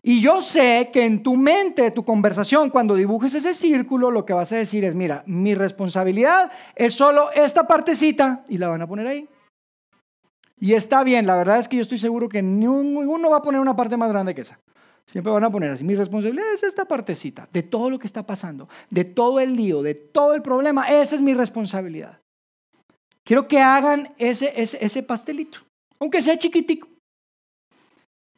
Y 0.03 0.21
yo 0.21 0.43
sé 0.43 0.91
que 0.93 1.07
en 1.07 1.23
tu 1.23 1.37
mente, 1.37 1.91
tu 1.93 2.05
conversación, 2.05 2.69
cuando 2.69 2.97
dibujes 2.97 3.35
ese 3.35 3.55
círculo, 3.55 4.11
lo 4.11 4.27
que 4.27 4.35
vas 4.35 4.53
a 4.53 4.57
decir 4.57 4.85
es, 4.85 4.95
mira, 4.95 5.23
mi 5.25 5.55
responsabilidad 5.55 6.53
es 6.75 6.93
solo 6.93 7.33
esta 7.33 7.67
partecita 7.67 8.45
y 8.47 8.59
la 8.59 8.69
van 8.69 8.83
a 8.83 8.87
poner 8.87 9.07
ahí. 9.07 9.27
Y 10.59 10.75
está 10.75 11.03
bien, 11.03 11.27
la 11.27 11.37
verdad 11.37 11.59
es 11.59 11.67
que 11.67 11.77
yo 11.77 11.83
estoy 11.83 11.97
seguro 11.97 12.29
que 12.29 12.43
ninguno 12.43 13.31
va 13.31 13.39
a 13.39 13.43
poner 13.43 13.63
una 13.63 13.75
parte 13.75 13.97
más 13.97 14.11
grande 14.11 14.35
que 14.35 14.43
esa. 14.43 14.61
Siempre 15.07 15.33
van 15.33 15.45
a 15.45 15.51
poner 15.51 15.71
así, 15.71 15.85
mi 15.85 15.95
responsabilidad 15.95 16.53
es 16.53 16.65
esta 16.65 16.85
partecita, 16.85 17.49
de 17.53 17.63
todo 17.63 17.91
lo 17.91 17.99
que 17.99 18.07
está 18.07 18.27
pasando, 18.27 18.69
de 18.91 19.05
todo 19.05 19.39
el 19.39 19.55
lío, 19.55 19.83
de 19.83 19.95
todo 19.95 20.35
el 20.35 20.43
problema, 20.43 20.89
esa 20.89 21.15
es 21.15 21.23
mi 21.23 21.33
responsabilidad. 21.33 22.19
Quiero 23.23 23.47
que 23.47 23.61
hagan 23.61 24.15
ese, 24.19 24.53
ese, 24.57 25.03
pastelito, 25.03 25.59
aunque 26.01 26.23
sea 26.23 26.37
chiquitico. 26.37 26.89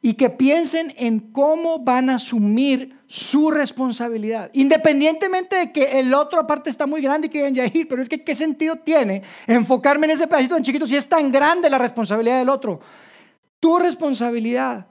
y 0.01 0.13
que 0.13 0.29
piensen 0.29 0.93
en 0.95 1.19
cómo 1.19 1.79
van 1.79 2.09
a 2.09 2.15
asumir 2.15 2.97
su 3.05 3.51
responsabilidad. 3.51 4.49
Independientemente 4.53 5.57
de 5.57 5.71
que 5.73 5.99
el 5.99 6.13
otro 6.13 6.39
aparte 6.39 6.69
está 6.69 6.87
muy 6.87 7.01
grande 7.01 7.27
y 7.27 7.29
quieren 7.29 7.53
ya 7.53 7.65
ir, 7.65 7.85
pero 7.87 8.01
es 8.01 8.07
que 8.07 8.23
qué 8.23 8.33
sentido 8.33 8.77
tiene 8.77 9.23
enfocarme 9.45 10.05
en 10.05 10.11
ese 10.11 10.25
pedacito 10.25 10.55
tan 10.55 10.63
chiquito 10.63 10.87
si 10.87 10.95
es 10.95 11.09
tan 11.09 11.31
grande 11.33 11.69
la 11.69 11.77
responsabilidad 11.77 12.39
del 12.39 12.47
otro. 12.47 12.79
Tu 13.59 13.77
responsabilidad 13.77 14.87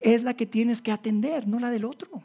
es 0.00 0.22
la 0.22 0.34
que 0.34 0.46
tienes 0.46 0.82
que 0.82 0.92
atender, 0.92 1.46
no 1.46 1.60
la 1.60 1.70
del 1.70 1.84
otro. 1.84 2.22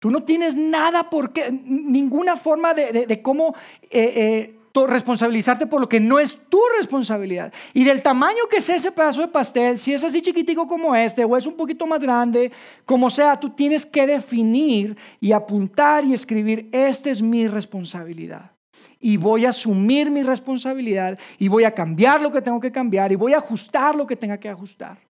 Tú 0.00 0.10
no 0.10 0.22
tienes 0.22 0.56
nada 0.56 1.10
por 1.10 1.32
qué, 1.32 1.52
ninguna 1.52 2.34
forma 2.34 2.72
de, 2.72 3.20
cómo 3.22 3.54
eh, 3.90 4.12
eh, 4.16 4.60
responsabilizarte 4.74 5.66
por 5.66 5.80
lo 5.80 5.88
que 5.88 6.00
no 6.00 6.18
es 6.18 6.38
tu 6.48 6.60
responsabilidad. 6.78 7.52
Y 7.74 7.84
del 7.84 8.02
tamaño 8.02 8.48
que 8.50 8.62
sea 8.62 8.76
ese 8.76 8.92
pedazo 8.92 9.20
de 9.20 9.28
pastel, 9.28 9.78
si 9.78 9.92
es 9.92 10.02
así 10.02 10.22
chiquitico 10.22 10.66
como 10.66 10.94
este 10.94 11.24
o 11.24 11.36
es 11.36 11.46
un 11.46 11.54
poquito 11.54 11.86
más 11.86 12.00
grande, 12.00 12.50
como 12.86 13.10
sea, 13.10 13.38
tú 13.38 13.50
tienes 13.50 13.84
que 13.84 14.06
definir 14.06 14.96
y 15.20 15.32
apuntar 15.32 16.04
y 16.04 16.14
escribir, 16.14 16.68
esta 16.72 17.10
es 17.10 17.20
mi 17.20 17.46
responsabilidad. 17.46 18.52
Y 18.98 19.16
voy 19.16 19.44
a 19.44 19.50
asumir 19.50 20.10
mi 20.10 20.22
responsabilidad 20.22 21.18
y 21.38 21.48
voy 21.48 21.64
a 21.64 21.74
cambiar 21.74 22.22
lo 22.22 22.30
que 22.30 22.42
tengo 22.42 22.60
que 22.60 22.72
cambiar 22.72 23.12
y 23.12 23.16
voy 23.16 23.32
a 23.34 23.38
ajustar 23.38 23.94
lo 23.94 24.06
que 24.06 24.16
tenga 24.16 24.38
que 24.38 24.48
ajustar. 24.48 25.09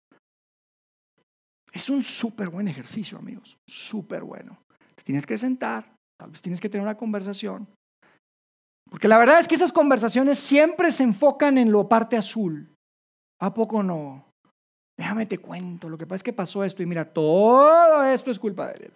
Es 1.78 1.90
un 1.90 2.04
súper 2.04 2.50
buen 2.50 2.68
ejercicio, 2.68 3.20
amigos, 3.20 3.56
súper 3.70 4.24
bueno. 4.24 4.58
Te 4.96 5.04
tienes 5.04 5.28
que 5.28 5.38
sentar, 5.38 5.86
tal 6.20 6.32
vez 6.32 6.42
tienes 6.42 6.60
que 6.60 6.70
tener 6.70 6.84
una 6.84 6.98
conversación 6.98 7.68
porque 8.90 9.08
la 9.08 9.18
verdad 9.18 9.40
es 9.40 9.48
que 9.48 9.56
esas 9.56 9.72
conversaciones 9.72 10.40
siempre 10.40 10.92
se 10.92 11.04
enfocan 11.04 11.58
en 11.58 11.72
lo 11.72 11.88
parte 11.88 12.18
azul. 12.18 12.74
¿A 13.40 13.54
poco 13.54 13.84
no? 13.84 14.26
Déjame 14.98 15.26
te 15.26 15.38
cuento, 15.38 15.90
lo 15.90 15.98
que 15.98 16.08
pasa 16.08 16.16
es 16.16 16.24
que 16.24 16.34
pasó 16.34 16.64
esto 16.64 16.82
y 16.82 16.88
mira, 16.88 17.06
todo 17.06 18.04
esto 18.04 18.32
es 18.32 18.40
culpa 18.40 18.68
de 18.68 18.86
él. 18.86 18.94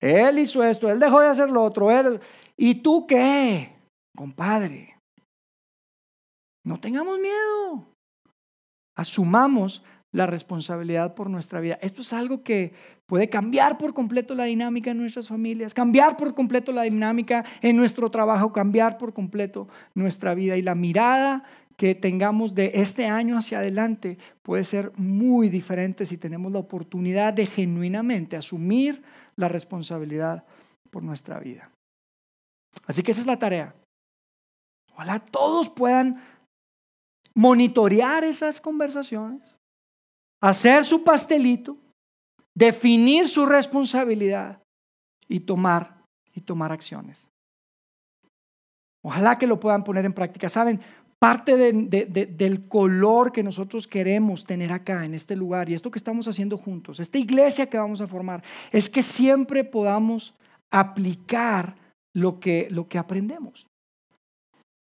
Él 0.00 0.38
hizo 0.38 0.62
esto, 0.62 0.88
él 0.88 0.98
dejó 1.00 1.20
de 1.20 1.28
hacer 1.28 1.50
lo 1.50 1.62
otro, 1.62 1.90
él... 1.90 2.20
¿Y 2.56 2.76
tú 2.76 3.06
qué? 3.06 3.76
Compadre, 4.16 4.96
no 6.64 6.80
tengamos 6.80 7.18
miedo. 7.18 7.86
Asumamos 8.96 9.82
la 10.12 10.26
responsabilidad 10.26 11.14
por 11.14 11.28
nuestra 11.28 11.60
vida. 11.60 11.78
Esto 11.82 12.00
es 12.00 12.12
algo 12.12 12.42
que 12.42 12.72
puede 13.06 13.28
cambiar 13.28 13.76
por 13.78 13.92
completo 13.94 14.34
la 14.34 14.44
dinámica 14.44 14.90
en 14.90 14.98
nuestras 14.98 15.28
familias, 15.28 15.74
cambiar 15.74 16.16
por 16.16 16.34
completo 16.34 16.72
la 16.72 16.82
dinámica 16.82 17.44
en 17.60 17.76
nuestro 17.76 18.10
trabajo, 18.10 18.52
cambiar 18.52 18.96
por 18.96 19.12
completo 19.12 19.68
nuestra 19.94 20.34
vida. 20.34 20.56
Y 20.56 20.62
la 20.62 20.74
mirada 20.74 21.44
que 21.76 21.94
tengamos 21.94 22.54
de 22.54 22.72
este 22.74 23.06
año 23.06 23.36
hacia 23.36 23.58
adelante 23.58 24.18
puede 24.42 24.64
ser 24.64 24.92
muy 24.96 25.48
diferente 25.48 26.06
si 26.06 26.16
tenemos 26.16 26.50
la 26.50 26.58
oportunidad 26.58 27.32
de 27.34 27.46
genuinamente 27.46 28.36
asumir 28.36 29.02
la 29.36 29.48
responsabilidad 29.48 30.44
por 30.90 31.02
nuestra 31.02 31.38
vida. 31.38 31.70
Así 32.86 33.02
que 33.02 33.10
esa 33.10 33.20
es 33.20 33.26
la 33.26 33.38
tarea. 33.38 33.74
Ojalá 34.92 35.20
todos 35.20 35.68
puedan 35.68 36.20
monitorear 37.34 38.24
esas 38.24 38.60
conversaciones 38.60 39.57
hacer 40.40 40.84
su 40.84 41.02
pastelito, 41.02 41.76
definir 42.54 43.28
su 43.28 43.46
responsabilidad 43.46 44.62
y 45.28 45.40
tomar 45.40 46.02
y 46.34 46.40
tomar 46.40 46.72
acciones. 46.72 47.28
Ojalá 49.02 49.38
que 49.38 49.46
lo 49.46 49.60
puedan 49.60 49.84
poner 49.84 50.04
en 50.04 50.12
práctica. 50.12 50.48
Saben, 50.48 50.80
parte 51.18 51.56
del 51.56 52.68
color 52.68 53.32
que 53.32 53.42
nosotros 53.42 53.86
queremos 53.86 54.44
tener 54.44 54.72
acá 54.72 55.04
en 55.04 55.14
este 55.14 55.34
lugar 55.34 55.68
y 55.68 55.74
esto 55.74 55.90
que 55.90 55.98
estamos 55.98 56.28
haciendo 56.28 56.56
juntos, 56.56 57.00
esta 57.00 57.18
iglesia 57.18 57.68
que 57.68 57.78
vamos 57.78 58.00
a 58.00 58.06
formar, 58.06 58.42
es 58.70 58.88
que 58.88 59.02
siempre 59.02 59.64
podamos 59.64 60.34
aplicar 60.70 61.76
lo 62.14 62.38
que, 62.38 62.68
lo 62.70 62.88
que 62.88 62.98
aprendemos. 62.98 63.66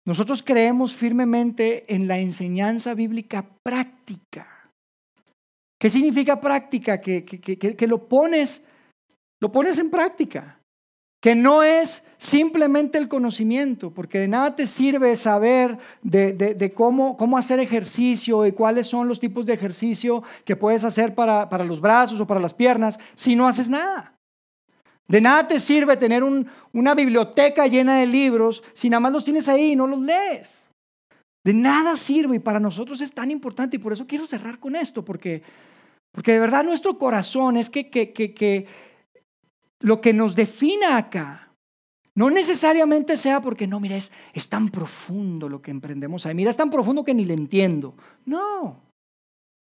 Nosotros 0.06 0.42
creemos 0.42 0.94
firmemente 0.94 1.92
en 1.92 2.06
la 2.06 2.18
enseñanza 2.18 2.94
bíblica 2.94 3.46
práctica. 3.64 4.55
¿Qué 5.78 5.90
significa 5.90 6.40
práctica? 6.40 7.00
Que, 7.00 7.24
que, 7.24 7.86
lo, 7.86 8.08
pones, 8.08 8.66
lo 9.40 9.52
pones 9.52 9.78
en 9.78 9.90
práctica. 9.90 10.60
Que 11.20 11.34
no 11.34 11.62
es 11.62 12.06
simplemente 12.18 12.98
el 12.98 13.08
conocimiento, 13.08 13.92
porque 13.92 14.18
de 14.18 14.28
nada 14.28 14.54
te 14.54 14.66
sirve 14.66 15.16
saber 15.16 15.78
de, 16.02 16.32
de, 16.32 16.72
cómo, 16.72 17.16
cómo, 17.16 17.36
hacer 17.36 17.58
ejercicio 17.58 18.46
y 18.46 18.52
cuáles 18.52 18.86
son 18.86 19.08
los 19.08 19.18
tipos 19.18 19.44
de 19.44 19.54
ejercicio 19.54 20.22
que 20.44 20.56
puedes 20.56 20.84
hacer 20.84 21.14
para, 21.14 21.48
para 21.48 21.64
los 21.64 21.80
brazos 21.80 22.20
o 22.20 22.26
para 22.26 22.40
las 22.40 22.54
piernas 22.54 22.98
si 23.14 23.34
no 23.34 23.48
haces 23.48 23.68
nada. 23.68 24.14
De 25.08 25.20
nada 25.20 25.46
te 25.46 25.60
sirve 25.60 25.96
tener 25.96 26.24
un, 26.24 26.48
una 26.72 26.94
biblioteca 26.94 27.66
llena 27.66 27.98
de 27.98 28.06
libros 28.06 28.62
si 28.72 28.90
nada 28.90 29.00
más 29.00 29.12
los 29.12 29.24
tienes 29.24 29.48
ahí 29.48 29.72
y 29.72 29.76
no 29.76 29.86
los 29.86 30.00
lees. 30.00 30.65
De 31.46 31.52
nada 31.52 31.94
sirve 31.94 32.34
y 32.34 32.40
para 32.40 32.58
nosotros 32.58 33.00
es 33.00 33.12
tan 33.12 33.30
importante 33.30 33.76
y 33.76 33.78
por 33.78 33.92
eso 33.92 34.04
quiero 34.04 34.26
cerrar 34.26 34.58
con 34.58 34.74
esto, 34.74 35.04
porque, 35.04 35.44
porque 36.10 36.32
de 36.32 36.40
verdad 36.40 36.64
nuestro 36.64 36.98
corazón 36.98 37.56
es 37.56 37.70
que, 37.70 37.88
que, 37.88 38.12
que, 38.12 38.66
lo 39.78 40.00
que 40.00 40.12
nos 40.12 40.34
defina 40.34 40.96
acá 40.96 41.52
no 42.16 42.30
necesariamente 42.30 43.16
sea 43.16 43.40
porque 43.40 43.68
no, 43.68 43.78
mira, 43.78 43.94
es, 43.94 44.10
es 44.32 44.48
tan 44.48 44.70
profundo 44.70 45.48
lo 45.48 45.62
que 45.62 45.70
emprendemos 45.70 46.26
ahí, 46.26 46.34
mira, 46.34 46.50
es 46.50 46.56
tan 46.56 46.68
profundo 46.68 47.04
que 47.04 47.14
ni 47.14 47.24
le 47.24 47.34
entiendo. 47.34 47.94
No, 48.24 48.82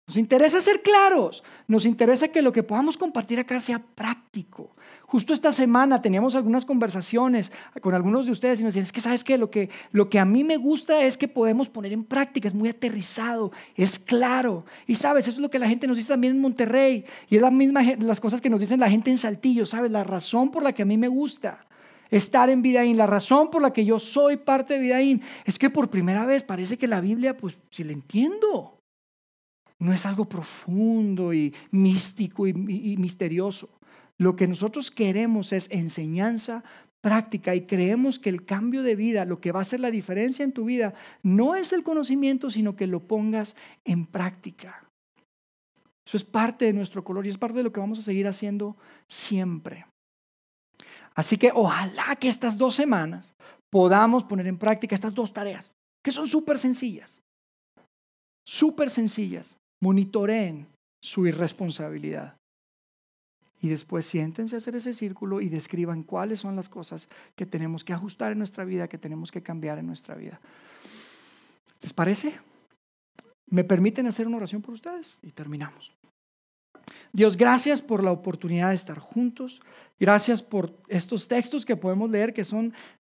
nos 0.09 0.17
interesa 0.17 0.61
ser 0.61 0.83
claros, 0.83 1.45
nos 1.69 1.87
interesa 1.87 2.27
que 2.27 2.43
lo 2.43 2.53
que 2.53 2.65
podamos 2.65 2.99
compartir 2.99 3.39
acá 3.39 3.61
sea 3.61 3.79
práctico. 3.79 4.75
Justo 5.11 5.33
esta 5.33 5.51
semana 5.51 6.01
teníamos 6.01 6.37
algunas 6.37 6.65
conversaciones 6.65 7.51
con 7.81 7.95
algunos 7.95 8.27
de 8.27 8.33
ustedes 8.33 8.61
y 8.61 8.63
nos 8.63 8.75
decían, 8.75 8.87
es 8.87 8.93
que 8.93 9.01
sabes 9.01 9.25
qué, 9.25 9.37
lo 9.37 9.51
que, 9.51 9.69
lo 9.91 10.09
que 10.09 10.21
a 10.21 10.25
mí 10.25 10.45
me 10.45 10.57
gusta 10.57 11.03
es 11.03 11.19
que 11.19 11.27
podemos 11.27 11.69
poner 11.69 11.93
en 11.93 12.05
práctica, 12.05 12.47
es 12.47 12.55
muy 12.55 12.69
aterrizado, 12.69 13.51
es 13.75 13.99
claro. 13.99 14.65
Y 14.87 14.95
sabes, 14.95 15.27
eso 15.27 15.39
es 15.39 15.43
lo 15.43 15.51
que 15.51 15.59
la 15.59 15.69
gente 15.69 15.89
nos 15.89 15.97
dice 15.97 16.11
también 16.11 16.37
en 16.37 16.41
Monterrey 16.41 17.05
y 17.29 17.35
es 17.35 17.43
la 17.43 17.51
misma 17.51 17.83
las 17.99 18.21
cosas 18.21 18.41
que 18.41 18.49
nos 18.49 18.61
dicen 18.61 18.79
la 18.79 18.89
gente 18.89 19.11
en 19.11 19.19
Saltillo, 19.19 19.67
sabes, 19.67 19.91
la 19.91 20.05
razón 20.05 20.53
por 20.53 20.63
la 20.63 20.73
que 20.75 20.83
a 20.83 20.87
mí 20.87 20.97
me 20.97 21.09
gusta 21.09 21.67
estar 22.09 22.49
en 22.49 22.63
Vidaín, 22.63 22.97
la 22.97 23.09
razón 23.09 23.51
por 23.51 23.63
la 23.63 23.73
que 23.73 23.85
yo 23.85 23.99
soy 23.99 24.37
parte 24.37 24.75
de 24.75 24.81
Vidaín, 24.81 25.23
es 25.45 25.59
que 25.59 25.71
por 25.71 25.91
primera 25.91 26.25
vez 26.25 26.45
parece 26.45 26.79
que 26.79 26.87
la 26.87 27.01
Biblia, 27.01 27.37
pues, 27.37 27.59
si 27.73 27.83
la 27.83 27.91
entiendo 27.93 28.81
no 29.81 29.95
es 29.95 30.07
algo 30.07 30.27
profundo 30.27 31.33
y 31.33 31.53
místico 31.71 32.47
y, 32.47 32.53
misterioso. 32.53 33.69
Lo 34.21 34.37
que 34.37 34.47
nosotros 34.47 34.91
queremos 34.91 35.51
es 35.55 35.71
enseñanza 35.71 36.63
práctica 37.01 37.55
y 37.55 37.63
creemos 37.63 38.19
que 38.19 38.29
el 38.29 38.45
cambio 38.45 38.83
de 38.83 38.95
vida, 38.95 39.25
lo 39.25 39.41
que 39.41 39.51
va 39.51 39.61
a 39.61 39.63
hacer 39.63 39.81
la 39.81 39.91
diferencia 39.91 40.45
en 40.45 40.53
tu 40.53 40.67
vida, 40.67 40.93
no 41.23 41.55
es 41.55 41.73
el 41.73 41.83
conocimiento, 41.83 42.51
sino 42.51 42.77
que 42.77 42.87
lo 42.87 43.01
pongas 43.01 43.57
en 43.83 44.05
práctica. 44.05 44.87
Eso 46.07 46.19
es 46.19 46.25
parte 46.25 46.67
de 46.67 46.75
nuestro 46.75 47.03
color 47.03 47.25
y 47.25 47.31
es 47.31 47.39
parte 47.39 47.57
de 47.57 47.63
lo 47.63 47.73
que 47.73 47.81
vamos 47.81 47.99
a 47.99 48.03
seguir 48.03 48.29
haciendo 48.29 48.77
siempre. 49.09 49.87
Así 51.15 51.39
que 51.39 51.51
ojalá 51.55 52.15
que 52.17 52.29
estas 52.29 52.59
dos 52.59 52.75
semanas 52.75 53.33
podamos 53.73 54.25
poner 54.25 54.47
en 54.49 54.59
práctica 54.59 54.95
estas 54.95 55.15
dos 55.15 55.33
tareas, 55.33 55.73
que 56.05 56.13
son 56.13 56.27
súper 56.27 56.59
sencillas, 56.59 57.23
súper 58.47 58.91
sencillas 58.91 59.57
monitoreen 59.83 60.67
su 61.03 61.27
irresponsabilidad. 61.27 62.37
Y 63.61 63.69
después 63.69 64.07
siéntense 64.07 64.55
a 64.55 64.59
hacer 64.59 64.77
ese 64.77 64.93
círculo 64.93 65.41
y 65.41 65.49
describan 65.49 66.03
cuáles 66.03 66.41
son 66.41 66.57
las 66.57 66.69
cosas 66.69 67.09
que 67.37 67.47
tenemos 67.47 67.85
que 67.85 67.93
ajustar 67.93 68.33
en 68.33 68.39
nuestra 68.39 68.65
vida, 68.65 68.89
que 68.89 68.99
tenemos 68.99 69.31
que 69.31 69.43
cambiar 69.43 69.79
en 69.79 69.87
nuestra 69.87 70.15
vida. 70.15 70.41
¿Les 71.83 71.93
parece? 71.93 72.35
¿Me 73.47 73.65
permiten 73.65 74.07
hacer 74.07 74.27
una 74.27 74.39
oración 74.39 74.63
por 74.63 74.75
ustedes? 74.75 75.19
Y 75.23 75.33
terminamos. 75.33 75.93
Dios, 77.13 77.37
gracias 77.37 77.83
por 77.83 78.03
la 78.03 78.13
oportunidad 78.13 78.69
de 78.69 78.77
estar 78.77 78.99
juntos. 78.99 79.61
Gracias 79.99 80.43
por 80.43 80.75
estos 80.89 81.29
textos 81.29 81.67
que 81.67 81.77
podemos 81.77 82.11
leer 82.11 82.33
que 82.33 82.45
son 82.45 82.73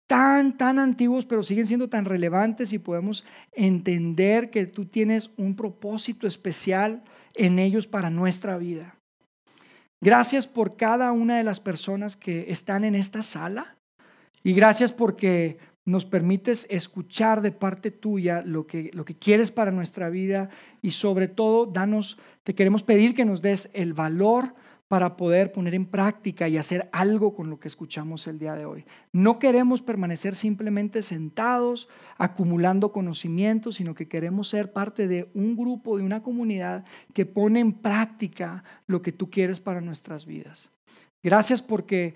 tan, 0.08 0.56
tan 0.56 0.78
antiguos, 0.78 1.24
pero 1.24 1.42
siguen 1.42 1.66
siendo 1.66 1.88
tan 1.88 2.04
relevantes 2.04 2.72
y 2.72 2.78
podemos 2.78 3.24
entender 3.52 4.50
que 4.50 4.66
tú 4.66 4.86
tienes 4.86 5.30
un 5.36 5.54
propósito 5.54 6.26
especial 6.26 7.04
en 7.34 7.58
ellos 7.58 7.86
para 7.86 8.10
nuestra 8.10 8.58
vida. 8.58 8.96
Gracias 10.02 10.48
por 10.48 10.74
cada 10.74 11.12
una 11.12 11.36
de 11.38 11.44
las 11.44 11.60
personas 11.60 12.16
que 12.16 12.46
están 12.48 12.82
en 12.82 12.96
esta 12.96 13.22
sala. 13.22 13.76
Y 14.42 14.52
gracias 14.52 14.90
porque 14.90 15.58
nos 15.84 16.06
permites 16.06 16.66
escuchar 16.70 17.40
de 17.40 17.52
parte 17.52 17.92
tuya 17.92 18.42
lo 18.44 18.66
que, 18.66 18.90
lo 18.94 19.04
que 19.04 19.14
quieres 19.14 19.52
para 19.52 19.70
nuestra 19.70 20.10
vida. 20.10 20.50
Y 20.82 20.90
sobre 20.90 21.28
todo 21.28 21.66
danos, 21.66 22.18
te 22.42 22.52
queremos 22.52 22.82
pedir 22.82 23.14
que 23.14 23.24
nos 23.24 23.42
des 23.42 23.70
el 23.74 23.94
valor 23.94 24.56
para 24.92 25.16
poder 25.16 25.52
poner 25.52 25.74
en 25.74 25.86
práctica 25.86 26.50
y 26.50 26.58
hacer 26.58 26.90
algo 26.92 27.34
con 27.34 27.48
lo 27.48 27.58
que 27.58 27.66
escuchamos 27.66 28.26
el 28.26 28.38
día 28.38 28.54
de 28.56 28.66
hoy. 28.66 28.84
No 29.10 29.38
queremos 29.38 29.80
permanecer 29.80 30.34
simplemente 30.34 31.00
sentados, 31.00 31.88
acumulando 32.18 32.92
conocimientos, 32.92 33.76
sino 33.76 33.94
que 33.94 34.06
queremos 34.06 34.48
ser 34.48 34.70
parte 34.70 35.08
de 35.08 35.30
un 35.32 35.56
grupo, 35.56 35.96
de 35.96 36.02
una 36.02 36.22
comunidad 36.22 36.84
que 37.14 37.24
pone 37.24 37.60
en 37.60 37.72
práctica 37.72 38.64
lo 38.86 39.00
que 39.00 39.12
tú 39.12 39.30
quieres 39.30 39.60
para 39.60 39.80
nuestras 39.80 40.26
vidas. 40.26 40.70
Gracias 41.22 41.62
porque 41.62 42.14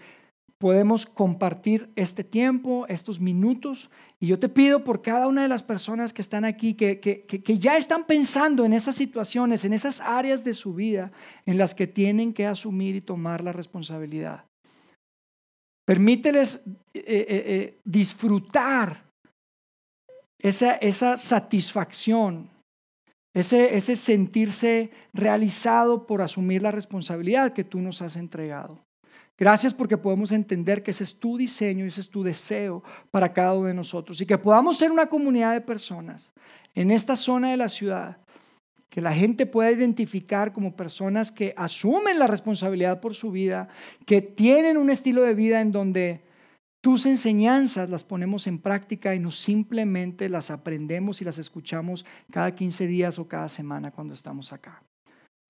podemos 0.58 1.04
compartir 1.06 1.90
este 1.96 2.24
tiempo, 2.24 2.86
estos 2.88 3.20
minutos. 3.20 3.90
Y 4.18 4.28
yo 4.28 4.38
te 4.38 4.48
pido 4.48 4.84
por 4.84 5.02
cada 5.02 5.26
una 5.26 5.42
de 5.42 5.48
las 5.48 5.62
personas 5.62 6.12
que 6.12 6.22
están 6.22 6.44
aquí, 6.44 6.74
que, 6.74 7.00
que, 7.00 7.58
ya 7.58 7.76
están 7.76 8.04
pensando 8.04 8.64
en 8.64 8.72
esas 8.72 8.94
situaciones, 8.94 9.64
en 9.64 9.72
esas 9.72 10.00
áreas 10.00 10.44
de 10.44 10.54
su 10.54 10.74
vida 10.74 11.12
en 11.44 11.58
las 11.58 11.74
que 11.74 11.86
tienen 11.86 12.32
que 12.32 12.46
asumir 12.46 12.96
y 12.96 13.00
tomar 13.00 13.42
la 13.42 13.52
responsabilidad. 13.52 14.44
Permíteles 15.84 16.62
eh, 16.94 17.00
eh, 17.06 17.26
eh, 17.28 17.80
disfrutar 17.84 19.04
esa, 20.38 20.74
esa 20.76 21.16
satisfacción, 21.16 22.50
ese, 23.34 23.76
ese 23.76 23.94
sentirse 23.94 24.90
realizado 25.12 26.06
por 26.06 26.22
asumir 26.22 26.62
la 26.62 26.72
responsabilidad 26.72 27.52
que 27.52 27.62
tú 27.62 27.80
nos 27.80 28.02
has 28.02 28.16
entregado. 28.16 28.85
Gracias 29.38 29.74
porque 29.74 29.98
podemos 29.98 30.32
entender 30.32 30.82
que 30.82 30.92
ese 30.92 31.04
es 31.04 31.18
tu 31.18 31.36
diseño 31.36 31.84
y 31.84 31.88
ese 31.88 32.00
es 32.00 32.08
tu 32.08 32.22
deseo 32.22 32.82
para 33.10 33.32
cada 33.32 33.54
uno 33.54 33.68
de 33.68 33.74
nosotros 33.74 34.20
y 34.20 34.26
que 34.26 34.38
podamos 34.38 34.78
ser 34.78 34.90
una 34.90 35.06
comunidad 35.06 35.52
de 35.52 35.60
personas 35.60 36.30
en 36.74 36.90
esta 36.90 37.16
zona 37.16 37.50
de 37.50 37.58
la 37.58 37.68
ciudad 37.68 38.18
que 38.88 39.02
la 39.02 39.12
gente 39.12 39.44
pueda 39.44 39.70
identificar 39.70 40.54
como 40.54 40.74
personas 40.74 41.30
que 41.30 41.52
asumen 41.58 42.18
la 42.18 42.26
responsabilidad 42.26 43.00
por 43.00 43.14
su 43.14 43.30
vida, 43.30 43.68
que 44.06 44.22
tienen 44.22 44.78
un 44.78 44.88
estilo 44.88 45.20
de 45.20 45.34
vida 45.34 45.60
en 45.60 45.70
donde 45.70 46.22
tus 46.80 47.04
enseñanzas 47.04 47.90
las 47.90 48.04
ponemos 48.04 48.46
en 48.46 48.58
práctica 48.58 49.14
y 49.14 49.18
no 49.18 49.32
simplemente 49.32 50.30
las 50.30 50.50
aprendemos 50.50 51.20
y 51.20 51.26
las 51.26 51.38
escuchamos 51.38 52.06
cada 52.30 52.54
15 52.54 52.86
días 52.86 53.18
o 53.18 53.28
cada 53.28 53.50
semana 53.50 53.90
cuando 53.90 54.14
estamos 54.14 54.52
acá. 54.54 54.82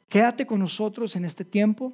Quédate 0.08 0.44
con 0.44 0.58
nosotros 0.58 1.14
en 1.14 1.24
este 1.24 1.44
tiempo 1.44 1.92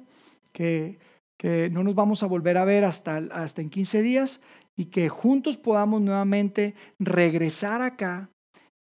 que 0.53 0.97
que 1.37 1.69
no 1.69 1.83
nos 1.83 1.95
vamos 1.95 2.23
a 2.23 2.27
volver 2.27 2.57
a 2.57 2.65
ver 2.65 2.85
hasta, 2.85 3.17
hasta 3.17 3.61
en 3.61 3.69
15 3.69 4.01
días 4.01 4.41
y 4.75 4.85
que 4.85 5.09
juntos 5.09 5.57
podamos 5.57 6.01
nuevamente 6.01 6.75
regresar 6.99 7.81
acá, 7.81 8.29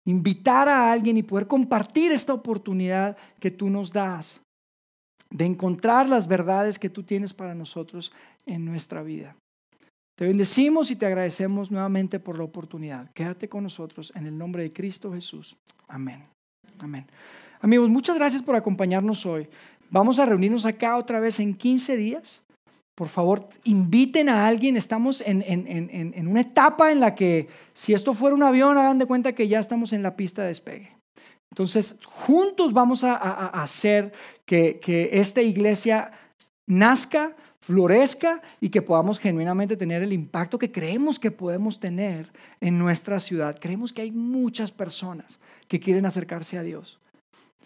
invitar 0.07 0.69
a 0.69 0.93
alguien 0.93 1.17
y 1.17 1.23
poder 1.23 1.47
compartir 1.47 2.13
esta 2.13 2.33
oportunidad 2.33 3.17
que 3.41 3.51
tú 3.51 3.69
nos 3.69 3.93
das 3.93 4.43
de 5.31 5.47
encontrar 5.47 6.09
las 6.09 6.29
verdades 6.29 6.79
que 6.79 6.91
tú 6.91 7.03
tienes 7.03 7.33
para 7.33 7.55
nosotros 7.55 8.13
en 8.47 8.65
nuestra 8.65 9.03
vida. 9.03 9.37
Te 10.17 10.27
bendecimos 10.27 10.91
y 10.91 10.97
te 10.97 11.07
agradecemos 11.07 11.71
nuevamente 11.71 12.21
por 12.21 12.37
la 12.37 12.45
oportunidad. 12.45 13.11
Quédate 13.13 13.49
con 13.49 13.65
nosotros 13.65 14.13
en 14.15 14.27
el 14.27 14.37
nombre 14.37 14.63
de 14.63 14.73
Cristo 14.73 15.13
Jesús. 15.13 15.57
Amén. 15.89 16.27
Amén. 16.79 17.07
Amigos, 17.61 17.89
muchas 17.89 18.17
gracias 18.19 18.43
por 18.43 18.55
acompañarnos 18.57 19.25
hoy. 19.25 19.49
Vamos 19.93 20.19
a 20.19 20.25
reunirnos 20.25 20.65
acá 20.65 20.97
otra 20.97 21.21
vez 21.21 21.39
en 21.39 21.55
15 21.55 21.99
días. 21.99 22.43
Por 22.95 23.09
favor, 23.09 23.47
inviten 23.65 24.31
a 24.31 24.47
alguien. 24.47 24.79
Estamos 24.79 25.23
en, 25.25 26.27
una 26.27 26.41
etapa 26.41 26.91
en 26.91 27.01
la 27.01 27.15
que 27.15 27.49
si 27.75 27.93
esto 27.93 28.15
fuera 28.15 28.35
un 28.35 28.43
avión, 28.43 28.79
hagan 28.79 28.99
de 28.99 29.05
cuenta 29.05 29.35
que 29.35 29.49
ya 29.49 29.59
estamos 29.59 29.93
en 29.93 30.03
la 30.03 30.17
pista 30.17 30.43
de 30.43 30.49
despegue. 30.49 30.97
Entonces, 31.51 31.99
juntos 32.07 32.73
vamos 32.73 33.05
a, 33.05 33.15
hacer 33.49 34.15
que, 34.47 34.81
que 34.81 35.11
esta 35.13 35.43
iglesia 35.43 36.11
nazca, 36.67 37.37
florezca 37.61 38.41
y 38.63 38.71
que 38.71 38.81
podamos 38.81 39.19
genuinamente 39.19 39.77
tener 39.77 40.03
el 40.03 40.15
impacto 40.15 40.59
que 40.59 40.73
creemos 40.73 41.19
que 41.19 41.31
podemos 41.31 41.81
tener 41.81 42.33
en 42.63 42.79
nuestra 42.79 43.21
ciudad. 43.21 43.59
Creemos 43.61 43.93
que 43.93 44.01
hay 44.01 44.11
muchas 44.11 44.73
personas 44.73 45.39
que 45.69 45.81
quieren 45.81 46.07
acercarse 46.07 46.57
a 46.57 46.63
Dios. 46.63 46.99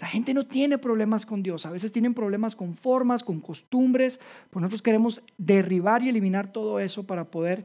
La 0.00 0.06
gente 0.06 0.34
no 0.34 0.46
tiene 0.46 0.76
problemas 0.76 1.24
con 1.24 1.42
Dios, 1.42 1.64
a 1.64 1.70
veces 1.70 1.90
tienen 1.90 2.12
problemas 2.12 2.54
con 2.54 2.74
formas, 2.74 3.24
con 3.24 3.40
costumbres, 3.40 4.20
pues 4.50 4.60
nosotros 4.60 4.82
queremos 4.82 5.22
derribar 5.38 6.02
y 6.02 6.10
eliminar 6.10 6.52
todo 6.52 6.80
eso 6.80 7.04
para 7.04 7.24
poder 7.24 7.64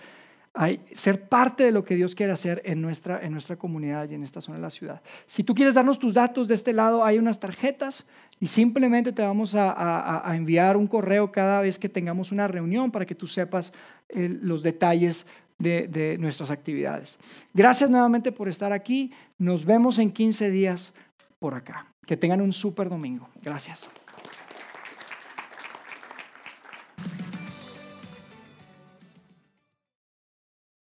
ser 0.93 1.29
parte 1.29 1.63
de 1.63 1.71
lo 1.71 1.85
que 1.85 1.95
Dios 1.95 2.13
quiere 2.13 2.33
hacer 2.33 2.61
en 2.65 2.81
nuestra, 2.81 3.21
en 3.21 3.31
nuestra 3.31 3.55
comunidad 3.55 4.09
y 4.09 4.15
en 4.15 4.23
esta 4.23 4.41
zona 4.41 4.57
de 4.57 4.61
la 4.61 4.69
ciudad. 4.69 5.01
Si 5.25 5.43
tú 5.43 5.55
quieres 5.55 5.73
darnos 5.73 5.97
tus 5.97 6.13
datos 6.13 6.47
de 6.47 6.55
este 6.55 6.73
lado, 6.73 7.05
hay 7.05 7.17
unas 7.17 7.39
tarjetas 7.39 8.05
y 8.39 8.47
simplemente 8.47 9.13
te 9.13 9.21
vamos 9.21 9.55
a, 9.55 10.23
enviar 10.35 10.75
un 10.75 10.87
correo 10.87 11.31
cada 11.31 11.61
vez 11.61 11.79
que 11.79 11.87
tengamos 11.87 12.31
una 12.31 12.47
reunión 12.47 12.91
para 12.91 13.05
que 13.05 13.15
tú 13.15 13.27
sepas 13.27 13.71
los 14.13 14.61
detalles 14.61 15.25
de, 15.57 15.87
de 15.87 16.17
nuestras 16.17 16.51
actividades. 16.51 17.17
Gracias 17.53 17.89
nuevamente 17.89 18.31
por 18.31 18.49
estar 18.49 18.73
aquí. 18.73 19.11
Nos 19.37 19.63
vemos 19.63 19.99
en 19.99 20.11
15 20.11 20.49
días 20.49 20.93
por 21.39 21.53
acá. 21.53 21.90
Que 22.05 22.17
tengan 22.17 22.41
un 22.41 22.53
súper 22.53 22.89
domingo. 22.89 23.29
Gracias. 23.41 23.89